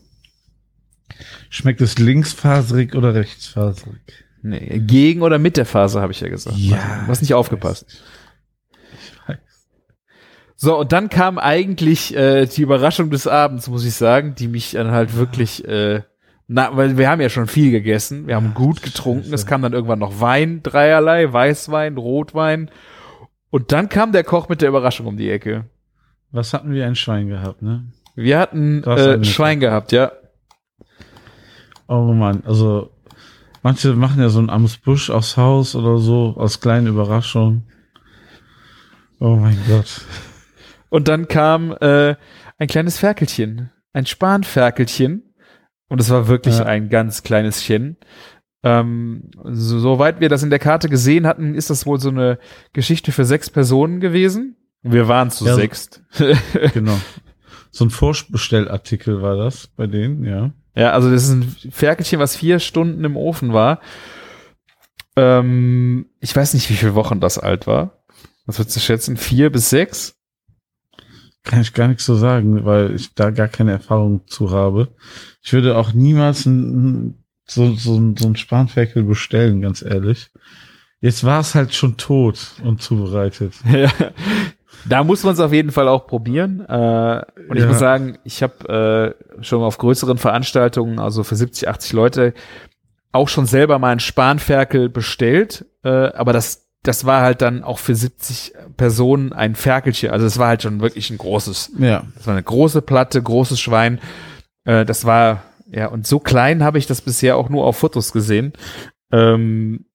[1.49, 4.01] Schmeckt es linksfaserig oder rechtsfaserig?
[4.41, 6.58] Nee, gegen oder mit der Phase, habe ich ja gesagt.
[6.58, 7.86] Ja, Du hast nicht ich aufgepasst.
[7.86, 8.01] Weiß.
[10.60, 14.72] So, und dann kam eigentlich äh, die Überraschung des Abends, muss ich sagen, die mich
[14.72, 16.01] dann halt wirklich, äh,
[16.47, 19.45] na, weil wir haben ja schon viel gegessen, wir haben gut getrunken, es Scheiße.
[19.45, 22.72] kam dann irgendwann noch Wein, dreierlei, Weißwein, Rotwein.
[23.51, 25.66] Und dann kam der Koch mit der Überraschung um die Ecke.
[26.32, 27.86] Was hatten wir ein Schwein gehabt, ne?
[28.16, 30.12] Wir hatten äh, Schwein gehabt, ja.
[31.88, 32.89] Oh Mann, also
[33.62, 37.62] manche machen ja so ein Amsbusch aufs Haus oder so, als kleine Überraschung.
[39.20, 40.01] Oh mein Gott.
[40.89, 42.15] Und dann kam äh,
[42.57, 45.33] ein kleines Ferkelchen, ein Spanferkelchen.
[45.89, 46.65] Und es war wirklich Ja.
[46.65, 47.97] ein ganz kleines Chen.
[48.63, 52.39] Ähm, so, soweit wir das in der Karte gesehen hatten, ist das wohl so eine
[52.73, 54.55] Geschichte für sechs Personen gewesen.
[54.81, 56.01] Wir waren zu Ja, sechst.
[56.73, 56.99] Genau.
[57.71, 60.51] So ein Vorbestellartikel war das bei denen, ja.
[60.75, 63.79] ja, also das ist ein Ferkelchen, was vier Stunden im Ofen war.
[65.15, 68.03] Ähm, ich weiß nicht, wie viele Wochen das alt war.
[68.45, 69.17] Was würdest du schätzen?
[69.17, 70.16] Vier bis sechs?
[71.43, 74.89] Kann ich gar nichts so sagen, weil ich da gar keine Erfahrung zu habe.
[75.41, 80.29] Ich würde auch niemals ein, so, so, so ein Spanferkel bestellen, ganz ehrlich.
[80.99, 83.53] Jetzt war es halt schon tot und zubereitet.
[83.71, 83.89] Ja.
[84.85, 86.61] Da muss man es auf jeden Fall auch probieren.
[86.61, 87.67] Äh, und ich Ja.
[87.67, 92.33] muss sagen, ich habe äh, schon auf größeren Veranstaltungen, also für 70, 80 Leute,
[93.11, 95.65] auch schon selber mal einen Spanferkel bestellt.
[95.83, 100.09] Äh, aber das, das war halt dann auch für 70 Personen ein Ferkelchen.
[100.11, 102.03] Also es war halt schon wirklich ein großes, Ja.
[102.16, 103.99] das war eine große Platte, großes Schwein.
[104.63, 108.12] Äh, das war, ja, und so klein habe ich das bisher auch nur auf Fotos
[108.13, 108.53] gesehen.
[109.12, 109.86] Ähm,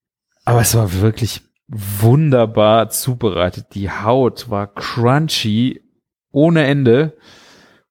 [0.45, 3.67] aber es war wirklich wunderbar zubereitet.
[3.75, 5.81] Die Haut war crunchy
[6.31, 7.17] ohne Ende.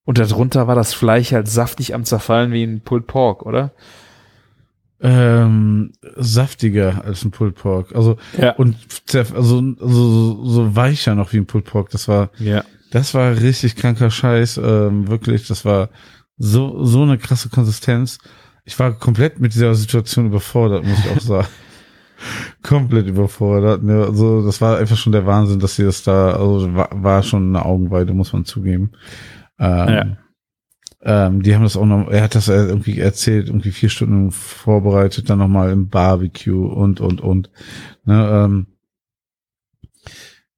[0.04, 3.72] Und darunter war das Fleisch halt saftig am Zerfallen wie ein Pulled Pork, oder?
[5.04, 7.96] Ähm, saftiger als ein Pulled Pork.
[7.96, 8.52] Also, Ja.
[8.54, 8.76] und
[9.14, 11.90] also, also so, so weicher noch wie ein Pulled Pork.
[11.90, 12.64] Das war, Ja.
[12.92, 14.58] das war richtig kranker Scheiß.
[14.64, 15.90] Ähm, wirklich, das war
[16.38, 18.20] so, so eine krasse Konsistenz.
[18.64, 21.48] Ich war komplett mit dieser Situation überfordert, muss ich auch sagen.
[22.64, 23.82] komplett überfordert.
[23.84, 24.06] Ne?
[24.06, 27.48] Also, das war einfach schon der Wahnsinn, dass sie das da, also war, war schon
[27.56, 28.92] eine Augenweide, muss man zugeben.
[29.60, 30.18] Ähm, Ja.
[31.04, 35.30] Ähm, die haben das auch noch, er hat das irgendwie erzählt, irgendwie vier Stunden vorbereitet,
[35.30, 37.50] dann nochmal im Barbecue und, und, und.
[38.06, 38.68] Ne, ähm,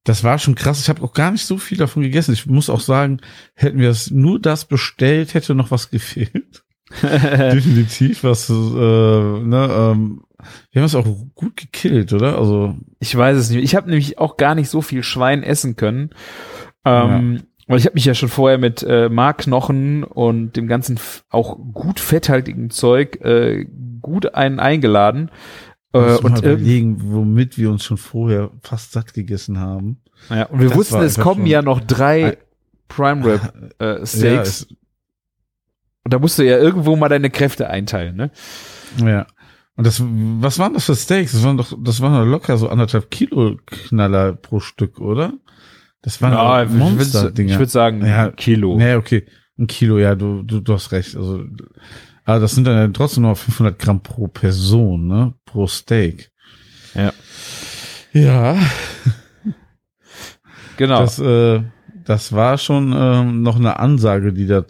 [0.04, 0.80] das war schon krass.
[0.80, 2.34] Ich habe auch gar nicht so viel davon gegessen.
[2.34, 3.20] Ich muss auch sagen,
[3.54, 6.64] hätten wir es nur das bestellt, hätte noch was gefehlt.
[7.02, 10.22] definitiv was, äh, ne, ähm,
[10.70, 12.38] wir haben es auch gut gekillt, oder?
[12.38, 13.64] Also Ich weiß es nicht.
[13.64, 16.10] Ich habe nämlich auch gar nicht so viel Schwein essen können.
[16.84, 20.98] Ähm, Weil ich habe mich ja schon vorher mit äh, Markknochen und dem ganzen
[21.30, 23.66] auch gut fetthaltigen Zeug äh,
[24.02, 25.30] gut einen eingeladen.
[25.92, 29.98] Äh, und, überlegen, womit wir uns schon vorher fast satt gegessen haben.
[30.28, 32.36] ja, und wir das wussten, es kommen ja noch drei Ein-
[32.88, 33.40] Prime Rib
[33.80, 34.48] äh, Ja, Steaks.
[34.48, 34.66] es,
[36.04, 38.30] und da musst du ja irgendwo mal deine Kräfte einteilen, ne?
[38.98, 39.26] ja.
[39.76, 41.32] Und das, was waren das für Steaks?
[41.32, 45.32] Das waren doch, das waren doch locker so anderthalb Kilo Knaller pro Stück, oder?
[46.04, 47.52] Das waren Ja, doch ich würde Monster-Dinger.
[47.52, 48.76] ich würd sagen, Ja, Kilo.
[48.76, 49.26] Nee, okay.
[49.58, 51.16] Ein Kilo, ja, du, du, du hast recht.
[51.16, 51.44] Also,
[52.24, 55.34] aber das sind dann trotzdem noch 500 Gramm pro Person, ne?
[55.46, 56.30] Pro Steak.
[56.94, 57.12] Ja.
[58.12, 58.56] Ja,
[60.76, 61.00] Genau.
[61.00, 61.62] das, äh,
[62.04, 64.64] das war schon ähm, noch eine Ansage, die da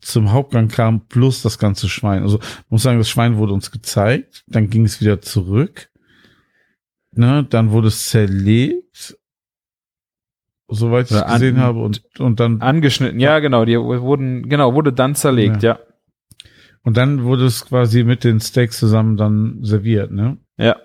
[0.00, 2.22] zum Hauptgang kam, plus das ganze Schwein.
[2.22, 5.88] Also, muss sagen, das Schwein wurde uns gezeigt, dann ging es wieder zurück.
[7.12, 9.16] Ne, dann wurde es zerlegt,
[10.70, 14.74] soweit ich Oder an- gesehen habe, und, und dann Angeschnitten, ja, genau, die wurden, genau,
[14.74, 15.78] wurde dann zerlegt, ja.
[16.82, 20.38] Und dann wurde es quasi mit den Steaks zusammen dann serviert, ne?
[20.56, 20.76] Ja.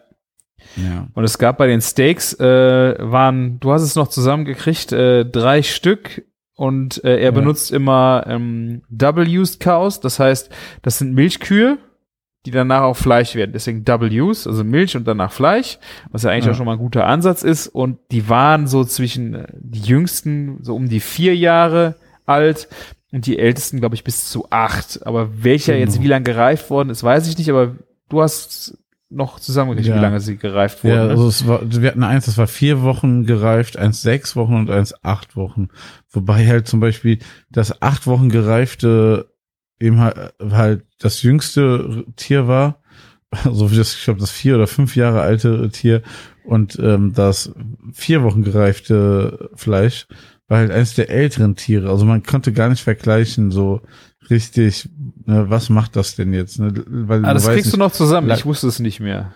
[0.77, 1.07] Ja.
[1.13, 5.61] Und es gab bei den Steaks, äh, waren, du hast es noch zusammengekriegt, äh, drei
[5.61, 6.25] Stück
[6.55, 7.31] und äh, er Ja.
[7.31, 10.49] benutzt immer ähm, Double-Used Cows, das heißt,
[10.81, 11.77] das sind Milchkühe,
[12.45, 13.51] die danach auch Fleisch werden.
[13.53, 15.79] Deswegen Double-Use, also Milch und danach Fleisch,
[16.11, 16.51] was ja eigentlich Ja.
[16.51, 17.67] auch schon mal ein guter Ansatz ist.
[17.67, 21.95] Und die waren so zwischen äh, die jüngsten, so um die vier Jahre
[22.25, 22.67] alt
[23.11, 25.05] und die ältesten, glaube ich, bis zu acht.
[25.05, 25.85] Aber welcher Genau.
[25.85, 27.75] jetzt wie lange gereift worden ist, weiß ich nicht, aber
[28.09, 28.77] du hast
[29.09, 29.95] noch zusammengekriegt, Ja.
[29.95, 30.95] wie lange sie gereift wurden.
[30.95, 31.09] Ja, ne?
[31.11, 34.69] also es war, wir hatten eins, das war vier Wochen gereift, eins sechs Wochen und
[34.69, 35.69] eins acht Wochen.
[36.09, 37.19] Wobei halt zum Beispiel
[37.49, 39.29] das acht Wochen gereifte
[39.79, 42.81] eben halt, halt das jüngste Tier war,
[43.51, 46.01] so wie das, ich glaube, das vier oder fünf Jahre alte Tier
[46.45, 47.51] und ähm, das
[47.93, 50.07] vier Wochen gereifte Fleisch
[50.47, 51.89] war halt eines der älteren Tiere.
[51.89, 53.81] Also man konnte gar nicht vergleichen, so
[54.29, 54.87] richtig,
[55.25, 56.59] ne, was macht das denn jetzt?
[56.59, 56.71] Ne?
[56.87, 58.27] Weil Ah, das kriegst du nicht, noch zusammen.
[58.27, 59.33] La- Ich wusste es nicht mehr.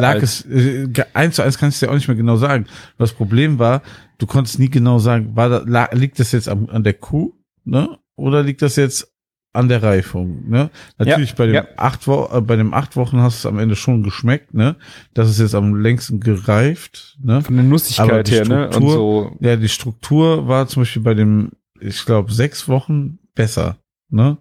[0.00, 2.66] Lag es, äh, eins zu eins kann ich dir auch nicht mehr genau sagen.
[2.96, 3.82] Das Problem war,
[4.16, 7.34] du konntest nie genau sagen, war da, la, liegt das jetzt am, an der Kuh,
[7.64, 7.98] ne?
[8.16, 9.12] Oder liegt das jetzt
[9.54, 10.70] an der Reifung, ne?
[10.98, 11.64] Natürlich bei dem ja.
[11.76, 14.76] acht Wo äh, bei dem acht Wochen hast du es am Ende schon geschmeckt, ne?
[15.14, 17.40] Das ist jetzt am längsten gereift, ne?
[17.42, 18.66] Von der Aber Nussigkeit die her, ne?
[18.66, 19.36] Und Struktur- so.
[19.40, 23.76] Ja, die Struktur war zum Beispiel bei dem, ich glaube, sechs Wochen besser,
[24.10, 24.36] ne?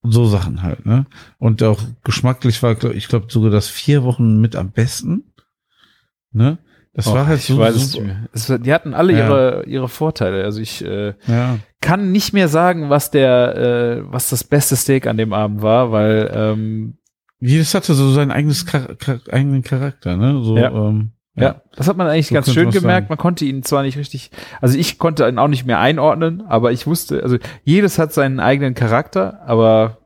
[0.00, 1.06] Und so Sachen halt, ne?
[1.38, 5.24] Und auch geschmacklich war, glaub, ich glaube, sogar das vier Wochen mit am besten,
[6.32, 6.58] ne?
[6.94, 8.02] Das war Och, halt ich so, weiß es so.
[8.32, 9.18] Es, war- die hatten alle Ja.
[9.26, 10.42] ihre, ihre Vorteile.
[10.44, 15.06] Also ich äh, ja, kann nicht mehr sagen, was der, äh, was das beste Steak
[15.06, 16.98] an dem Abend war, weil ähm,
[17.38, 20.42] jedes hatte so sein eigenes Char Char eigenen Charakter, ne?
[20.42, 20.70] So, Ja.
[20.70, 21.62] ähm, ja.
[21.76, 22.82] das hat man eigentlich So ganz schön gemerkt.
[22.82, 23.06] sagen.
[23.10, 24.30] Man konnte ihn zwar nicht richtig,
[24.60, 28.40] also ich konnte ihn auch nicht mehr einordnen, aber ich wusste, also jedes hat seinen
[28.40, 29.98] eigenen Charakter, aber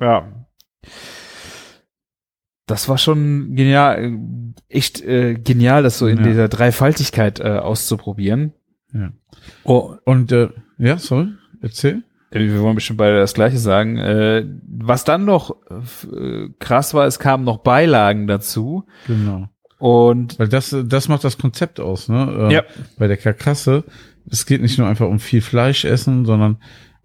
[0.00, 0.26] ja.
[2.66, 4.18] Das war schon genial, äh,
[4.74, 6.22] echt äh, genial, das so in Ja.
[6.24, 8.52] dieser Dreifaltigkeit äh, auszuprobieren.
[8.92, 9.10] Ja.
[9.64, 11.28] Oh, Und äh, ja, sorry,
[11.60, 12.02] erzähl.
[12.30, 13.96] Äh, Wir wollen bestimmt beide das Gleiche sagen.
[13.96, 18.84] Äh, was dann noch äh, krass war, es kamen noch Beilagen dazu.
[19.06, 19.48] Genau.
[19.78, 22.48] Und Weil das, das macht das Konzept aus, ne?
[22.50, 22.62] Äh, Ja.
[22.98, 23.84] Bei der Karkasse.
[24.30, 26.56] Es geht nicht nur einfach um viel Fleisch essen, sondern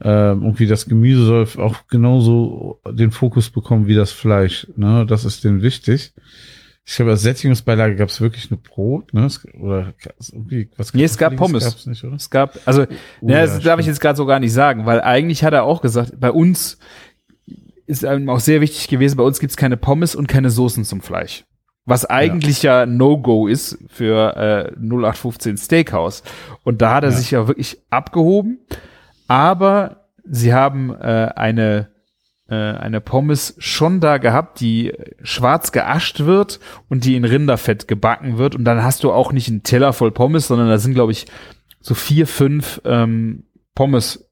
[0.01, 4.67] ähm, irgendwie das Gemüse soll auch genauso den Fokus bekommen wie das Fleisch.
[4.77, 5.05] Ne?
[5.05, 6.13] Das ist denen wichtig.
[6.91, 9.27] Ich glaube, als Sättigungsbeilage gab es wirklich nur Brot, ne?
[9.61, 9.93] Oder
[10.33, 11.63] irgendwie was Nee, es gab Pommes.
[11.63, 12.15] gab's nicht, oder?
[12.15, 12.87] es gab, also,
[13.21, 13.79] Oh, ja, ja, das darf stimmt.
[13.81, 16.79] ich jetzt gerade so gar nicht sagen, weil eigentlich hat er auch gesagt, bei uns
[17.85, 21.01] ist einem auch sehr wichtig gewesen, bei uns gibt's keine Pommes und keine Soßen zum
[21.01, 21.45] Fleisch.
[21.85, 26.23] Was eigentlich ja, No-Go ist für äh, 0815 Steakhouse.
[26.63, 27.15] Und da hat er Ja.
[27.15, 28.59] sich ja wirklich abgehoben.
[29.27, 31.89] Aber sie haben äh, eine
[32.55, 38.55] eine Pommes schon da gehabt, die schwarz geascht wird und die in Rinderfett gebacken wird.
[38.55, 41.27] Und dann hast du auch nicht einen Teller voll Pommes, sondern da sind, glaube ich,
[41.79, 43.45] so vier, fünf ähm,
[43.75, 44.29] Pommes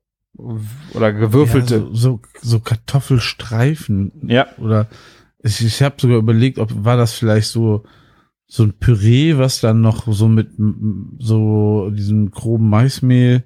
[0.94, 1.76] oder gewürfelte.
[1.76, 4.12] Ja, so, so, so Kartoffelstreifen.
[4.28, 4.48] Ja.
[4.58, 4.88] Oder
[5.40, 7.84] ich, ich habe sogar überlegt, ob war das vielleicht so
[8.50, 10.52] so ein Püree, was dann noch so mit
[11.20, 13.44] so diesem groben Maismehl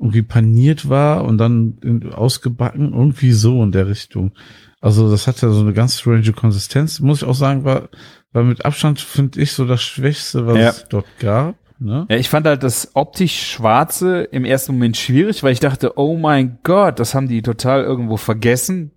[0.00, 4.32] irgendwie paniert war und dann ausgebacken, irgendwie so in der Richtung.
[4.80, 7.90] Also das hat ja so eine ganz strange Konsistenz, muss ich auch sagen, war,
[8.32, 10.68] war mit Abstand, finde ich, so das Schwächste, was Ja.
[10.70, 11.56] es dort gab.
[11.78, 12.06] Ne?
[12.10, 16.16] Ja, ich fand halt das optisch Schwarze im ersten Moment schwierig, weil ich dachte, oh
[16.16, 18.92] mein Gott, das haben die total irgendwo vergessen.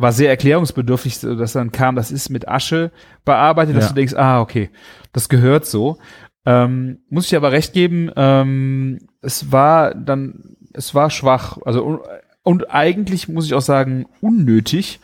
[0.00, 2.92] war sehr erklärungsbedürftig, dass dann kam, das ist mit Asche
[3.24, 3.88] bearbeitet, dass Ja.
[3.88, 4.70] du denkst, ah, okay,
[5.12, 5.98] das gehört so.
[6.46, 12.00] Ähm, muss ich aber recht geben, ähm, es war dann, es war schwach, also un-
[12.42, 15.00] und eigentlich muss ich auch sagen, unnötig,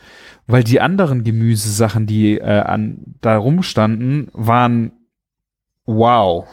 [0.46, 4.92] weil die anderen Gemüsesachen, die äh, an da rumstanden, waren
[5.84, 6.46] wow.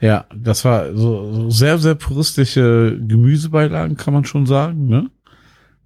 [0.00, 5.10] Ja, das war so, so sehr, sehr puristische Gemüsebeilagen, kann man schon sagen, ne?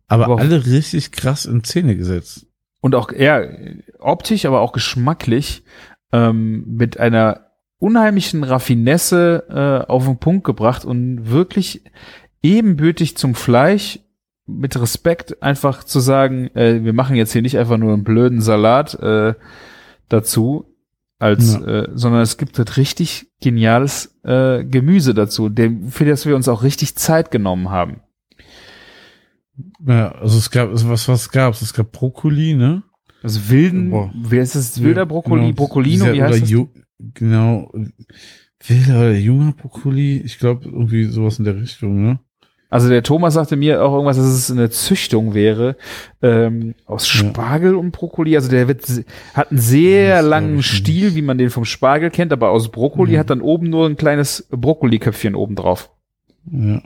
[0.07, 2.47] Aber, Aber alle richtig krass in Szene gesetzt.
[2.81, 3.49] und auch eher
[3.99, 5.65] optisch, aber auch geschmacklich
[6.13, 7.44] ähm, mit einer
[7.85, 9.45] unheimlichen Raffinesse
[9.87, 11.83] äh, auf den Punkt gebracht und wirklich
[12.43, 14.01] ebenbürtig zum Fleisch
[14.47, 18.41] mit Respekt einfach zu sagen, äh, wir machen jetzt hier nicht einfach nur einen blöden
[18.41, 19.35] Salat äh,
[20.09, 20.65] dazu,
[21.19, 21.67] als, Ja.
[21.83, 26.49] äh, sondern es gibt halt richtig geniales äh, Gemüse dazu, dem, für das wir uns
[26.49, 28.01] auch richtig Zeit genommen haben.
[29.87, 31.63] Ja, also es gab, also was, was gab's?
[31.63, 32.83] Es gab Brokkoli, ne?
[33.23, 34.13] Also wilden, Boah.
[34.15, 34.83] wer ist das?
[34.83, 36.51] Wilder Ja, Brokkoli, genau, Brokkolino, wie heißt das?
[37.13, 37.71] Genau.
[38.67, 40.19] Wilder oder junger Brokkoli?
[40.25, 42.19] Ich glaube, irgendwie sowas in der Richtung, ne?
[42.71, 45.77] Also der Thomas sagte mir auch irgendwas, dass es eine Züchtung wäre
[46.23, 47.21] ähm, aus Ja.
[47.29, 48.35] Spargel und Brokkoli.
[48.35, 48.85] Also der wird,
[49.35, 53.13] hat einen sehr Das langen Stiel, wie man den vom Spargel kennt, aber aus Brokkoli
[53.13, 53.19] Mhm.
[53.19, 55.91] hat dann oben nur ein kleines Brokkoliköpfchen oben drauf.
[56.51, 56.83] Ja.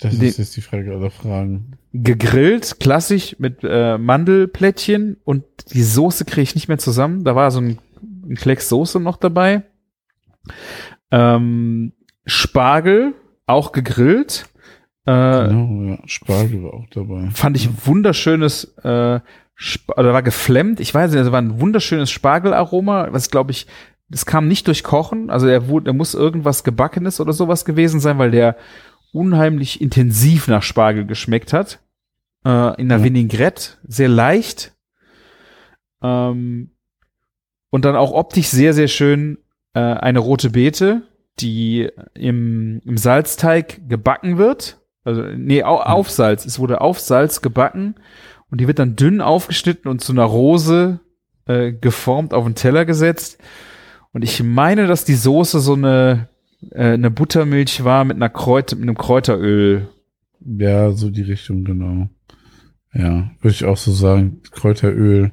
[0.00, 1.72] Das Den- ist jetzt die Frage aller Fragen.
[1.92, 5.44] Gegrillt, klassisch mit äh, Mandelplättchen und
[5.74, 7.24] die Soße kriege ich nicht mehr zusammen.
[7.24, 7.78] Da war so ein,
[8.28, 9.62] ein Klecks Soße noch dabei.
[11.10, 11.92] Ähm,
[12.26, 13.14] Spargel,
[13.46, 14.46] auch gegrillt.
[15.06, 15.98] Äh, Genau, ja.
[16.06, 17.30] Spargel war auch dabei.
[17.32, 19.20] fand ich wunderschönes, äh,
[19.60, 20.80] Sp oder war geflemmt.
[20.80, 23.66] Ich weiß nicht, also war ein wunderschönes Spargelaroma, was glaube ich,
[24.08, 28.00] das kam nicht durch Kochen, also er wurde, er muss irgendwas gebackenes oder sowas gewesen
[28.00, 28.56] sein, weil der
[29.12, 31.80] unheimlich intensiv nach Spargel geschmeckt hat.
[32.44, 33.04] Äh, in einer Ja.
[33.04, 34.72] Vinaigrette, sehr leicht.
[36.02, 36.70] Ähm,
[37.70, 39.38] und dann auch optisch sehr, sehr schön
[39.74, 41.02] äh, eine rote Beete,
[41.38, 44.78] die im, im Salzteig gebacken wird.
[45.04, 46.44] Also, nee, au, auf Salz.
[46.44, 47.94] Es wurde auf Salz gebacken
[48.50, 51.00] und die wird dann dünn aufgeschnitten und zu einer Rose
[51.46, 53.38] äh, geformt auf den Teller gesetzt.
[54.12, 56.28] Und ich meine, dass die Soße so eine,
[56.70, 59.88] äh, eine Buttermilch war mit einer Kräuter, mit einem Kräuteröl.
[60.40, 62.08] Ja, so die Richtung, genau.
[62.92, 64.42] Ja, würde ich auch so sagen.
[64.50, 65.32] Kräuteröl.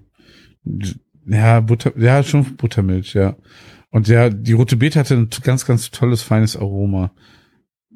[1.28, 3.36] Ja, Butter, ja, schon Buttermilch, ja.
[3.92, 7.12] Und ja, die rote Beete hatte ein ganz, ganz tolles, feines Aroma.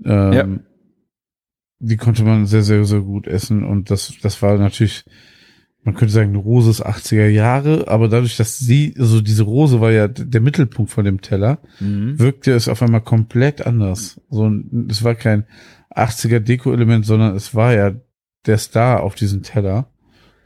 [0.03, 0.47] Ähm, Ja.
[1.83, 3.63] Die konnte man sehr, sehr, sehr gut essen.
[3.63, 5.03] Und das, das war natürlich,
[5.83, 9.81] man könnte sagen, eine Rose ist 80er Jahre, aber dadurch, dass sie, also diese Rose
[9.81, 11.59] war ja der Mittelpunkt von dem Teller,
[12.19, 14.21] wirkte es auf einmal komplett anders.
[14.29, 15.45] So, ein- es war kein
[15.89, 17.93] 80er Deko-Element, sondern es war ja
[18.45, 19.90] der Star auf diesem Teller.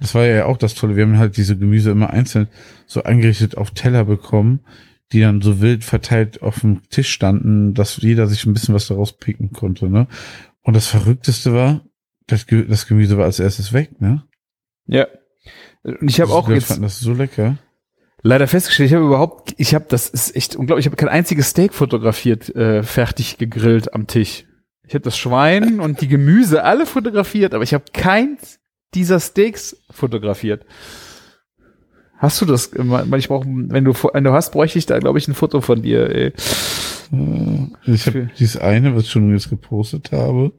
[0.06, 0.96] Das war ja auch das Tolle.
[0.96, 2.48] Wir haben halt diese Gemüse immer einzeln
[2.86, 4.60] so eingerichtet auf Teller bekommen,
[5.12, 8.86] die dann so wild verteilt auf dem Tisch standen, dass jeder sich ein bisschen was
[8.86, 10.06] daraus picken konnte, ne?
[10.62, 11.82] Und das Verrückteste war,
[12.28, 14.22] das, Ge das Gemüse war als erstes weg, ne?
[14.86, 15.08] Ja.
[15.82, 17.58] Und ich habe auch Wir jetzt fanden das so lecker.
[18.22, 21.50] leider festgestellt, ich habe überhaupt, ich habe, das ist echt unglaublich, ich habe kein einziges
[21.50, 24.46] Steak fotografiert, äh, fertig gegrillt am Tisch.
[24.88, 28.60] Ich habe das Schwein und die Gemüse alle fotografiert, aber ich habe keins
[28.96, 30.66] dieser Steaks fotografiert.
[32.18, 32.72] Hast du das?
[33.18, 35.82] Ich brauche, wenn du, wenn du hast, bräuchte ich da, glaube ich, ein Foto von
[35.82, 36.10] dir.
[36.10, 36.28] Ey.
[36.28, 40.54] Äh, Ich habe dieses eine, was ich schon jetzt gepostet habe.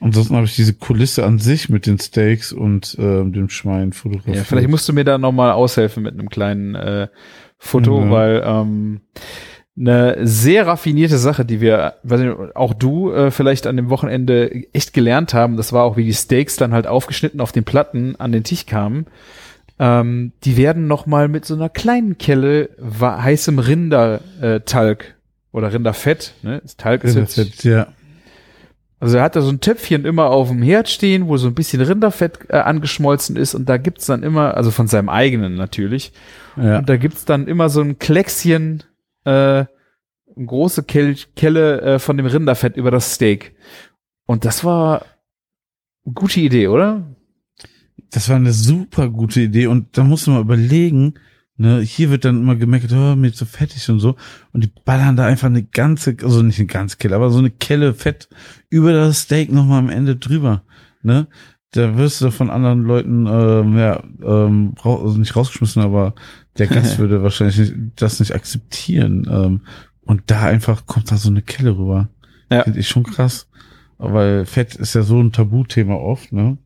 [0.00, 4.36] Ansonsten habe ich diese Kulisse an sich mit den Steaks und ähm, dem Schwein fotografiert.
[4.36, 7.08] Ja, vielleicht musst du mir da nochmal aushelfen mit einem kleinen äh,
[7.56, 8.10] Foto, Mhm.
[8.10, 9.00] weil ähm,
[9.78, 14.64] eine sehr raffinierte Sache, die wir, weiß nicht, auch du äh, vielleicht an dem Wochenende
[14.72, 18.16] echt gelernt haben, das war auch, wie die Steaks dann halt aufgeschnitten auf den Platten
[18.18, 19.06] an den Tisch kamen.
[19.78, 25.12] Ähm, die werden nochmal mit so einer kleinen Kelle heißem Rindertalg äh,
[25.52, 26.60] oder Rinderfett, ne?
[26.62, 27.88] Das Talg ist jetzt, Rinderfett, ja.
[28.98, 31.54] also er hat da so ein Töpfchen immer auf dem Herd stehen, wo so ein
[31.54, 36.12] bisschen Rinderfett äh, angeschmolzen ist und da gibt's dann immer, also von seinem eigenen natürlich,
[36.56, 36.78] ja.
[36.78, 38.82] und da gibt's dann immer so ein Kleckschen,
[39.26, 39.66] äh,
[40.36, 43.54] große Kel Kelle äh, von dem Rinderfett über das Steak.
[44.26, 45.02] Und das war
[46.04, 47.06] eine gute Idee, oder?
[48.10, 51.14] Das war eine super gute Idee und da musst du mal überlegen,
[51.56, 54.16] ne, hier wird dann immer gemerkt, oh, mir ist so fettig und so
[54.52, 57.50] und die ballern da einfach eine ganze, also nicht eine ganze Kelle, aber so eine
[57.50, 58.28] Kelle Fett
[58.68, 60.62] über das Steak nochmal am Ende drüber,
[61.02, 61.26] ne?
[61.72, 66.14] Da wirst du von anderen Leuten, ähm, ja, ähm, also nicht rausgeschmissen, aber
[66.58, 69.26] der Gast würde wahrscheinlich das nicht akzeptieren.
[69.30, 69.60] Ähm,
[70.04, 72.08] und da einfach kommt da so eine Kelle rüber.
[72.50, 72.62] Ja.
[72.62, 73.48] Finde ich schon krass.
[73.98, 76.58] Weil Fett ist ja so ein Tabuthema oft, ne?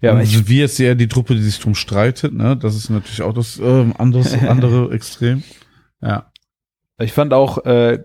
[0.00, 2.56] Ja, aber ich, sind wir jetzt eher die Truppe, die sich drum streitet, ne?
[2.56, 5.42] Das ist natürlich auch das ähm, anderes, andere Extrem.
[6.00, 6.29] Ja.
[7.00, 8.02] Ich fand auch, äh,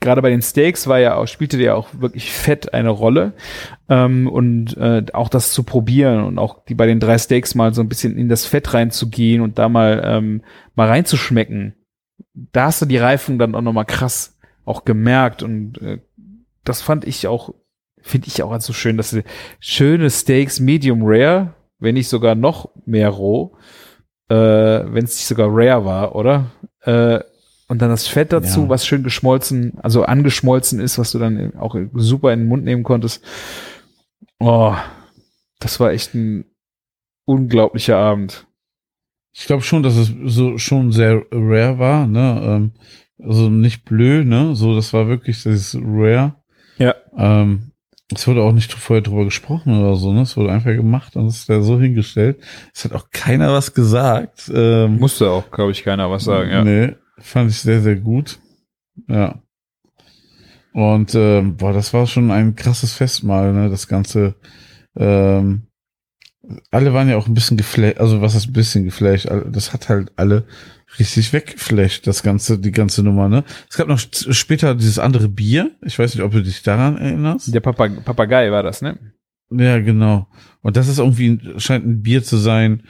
[0.00, 3.32] gerade bei den Steaks war ja auch, spielte der auch wirklich fett eine Rolle.
[3.88, 7.74] Ähm, und äh, auch das zu probieren und auch die bei den drei Steaks mal
[7.74, 10.42] so ein bisschen in das Fett reinzugehen und da mal, ähm,
[10.74, 11.74] mal reinzuschmecken.
[12.34, 15.98] Da hast du die Reifung dann auch nochmal krass auch gemerkt und äh,
[16.64, 17.52] das fand ich auch,
[18.00, 19.24] finde ich auch als so schön, dass sie
[19.58, 23.56] schöne Steaks, medium rare, wenn nicht sogar noch mehr roh,
[24.28, 26.52] äh, wenn es nicht sogar rare war, oder?
[26.82, 27.20] Äh,
[27.72, 28.68] und dann das Fett dazu, Ja.
[28.68, 32.82] was schön geschmolzen, also angeschmolzen ist, was du dann auch super in den Mund nehmen
[32.82, 33.24] konntest.
[34.38, 34.74] Oh,
[35.58, 36.44] das war echt ein
[37.24, 38.46] unglaublicher Abend.
[39.32, 42.40] Ich glaube schon, dass es so schon sehr rare war, ne?
[42.44, 42.72] Ähm,
[43.18, 44.54] also nicht blöd, ne?
[44.54, 46.34] So, das war wirklich das Rare.
[46.76, 46.94] Ja.
[47.16, 47.70] Ähm,
[48.14, 50.20] es wurde auch nicht vorher drüber gesprochen oder so, ne?
[50.22, 52.36] Es wurde einfach gemacht und es ist da so hingestellt.
[52.74, 54.50] Es hat auch keiner was gesagt.
[54.54, 56.62] Ähm, Musste auch, glaube ich, keiner was sagen, ja.
[56.62, 58.38] Nee, fand ich sehr, sehr gut.
[59.08, 59.42] Ja.
[60.72, 63.68] Und ähm, boah, das war schon ein krasses Festmahl, ne?
[63.68, 64.34] Das Ganze.
[64.96, 65.62] Ähm,
[66.70, 69.28] alle waren ja auch ein bisschen geflasht, also was ist ein bisschen geflasht?
[69.50, 70.44] Das hat halt alle
[70.98, 73.44] richtig weggeflasht, das ganze, die ganze Nummer, ne?
[73.70, 75.70] Es gab noch später dieses andere Bier.
[75.82, 77.54] Ich weiß nicht, ob du dich daran erinnerst.
[77.54, 78.98] Der Papa Papagei war das, ne?
[79.50, 80.26] Ja, genau.
[80.62, 82.82] Und das ist irgendwie, scheint ein Bier zu sein,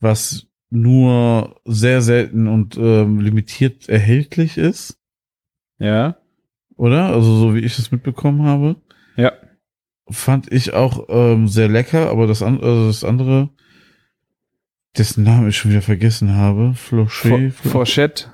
[0.00, 4.98] was nur sehr selten und ähm, limitiert erhältlich ist,
[5.78, 6.16] Ja.
[6.76, 7.06] oder?
[7.12, 8.76] Also so wie ich es mitbekommen habe.
[9.16, 9.32] Ja.
[10.08, 13.50] Fand ich auch ähm, sehr lecker, aber das, an, also das andere,
[14.96, 18.26] dessen Namen ich schon wieder vergessen habe, Flochet, Forchette.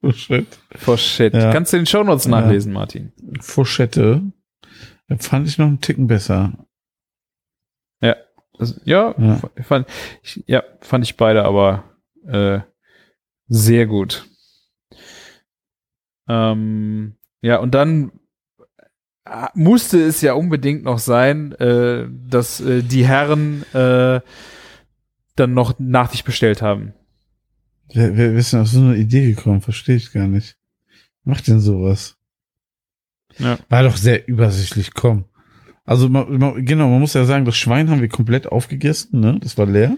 [0.00, 0.46] Flochet,
[0.76, 1.36] Forchette.
[1.38, 1.52] Ja.
[1.52, 2.30] Kannst du den Shownotes Ja.
[2.30, 3.12] nachlesen, Martin?
[3.40, 4.22] Fourchette,
[5.18, 6.52] fand ich noch einen Ticken besser.
[8.58, 9.40] Das, ja, Ja.
[9.62, 9.86] Fand,
[10.22, 11.84] ich, ja, fand ich beide aber
[12.26, 12.60] äh,
[13.48, 14.28] sehr gut.
[16.28, 18.12] Ähm, ja, und dann
[19.24, 24.20] äh, musste es ja unbedingt noch sein, äh, dass äh, die Herren äh,
[25.36, 26.94] dann noch Nachtisch bestellt haben.
[27.92, 29.60] Wer, wer ist denn auf so eine Idee gekommen?
[29.60, 30.56] Verstehe ich gar nicht.
[31.24, 32.16] Macht denn sowas?
[33.38, 33.58] Ja.
[33.68, 35.24] War doch sehr übersichtlich, komm.
[35.84, 39.38] Also man, man, genau, man muss ja sagen, das Schwein haben wir komplett aufgegessen, ne?
[39.40, 39.96] Das war leer.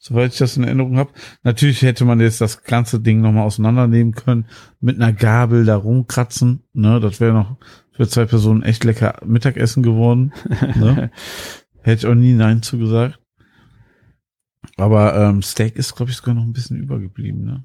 [0.00, 1.10] Soweit ich das in Erinnerung habe.
[1.42, 4.46] Natürlich hätte man jetzt das ganze Ding nochmal auseinandernehmen können,
[4.80, 7.00] mit einer Gabel da rumkratzen, ne?
[7.00, 7.56] Das wäre noch
[7.92, 10.32] für zwei Personen echt lecker Mittagessen geworden.
[10.76, 11.10] Ne?
[11.82, 13.18] Hätte ich auch nie Nein zugesagt.
[14.76, 17.64] Aber ähm, Steak ist, glaube ich, sogar noch ein bisschen übergeblieben, ne?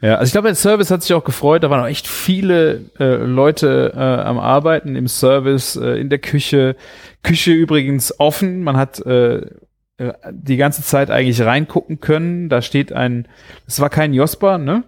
[0.00, 1.64] Ja, also ich glaube, der Service hat sich auch gefreut.
[1.64, 6.20] Da waren auch echt viele äh, Leute äh, am Arbeiten im Service, äh, in der
[6.20, 6.76] Küche.
[7.22, 8.62] Küche übrigens offen.
[8.62, 9.38] Man hat äh,
[9.98, 12.48] äh, die ganze Zeit eigentlich reingucken können.
[12.48, 13.26] Da steht ein,
[13.66, 14.84] es war kein Jospa, ne?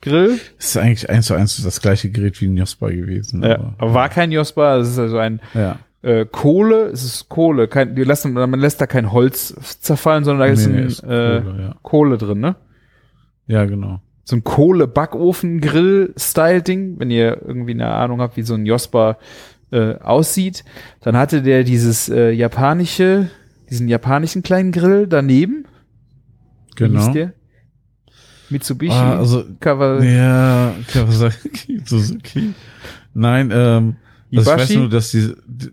[0.00, 0.38] Grill.
[0.56, 3.42] Es ist eigentlich eins zu eins das gleiche Gerät wie ein Jospa gewesen.
[3.42, 4.76] Ja, aber war kein Jospa.
[4.76, 5.80] Es ist also ein ja.
[6.02, 6.84] äh, Kohle.
[6.84, 7.66] Es ist Kohle.
[7.66, 10.86] Kein, die lassen, man lässt da kein Holz zerfallen, sondern da ist Nee, nee, ein
[10.86, 11.74] ist äh, Kohle, ja.
[11.82, 12.56] Kohle drin, ne?
[13.48, 14.00] ja, genau.
[14.28, 19.16] So ein Kohle-Backofen-Grill-Style-Ding, wenn ihr irgendwie eine Ahnung habt, wie so ein Jospa
[19.70, 20.64] äh, aussieht.
[21.00, 23.30] Dann hatte der dieses äh, japanische,
[23.70, 25.64] diesen japanischen kleinen Grill daneben.
[26.76, 27.10] Wie hieß Genau.
[27.12, 27.32] der?
[28.50, 28.92] Mitsubishi.
[28.92, 32.52] Ah, also, Kawa ja, Kawasaki, Suzuki.
[33.14, 33.96] Nein, ähm,
[34.34, 35.70] also ich weiß nur, dass die, die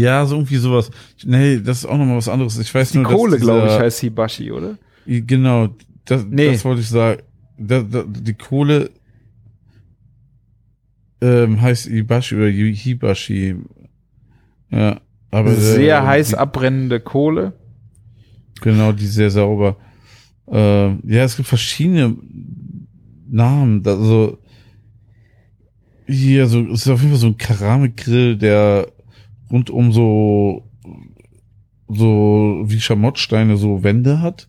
[0.00, 0.90] ja, so irgendwie sowas.
[1.24, 2.58] Nee, das ist auch nochmal was anderes.
[2.58, 4.78] Ich weiß die nur, Kohle, glaube ich, heißt Hibashi, oder?
[5.06, 5.68] Genau,
[6.04, 6.50] das, Nee.
[6.52, 7.22] das wollte ich sagen.
[7.56, 8.90] Da, da, die Kohle
[11.20, 13.56] ähm, heißt Ibashi oder Hibashi.
[14.70, 15.00] Ja,
[15.30, 17.52] aber Sehr äh, heiß die, abbrennende Kohle.
[18.60, 19.76] Genau, die sehr sauber.
[20.48, 22.16] Ähm, ja, es gibt verschiedene
[23.28, 23.86] Namen.
[23.86, 24.38] Also
[26.06, 28.88] hier so es ist auf jeden Fall so ein Keramikgrill, der
[29.50, 30.68] rundum so
[31.88, 34.48] so wie Schamottsteine so Wände hat,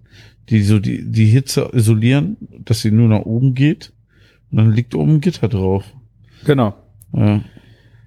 [0.49, 3.93] die so die die Hitze isolieren, dass sie nur nach oben geht.
[4.51, 5.83] Und dann liegt oben ein Gitter drauf.
[6.45, 6.75] Genau.
[7.13, 7.41] Ja.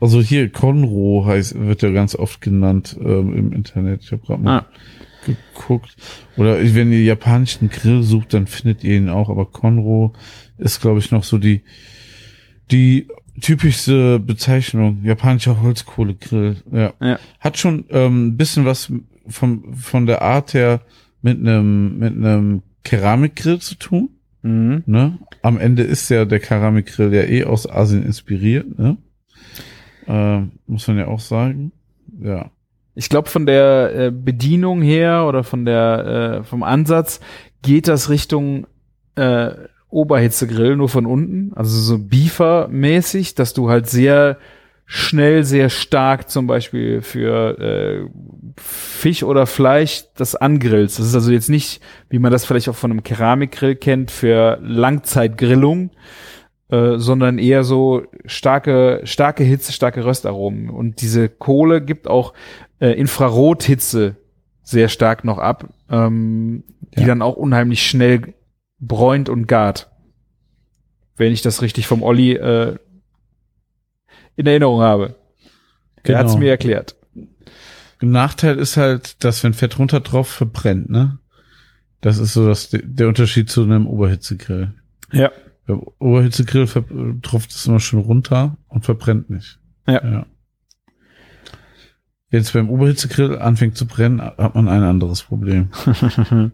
[0.00, 4.02] Also hier Conroe heißt, wird ja ganz oft genannt ähm, im Internet.
[4.02, 4.66] Ich habe gerade mal Ah.
[5.26, 5.96] geguckt.
[6.36, 9.28] Oder wenn ihr japanischen Grill sucht, dann findet ihr ihn auch.
[9.28, 10.12] Aber Conroe
[10.56, 11.62] ist, glaube ich, noch so die
[12.70, 13.08] die
[13.40, 15.00] typischste Bezeichnung.
[15.04, 16.56] Japanischer Holzkohlegrill.
[16.70, 16.92] Ja.
[17.00, 17.18] Ja.
[17.40, 18.92] Hat schon ähm, ein bisschen was
[19.26, 20.80] vom, von der Art her
[21.22, 24.10] mit einem mit einem Keramikgrill zu tun.
[24.42, 24.82] Mhm.
[24.86, 25.18] Ne?
[25.42, 28.96] Am Ende ist ja der Keramikgrill ja eh aus Asien inspiriert, ne?
[30.06, 31.72] Ähm, muss man ja auch sagen.
[32.20, 32.50] Ja.
[32.94, 37.20] Ich glaube, von der äh, Bedienung her oder von der äh, vom Ansatz
[37.62, 38.66] geht das Richtung
[39.16, 39.50] äh,
[39.90, 44.38] Oberhitzegrill nur von unten, also so Beefer-mäßig, dass du halt sehr
[44.90, 48.08] schnell, sehr stark zum Beispiel für äh,
[48.56, 50.98] Fisch oder Fleisch das angrillst.
[50.98, 54.58] Das ist also jetzt nicht, wie man das vielleicht auch von einem Keramikgrill kennt, für
[54.62, 55.90] Langzeitgrillung,
[56.70, 60.70] äh, sondern eher so starke, starke Hitze, starke Röstaromen.
[60.70, 62.32] Und diese Kohle gibt auch
[62.80, 64.16] äh, Infrarothitze
[64.62, 66.64] sehr stark noch ab, ähm,
[66.96, 67.08] die Ja.
[67.08, 68.32] dann auch unheimlich schnell
[68.80, 69.90] bräunt und gart.
[71.16, 72.76] Wenn ich das richtig vom Olli äh,
[74.38, 75.16] in Erinnerung habe.
[76.06, 76.40] Der hat's Genau.
[76.44, 76.96] mir erklärt.
[78.00, 81.18] Nachteil ist halt, dass wenn Fett runter drauf verbrennt, ne?
[82.00, 84.72] Das ist so das, der Unterschied zu einem Oberhitzegrill.
[85.10, 85.32] Ja.
[85.66, 86.68] Beim Oberhitzegrill
[87.22, 89.58] tropft es immer schön runter und verbrennt nicht.
[89.88, 90.04] Ja.
[90.04, 90.26] ja.
[92.30, 95.70] Wenn es beim Oberhitzegrill anfängt zu brennen, hat man ein anderes Problem.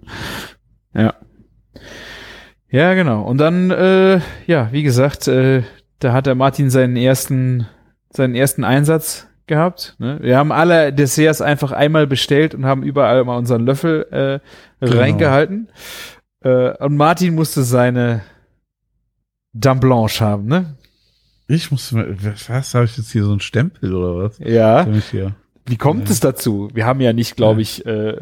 [0.94, 1.14] ja.
[2.70, 3.22] Ja, genau.
[3.22, 5.62] Und dann, äh, ja, wie gesagt, äh,
[5.98, 7.66] da hat der Martin seinen ersten,
[8.16, 9.96] seinen ersten Einsatz gehabt.
[9.98, 10.18] Ne?
[10.22, 15.00] Wir haben alle Desserts einfach einmal bestellt und haben überall mal unseren Löffel äh, Genau.
[15.00, 15.68] reingehalten.
[16.42, 18.22] Äh, und Martin musste seine
[19.52, 20.74] Dame Blanche haben, ne?
[21.46, 22.16] Ich musste mal,
[22.48, 24.38] was, habe ich jetzt hier so einen Stempel oder was?
[24.38, 24.86] Ja.
[25.66, 26.10] Wie kommt Ja.
[26.12, 26.70] es dazu?
[26.72, 28.16] Wir haben ja nicht, glaube ich, äh,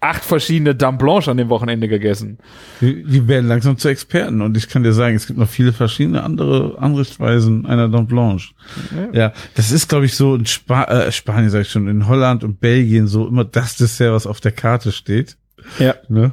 [0.00, 2.38] acht verschiedene Dame Blanche an dem Wochenende gegessen.
[2.80, 5.72] Wir, wir werden langsam zu Experten und ich kann dir sagen, es gibt noch viele
[5.72, 8.52] verschiedene andere Anrichtweisen einer Dent Blanche.
[9.12, 12.44] Ja, das ist, glaube ich, so in Spa äh, Spanien, sag ich schon, in Holland
[12.44, 15.36] und Belgien so immer das Dessert, was auf der Karte steht.
[15.80, 15.96] Ja.
[16.08, 16.32] Ne?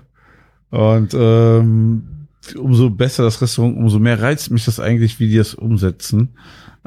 [0.70, 5.56] Und ähm, umso besser das Restaurant, umso mehr reizt mich das eigentlich, wie die das
[5.56, 6.36] umsetzen.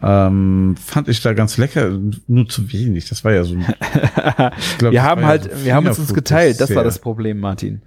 [0.01, 1.99] Ähm, fand ich da ganz lecker,
[2.29, 3.09] nur zu wenig.
[3.09, 3.57] Das war ja so
[4.79, 6.61] glaub, wir das haben war ja halt, so wir haben uns geteilt.
[6.61, 7.83] Das war das Problem, Martin.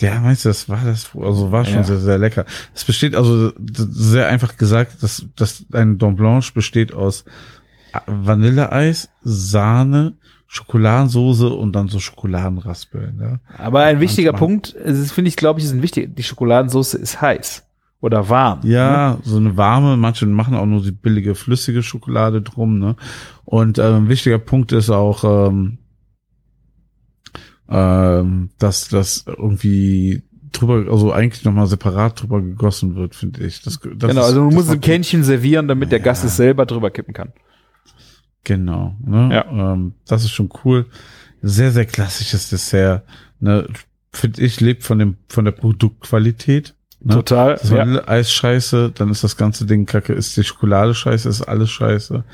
[0.00, 1.84] Ja, meinst du, das war das, also war schon Ja.
[1.84, 2.46] sehr, sehr lecker.
[2.74, 7.24] Es besteht also sehr einfach gesagt, dass, dass ein Dent Blanche besteht aus
[8.06, 10.14] Vanilleeis, Sahne,
[10.46, 13.16] Schokoladensoße und dann so Schokoladenraspeln.
[13.16, 13.40] Ne?
[13.58, 14.32] Aber ein wichtiger.
[14.32, 16.16] Punkt, es ist, finde ich, glaube ich, ist ein wichtig.
[16.16, 17.66] Die Schokoladensauce ist heiß
[18.00, 18.60] oder warm.
[18.62, 22.78] Ja, so eine warme, manche machen auch nur die billige flüssige Schokolade drum.
[22.78, 22.96] Ne?
[23.44, 25.78] Und ähm, wichtiger Punkt ist auch, ähm,
[27.68, 30.22] ähm, dass das irgendwie
[30.52, 33.62] drüber, also eigentlich nochmal separat drüber gegossen wird, finde ich.
[33.62, 36.28] Das, das genau, ist- also musst war ein Kännchen servieren, damit der Gast Ja.
[36.28, 37.32] es selber drüber kippen kann.
[38.44, 39.28] Genau, ne?
[39.32, 39.72] Ja.
[39.74, 40.86] Ähm, das ist schon cool.
[41.42, 43.04] Sehr, sehr klassisches Dessert.
[43.38, 43.66] Ne?
[44.12, 46.74] Finde ich, lebt von dem, von der Produktqualität.
[47.02, 47.14] Ne?
[47.14, 47.54] Total.
[47.54, 47.78] Das Ja.
[47.78, 52.24] Vanilleeis scheiße, dann ist das ganze Ding kacke, ist die Schokolade scheiße, ist alles scheiße.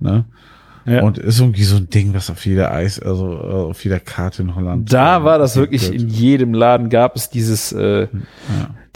[0.00, 0.24] Ne?
[0.84, 1.02] Ja.
[1.02, 4.42] Und ist irgendwie so ein Ding, was auf jeder Eis, also äh, auf jeder Karte
[4.42, 4.92] in Holland.
[4.92, 8.08] Da ähm, war das wirklich, in jedem Laden gab es dieses, äh, Ja.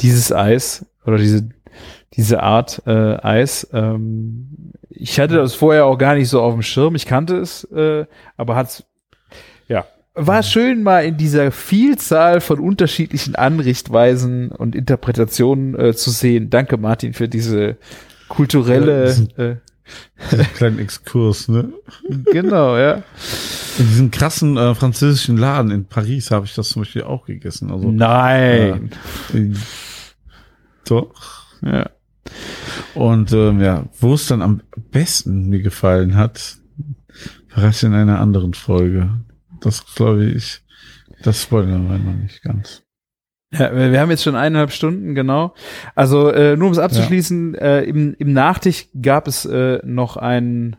[0.01, 1.49] dieses Eis oder diese,
[2.15, 3.69] diese Art äh, Eis.
[3.73, 6.95] Ähm, ich hatte das vorher auch gar nicht so auf dem Schirm.
[6.95, 8.05] Ich kannte es, äh,
[8.37, 8.85] aber hat's,
[9.67, 9.85] ja,
[10.27, 16.51] war schön mal in dieser Vielzahl von unterschiedlichen Anrichtweisen und Interpretationen äh, zu sehen.
[16.51, 17.77] Danke Martin für diese
[18.29, 19.57] kulturelle, äh,
[20.57, 21.73] kleinen Exkurs, ne?
[22.33, 23.03] genau, ja.
[23.79, 27.71] In diesem krassen äh, französischen Laden in Paris habe ich das zum Beispiel auch gegessen.
[27.71, 28.91] Also Nein.
[29.33, 29.53] äh,
[30.87, 31.47] doch.
[31.63, 31.91] Ja.
[32.95, 34.61] Und ähm, ja, wo es dann am
[34.91, 36.59] besten mir gefallen hat,
[37.49, 39.11] verrate ich in einer anderen Folge.
[39.61, 40.63] Das glaube ich,
[41.23, 42.83] das spoilern wir noch nicht ganz.
[43.53, 45.55] Ja, wir haben jetzt schon eineinhalb Stunden, genau.
[45.97, 50.77] Also äh, nur um es abzuschließen, äh, im, im Nachtisch gab es äh, noch ein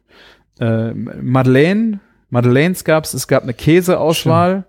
[0.59, 1.99] äh, Madeleine,
[2.29, 4.65] Madeleines gab es, es gab eine Käseauswahl,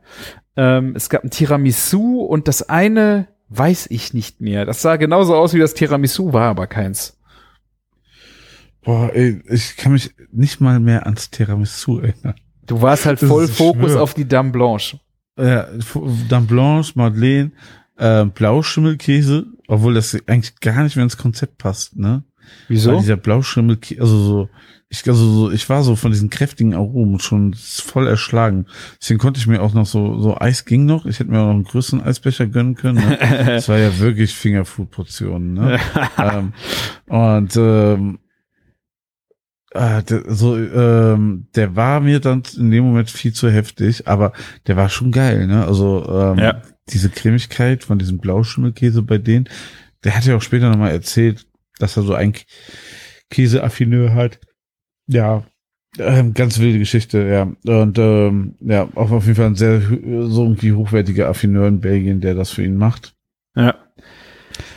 [0.56, 4.64] ähm, es gab ein Tiramisu und das eine weiß ich nicht mehr.
[4.64, 7.20] Das sah genauso aus wie das Tiramisu, war aber keins.
[8.82, 12.34] Boah, ey, ich kann mich nicht mal mehr ans Tiramisu erinnern.
[12.66, 14.02] Du warst halt voll Fokus schwör.
[14.02, 15.00] auf die Dame Blanche.
[15.38, 15.66] Ja,
[16.28, 17.52] Dame Blanche, Madeleine,
[17.96, 22.24] äh, Blauschimmelkäse, obwohl das eigentlich gar nicht mehr ins Konzept passt, ne?
[22.68, 22.98] Weil Wieso?
[22.98, 24.48] dieser Blauschimmelkäse, also so,
[24.92, 28.66] ich, also so, ich war so von diesen kräftigen Aromen schon voll erschlagen.
[29.00, 31.06] Deswegen konnte ich mir auch noch so, so Eis ging noch.
[31.06, 32.98] Ich hätte mir auch noch einen größeren Eisbecher gönnen können.
[32.98, 33.18] Ne?
[33.46, 35.78] Das war ja wirklich Fingerfood-Portionen, ne?
[36.18, 36.52] ähm,
[37.06, 38.18] und ähm,
[39.74, 44.32] äh, der, so, ähm, der war mir dann in dem Moment viel zu heftig, aber
[44.66, 45.66] der war schon geil, ne?
[45.66, 46.62] Also ähm, Ja.
[46.88, 49.48] diese Cremigkeit von diesem Blauschimmelkäse bei denen,
[50.04, 51.46] der hat ja auch später nochmal erzählt,
[51.78, 52.34] dass er so ein
[53.30, 54.40] Käseaffineur hat.
[55.06, 55.44] Ja,
[55.98, 57.42] Ähm, ganz wilde Geschichte, ja.
[57.80, 62.22] Und ähm, ja, auch auf jeden Fall ein sehr so irgendwie hochwertiger Affineur in Belgien,
[62.22, 63.14] der das für ihn macht.
[63.54, 63.74] Ja.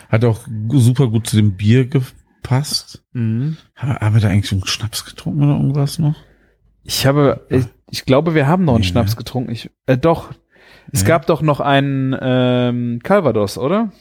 [0.10, 0.42] Hat auch
[0.74, 2.16] super gut zu dem Bier gepasst.
[3.14, 3.58] Mhm.
[3.76, 6.16] Haben haben wir da eigentlich einen Schnaps getrunken oder irgendwas noch?
[6.84, 9.52] Ich habe, ich, ich glaube, wir haben noch einen Nee, Schnaps getrunken.
[9.52, 10.32] Ich, äh, doch.
[10.92, 11.08] Es Ja.
[11.08, 13.92] gab doch noch einen ähm, Calvados, oder?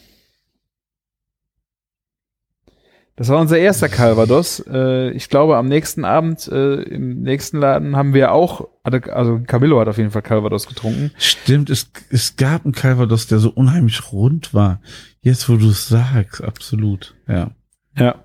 [3.16, 4.58] Das war unser erster Calvados.
[4.68, 9.40] Äh, ich glaube, am nächsten Abend äh, im nächsten Laden haben wir auch, hatte- also
[9.46, 11.12] Camillo hat auf jeden Fall Calvados getrunken.
[11.16, 14.80] Stimmt, es, es gab einen Calvados, der so unheimlich rund war.
[15.20, 17.14] Jetzt, wo du es sagst, absolut.
[17.28, 17.52] Ja,
[17.98, 18.24] Ja.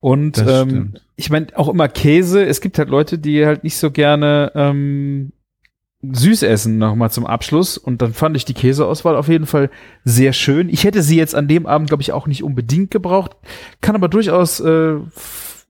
[0.00, 2.44] Und das ähm, ich meine auch immer Käse.
[2.44, 5.32] Es gibt halt Leute, die halt nicht so gerne ähm,
[6.02, 7.78] süß essen nochmal zum Abschluss.
[7.78, 9.70] Und dann fand ich die Käseauswahl auf jeden Fall
[10.04, 10.68] sehr schön.
[10.68, 13.32] Ich hätte sie jetzt an dem Abend, glaube ich, auch nicht unbedingt gebraucht.
[13.80, 14.96] Kann aber durchaus äh,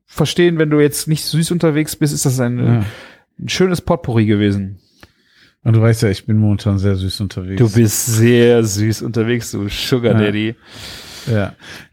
[0.06, 2.85] verstehen, wenn du jetzt nicht süß unterwegs bist, ist das ein, Ja.
[3.39, 4.78] ein schönes Potpourri gewesen.
[5.62, 7.59] Und du weißt ja, ich bin momentan sehr süß unterwegs.
[7.59, 10.15] Du bist sehr süß unterwegs, du Sugar.
[10.15, 10.48] Daddy.
[10.48, 10.55] Ja,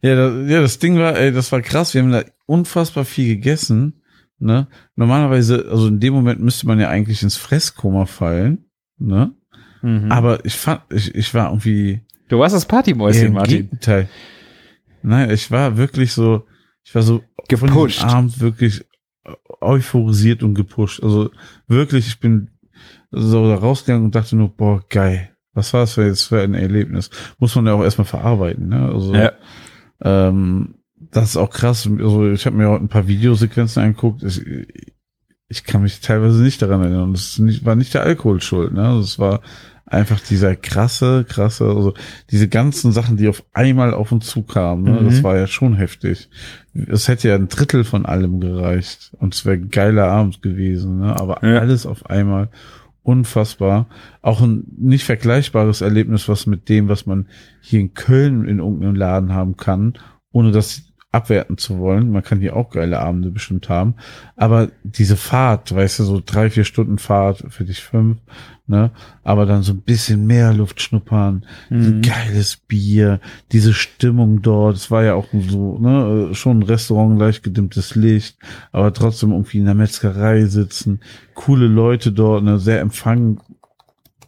[0.02, 1.94] ja, das, ja, das Ding war, ey, das war krass.
[1.94, 4.02] Wir haben da unfassbar viel gegessen.
[4.40, 4.68] Ne?
[4.96, 8.66] Normalerweise, also in dem Moment müsste man ja eigentlich ins Fresskoma fallen.
[8.98, 9.34] Ne?
[9.82, 10.12] Mhm.
[10.12, 13.58] Aber ich fand, ich, ich war irgendwie du warst das Partymäuschen, im Martin.
[13.58, 14.10] Gegenteil.
[15.04, 16.46] Nein, ich war wirklich so,
[16.84, 17.98] ich war so von Gepusht.
[17.98, 18.86] diesem Abend wirklich
[19.60, 21.04] euphorisiert und gepusht.
[21.04, 21.32] Also
[21.68, 22.50] wirklich, ich bin
[23.12, 25.31] so da rausgegangen und dachte nur, boah, geil.
[25.54, 27.10] Was war das für jetzt für ein Erlebnis?
[27.40, 28.90] Muss man ja auch erstmal verarbeiten, ne?
[28.94, 29.32] Also, Ja.
[30.04, 30.76] ähm,
[31.12, 31.90] das ist auch krass.
[32.00, 34.24] Also ich habe mir heute ein paar Videosequenzen angeguckt.
[34.24, 34.42] Ich,
[35.50, 37.12] ich kann mich teilweise nicht daran erinnern.
[37.14, 38.72] Es ist nicht, war nicht der Alkohol schuld.
[38.74, 38.84] Ne?
[38.88, 39.42] Also es war
[39.86, 41.94] einfach dieser krasse, krasse, also
[42.30, 44.86] diese ganzen Sachen, die auf einmal auf uns zukamen.
[44.86, 45.02] Ne?
[45.02, 45.06] Mhm.
[45.10, 46.30] Das war ja schon heftig.
[46.74, 49.12] Es hätte ja ein Drittel von allem gereicht.
[49.20, 51.00] Und es wäre geiler Abend gewesen.
[51.00, 51.20] Ne?
[51.20, 51.60] Aber Ja.
[51.60, 52.50] alles auf einmal
[53.04, 53.88] unfassbar.
[54.22, 57.28] Auch ein nicht vergleichbares Erlebnis, was mit dem, was man
[57.62, 59.94] hier in Köln in irgendeinem Laden haben kann,
[60.32, 62.12] ohne das abwerten zu wollen.
[62.12, 63.96] Man kann hier auch geile Abende bestimmt haben.
[64.38, 68.18] Aber diese Fahrt, weißt du, so drei, vier Stunden Fahrt, für dich fünf,
[68.66, 68.92] ne?
[69.24, 72.02] Aber dann so ein bisschen mehr Luft schnuppern, Mhm.
[72.02, 73.20] geiles Bier,
[73.52, 74.78] diese Stimmung dort.
[74.78, 78.38] Es war ja auch so, ne, schon ein Restaurant, leicht gedimmtes Licht,
[78.72, 81.02] aber trotzdem irgendwie in der Metzgerei sitzen,
[81.34, 83.40] coole Leute dort, ne, sehr empfangen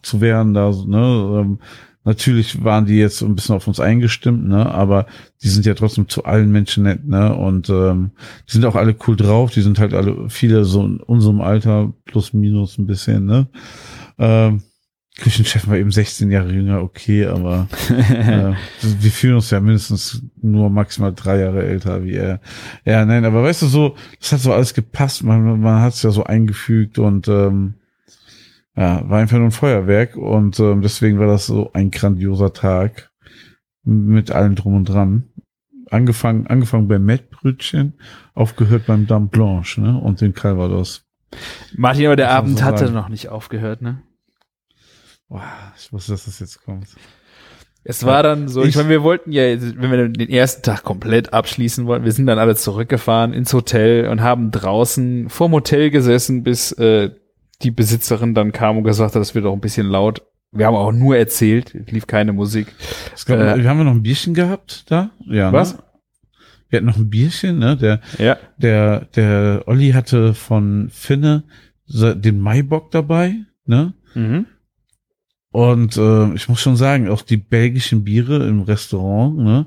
[0.02, 1.58] zu werden da, ne, ähm,
[2.04, 5.06] Natürlich waren die jetzt so ein bisschen auf uns eingestimmt, ne, aber
[5.42, 8.10] die sind ja trotzdem zu allen Menschen nett, ne, und ähm,
[8.46, 11.92] die sind auch alle cool drauf, die sind halt alle, viele so in unserem Alter,
[12.04, 13.46] plus minus ein bisschen, ne.
[14.18, 14.62] Ähm,
[15.16, 18.52] Küchenchef war eben 16 Jahre jünger, okay, aber äh,
[18.82, 22.40] wir fühlen uns ja mindestens nur maximal drei Jahre älter wie er.
[22.84, 26.02] Ja, nein, aber weißt du so, das hat so alles gepasst, man, man hat es
[26.02, 27.74] ja so eingefügt und ähm,
[28.76, 33.10] ja, war einfach nur ein Feuerwerk und ähm, deswegen war das so ein grandioser Tag
[33.84, 35.24] mit allem drum und dran.
[35.90, 37.94] Angefangen, angefangen beim Mettbrötchen,
[38.34, 41.04] aufgehört beim Dame Blanche, ne, und den Calvados.
[41.76, 44.02] Martin, aber der Abend so hatte noch nicht aufgehört, ne?
[45.28, 45.42] Boah,
[45.78, 46.88] ich wusste, dass das jetzt kommt.
[47.86, 50.84] Es war dann so, ich, Ich- meine, wir wollten ja, wenn wir den ersten Tag
[50.84, 55.90] komplett abschließen wollten, wir sind dann alle zurückgefahren ins Hotel und haben draußen vorm Hotel
[55.90, 57.10] gesessen, bis äh,
[57.62, 60.22] die Besitzerin dann kam und gesagt hat, es wird auch ein bisschen laut.
[60.52, 62.68] Wir haben auch nur erzählt, lief keine Musik.
[63.26, 65.10] Gab, Äh, wir haben wir noch ein Bierchen gehabt da?
[65.26, 65.74] Ja, Was?
[65.76, 65.82] Ne?
[66.68, 67.76] Wir hatten noch ein Bierchen, ne?
[67.76, 68.36] Der, Ja.
[68.58, 71.44] der, der Olli hatte von Finne
[71.86, 73.34] den Maibock dabei,
[73.66, 73.94] ne?
[74.14, 74.46] Mhm.
[75.50, 79.66] Und äh, ich muss schon sagen, auch die belgischen Biere im Restaurant, ne?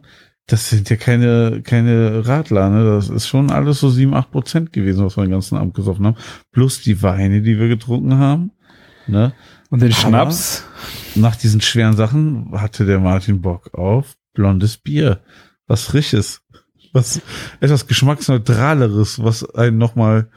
[0.50, 2.86] Das sind ja keine, keine Radler, ne?
[2.86, 6.06] Das ist schon alles so sieben, acht Prozent gewesen, was wir den ganzen Abend gesoffen
[6.06, 6.16] haben.
[6.54, 8.52] Plus die Weine, die wir getrunken haben,
[9.08, 9.34] ne?
[9.70, 10.64] Und den Aber- Schnaps.
[11.16, 15.20] nach diesen schweren Sachen hatte der Martin Bock auf blondes Bier.
[15.68, 16.42] Was Frisches.
[16.94, 17.22] Was
[17.60, 20.30] etwas Geschmacksneutraleres, was einen nochmal,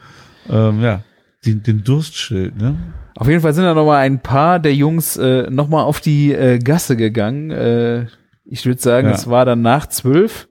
[0.49, 1.03] ähm, ja,
[1.45, 2.75] den, den Durst stillt, ne?
[3.15, 6.01] Auf jeden Fall sind da noch mal ein paar der Jungs äh, noch mal auf
[6.01, 7.51] die äh, Gasse gegangen.
[7.51, 8.07] Äh,
[8.45, 9.13] ich würde sagen, Ja.
[9.15, 10.47] es war dann nach zwölf.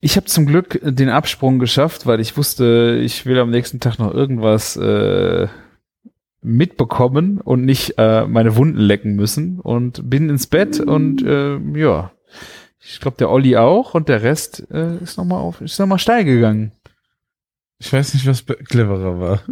[0.00, 3.98] Ich habe zum Glück den Absprung geschafft, weil ich wusste, ich will am nächsten Tag
[3.98, 5.48] noch irgendwas äh,
[6.42, 12.12] mitbekommen und nicht äh, meine Wunden lecken müssen und bin ins Bett und äh, ja,
[12.82, 15.86] ich glaube der Olli auch und der Rest äh, ist noch mal auf, ist noch
[15.86, 16.72] mal steil gegangen.
[17.78, 19.42] Ich weiß nicht, was cleverer war.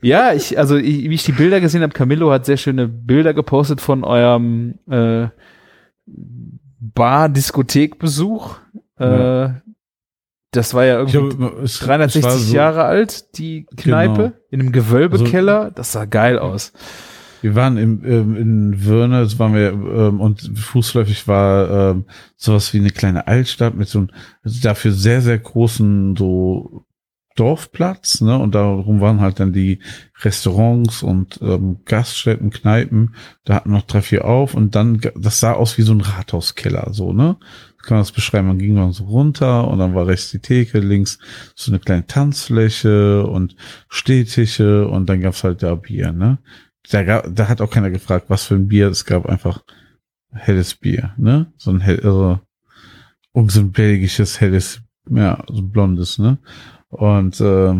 [0.00, 3.34] Ja, ich, also ich, wie ich die Bilder gesehen habe, Camillo hat sehr schöne Bilder
[3.34, 5.26] gepostet von eurem äh,
[6.94, 8.56] Bar-Diskothek-Besuch.
[8.98, 9.48] Äh,
[10.52, 14.32] Das war ja irgendwie glaube, es, 360 es so, Jahre alt, die Kneipe, Genau.
[14.50, 15.70] in einem Gewölbekeller.
[15.70, 16.72] das sah geil aus.
[17.42, 22.06] Wir waren im, ähm, in Würne, das waren wir, ähm, und fußläufig war ähm,
[22.36, 24.10] sowas wie eine kleine Altstadt mit so einem
[24.42, 26.84] dafür sehr, sehr großen so
[27.38, 28.38] Dorfplatz, ne?
[28.38, 29.80] Und darum waren halt dann die
[30.22, 35.52] Restaurants und ähm, Gaststätten, Kneipen, da hatten noch drei, vier auf und dann, das sah
[35.52, 37.36] aus wie so ein Rathauskeller, so, ne?
[37.82, 38.48] Kann man das beschreiben?
[38.48, 41.18] Man ging dann so runter und dann war rechts die Theke, links
[41.54, 43.56] so eine kleine Tanzfläche und
[43.88, 46.38] Stehtische und dann gab's halt da Bier, ne?
[46.90, 48.88] Da, gab, da hat auch keiner gefragt, was für ein Bier.
[48.88, 49.62] Es gab einfach
[50.32, 51.52] helles Bier, ne?
[51.56, 52.40] So ein hell, also,
[53.32, 56.38] so ein belgisches helles, ja, so ein blondes, ne?
[56.88, 57.74] Und äh,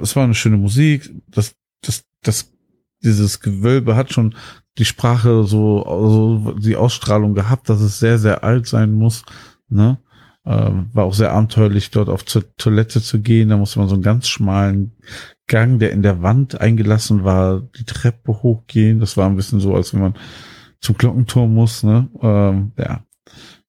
[0.00, 1.10] es war eine schöne Musik.
[1.28, 2.52] Das, das, das,
[3.02, 4.34] dieses Gewölbe hat schon
[4.78, 9.24] die Sprache so, also die Ausstrahlung gehabt, dass es sehr, sehr alt sein muss,
[9.68, 9.98] ne?
[10.44, 13.50] Ähm, war auch sehr abenteuerlich, dort auf zur Toilette zu gehen.
[13.50, 14.92] Da musste man so einen ganz schmalen
[15.46, 18.98] Gang, der in der Wand eingelassen war, die Treppe hochgehen.
[18.98, 20.14] Das war ein bisschen so, als wenn man
[20.80, 21.84] zum Glockenturm muss.
[21.84, 22.08] Ne?
[22.20, 23.04] Ähm, ja,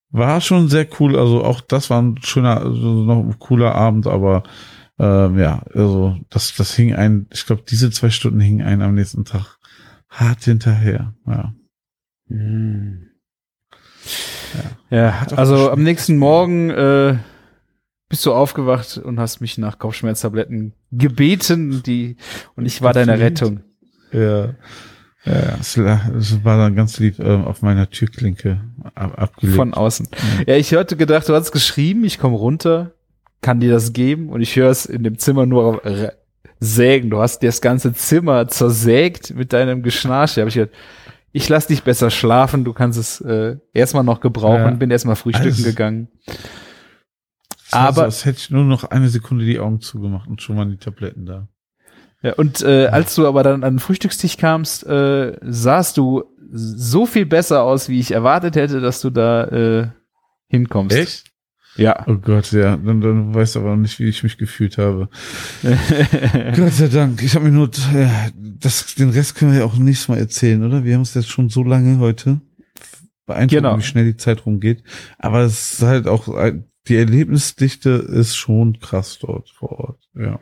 [0.09, 1.15] war schon sehr cool.
[1.15, 4.41] Also auch das war ein schöner, also noch ein cooler Abend, aber
[4.99, 7.27] ähm, ja, also das, das hing ein.
[7.31, 9.57] Ich glaube, diese zwei Stunden hingen einen am nächsten Tag
[10.09, 11.13] hart hinterher.
[11.25, 11.53] Ja.
[14.89, 17.17] Ja, Hat auch also am nächsten Morgen äh,
[18.09, 22.17] bist du aufgewacht und hast mich nach Kopfschmerztabletten gebeten, die
[22.55, 23.19] und ich war deine.
[23.19, 23.61] Rettung.
[24.11, 24.53] Ja.
[25.25, 28.59] Ja, es, war dann ganz lieb ähm, auf meiner Türklinke
[28.93, 29.55] ab, abgelegt.
[29.55, 30.09] Von außen.
[30.45, 32.91] Ja, ich hörte gedacht, du hast geschrieben, ich komme runter,
[33.43, 36.13] kann dir das geben und ich höre es in dem Zimmer nur r-
[36.59, 37.11] sägen.
[37.11, 40.35] Du hast dir das ganze Zimmer zersägt mit deinem Geschnarche.
[40.37, 40.73] Da hab ich gedacht,
[41.31, 44.71] ich lass dich besser schlafen, du kannst es äh, erstmal noch gebrauchen, Ja.
[44.71, 46.07] bin erstmal frühstücken Also- gegangen.
[47.69, 50.69] So, aber- als hätte ich nur noch eine Sekunde die Augen zugemacht und schon waren
[50.71, 51.47] die Tabletten da.
[52.21, 57.05] Ja, und äh, als du aber dann an den Frühstückstisch kamst, äh, sahst du so
[57.05, 59.87] viel besser aus, wie ich erwartet hätte, dass du da äh,
[60.47, 61.25] hinkommst.
[61.75, 62.05] Ja.
[62.07, 62.77] Oh Gott, ja.
[62.77, 65.09] Dann, dann weißt du aber nicht, wie ich mich gefühlt habe.
[66.55, 67.21] Gott sei Dank.
[67.23, 70.63] Ich habe mir nur, ja, das, den Rest können wir ja auch nächstes Mal erzählen,
[70.63, 70.83] oder?
[70.83, 72.41] Wir haben es jetzt schon so lange heute.
[73.25, 73.77] Beeindruckend, Genau.
[73.77, 74.83] wie schnell die Zeit rumgeht.
[75.17, 80.03] Aber es ist halt auch, ein- die Erlebnisdichte ist schon krass dort vor Ort.
[80.15, 80.39] Ja.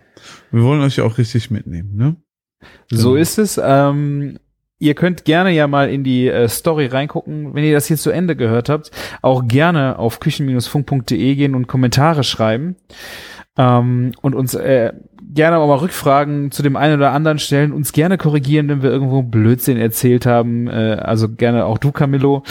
[0.51, 2.15] Wir wollen euch ja auch richtig mitnehmen, ne?
[2.89, 3.21] So Genau.
[3.21, 3.59] ist es.
[3.63, 4.39] Ähm,
[4.81, 8.09] ihr könnt gerne ja mal in die äh, Story reingucken, wenn ihr das hier zu
[8.09, 8.91] Ende gehört habt.
[9.21, 12.75] Auch gerne auf küchen-funk.de gehen und Kommentare schreiben.
[13.57, 14.91] Ähm, und uns äh,
[15.33, 17.73] gerne auch mal Rückfragen zu dem einen oder anderen stellen.
[17.73, 20.67] Uns gerne korrigieren, wenn wir irgendwo Blödsinn erzählt haben.
[20.67, 22.43] Äh, also gerne auch du, Camillo.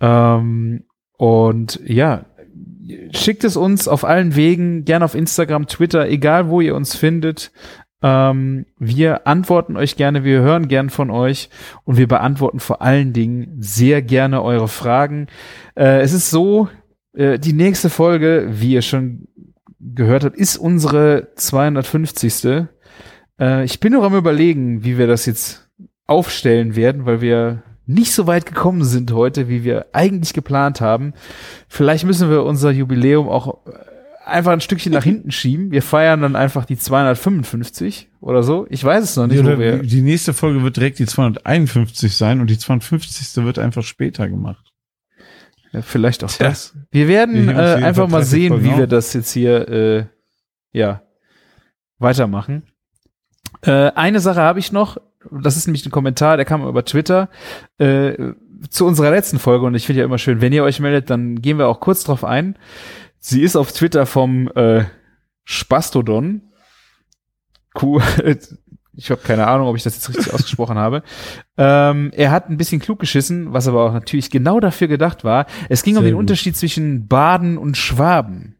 [0.00, 0.84] Ähm,
[1.18, 2.24] und ja,
[3.12, 7.52] schickt es uns auf allen Wegen, gerne auf Instagram, Twitter, egal wo ihr uns findet.
[8.06, 11.50] Ähm, wir antworten euch gerne, wir hören gern von euch
[11.82, 15.26] und wir beantworten vor allen Dingen sehr gerne eure Fragen.
[15.74, 16.68] Äh, es ist so,
[17.14, 19.26] äh, die nächste Folge, wie ihr schon
[19.80, 22.68] gehört habt, ist unsere 250.
[23.40, 25.68] Äh, ich bin noch am überlegen, wie wir das jetzt
[26.06, 31.12] aufstellen werden, weil wir nicht so weit gekommen sind heute, wie wir eigentlich geplant haben.
[31.66, 33.72] Vielleicht müssen wir unser Jubiläum auch äh,
[34.26, 35.70] einfach ein Stückchen nach hinten schieben.
[35.70, 38.66] Wir feiern dann einfach die 255 oder so.
[38.70, 39.78] Ich weiß es noch nicht, Oder wir.
[39.78, 43.44] die, nächste Folge wird direkt die 251 sein und die 250.
[43.44, 44.72] wird einfach später gemacht.
[45.72, 46.48] Ja, vielleicht auch Tja.
[46.48, 46.74] das.
[46.90, 48.90] Wir werden Wir äh, einfach mal 30 sehen, Folgen wie wir auf.
[48.90, 50.04] das jetzt hier äh,
[50.72, 51.02] ja
[51.98, 52.64] weitermachen.
[53.62, 54.98] Äh, eine Sache habe ich noch.
[55.30, 57.28] Das ist nämlich ein Kommentar, der kam über Twitter
[57.78, 58.32] äh,
[58.70, 61.42] zu unserer letzten Folge und ich finde ja immer schön, wenn ihr euch meldet, dann
[61.42, 62.56] gehen wir auch kurz drauf ein.
[63.28, 64.84] Sie ist auf Twitter vom äh,
[65.42, 66.42] Spastodon.
[67.80, 68.00] Cool.
[68.98, 71.02] Ich habe keine Ahnung, ob ich das jetzt richtig ausgesprochen habe.
[71.58, 75.44] Ähm, er hat ein bisschen klug geschissen, was aber auch natürlich genau dafür gedacht war.
[75.68, 76.20] Es ging um Sehr den gut.
[76.20, 78.56] Unterschied zwischen Baden und Schwaben.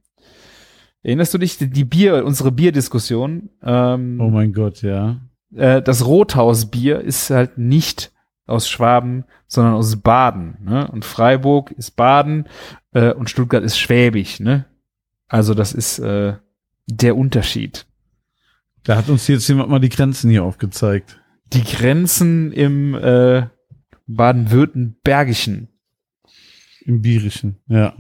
[1.02, 3.48] Erinnerst du dich, die Bier, unsere Bierdiskussion?
[3.62, 5.22] Ähm, Oh mein Gott, ja.
[5.54, 8.12] äh, das Rothausbier ist halt nicht
[8.46, 10.58] aus Schwaben, sondern aus Baden.
[10.60, 10.86] Ne?
[10.92, 12.46] Und Freiburg ist Baden
[12.96, 14.40] äh, und Stuttgart ist Schwäbisch.
[14.40, 14.64] Ne?
[15.28, 16.34] Also das ist äh,
[16.86, 17.86] der Unterschied.
[18.84, 21.20] Da hat uns jetzt jemand mal die Grenzen hier aufgezeigt.
[21.52, 23.46] Die Grenzen im äh,
[24.06, 25.68] Baden-Württembergischen.
[26.84, 27.94] Im Bierischen, ja.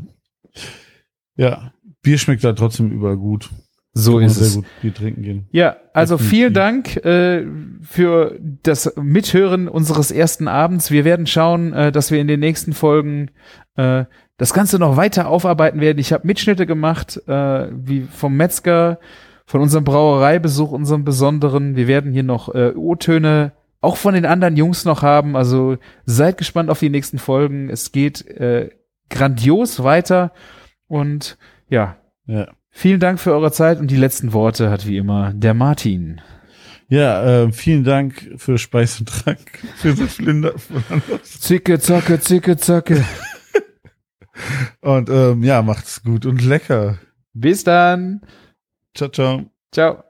[1.36, 1.72] Ja.
[2.02, 3.50] Bier schmeckt da trotzdem überall gut.
[3.92, 4.54] So ist es.
[4.54, 5.48] gut Bier trinken gehen.
[5.50, 7.46] Ja, also vielen Dank äh,
[7.82, 10.90] für das Mithören unseres ersten Abends.
[10.90, 13.30] Wir werden schauen, äh, dass wir in den nächsten Folgen
[13.76, 14.04] äh,
[14.38, 15.98] das Ganze noch weiter aufarbeiten werden.
[15.98, 18.98] Ich habe Mitschnitte gemacht, äh, wie vom Metzger,
[19.46, 21.76] von unserem Brauereibesuch, unserem besonderen.
[21.76, 25.36] Wir werden hier noch äh, O-Töne auch von den anderen Jungs noch haben.
[25.36, 27.70] Also seid gespannt auf die nächsten Folgen.
[27.70, 28.70] Es geht äh,
[29.08, 30.32] grandios weiter
[30.88, 31.38] und
[31.68, 31.96] ja.
[32.26, 32.48] Ja.
[32.70, 36.20] Vielen Dank für eure Zeit und die letzten Worte hat wie immer der Martin.
[36.88, 39.38] Ja, äh, vielen Dank für Speis und Trank.
[39.76, 40.52] Für das Flinder.
[41.22, 43.04] Zicke, zacke, zicke, zacke.
[44.80, 46.98] Und ähm, ja, macht's gut und lecker.
[47.32, 48.20] Bis dann.
[48.94, 49.44] Ciao, ciao.
[49.72, 50.02] Ciao.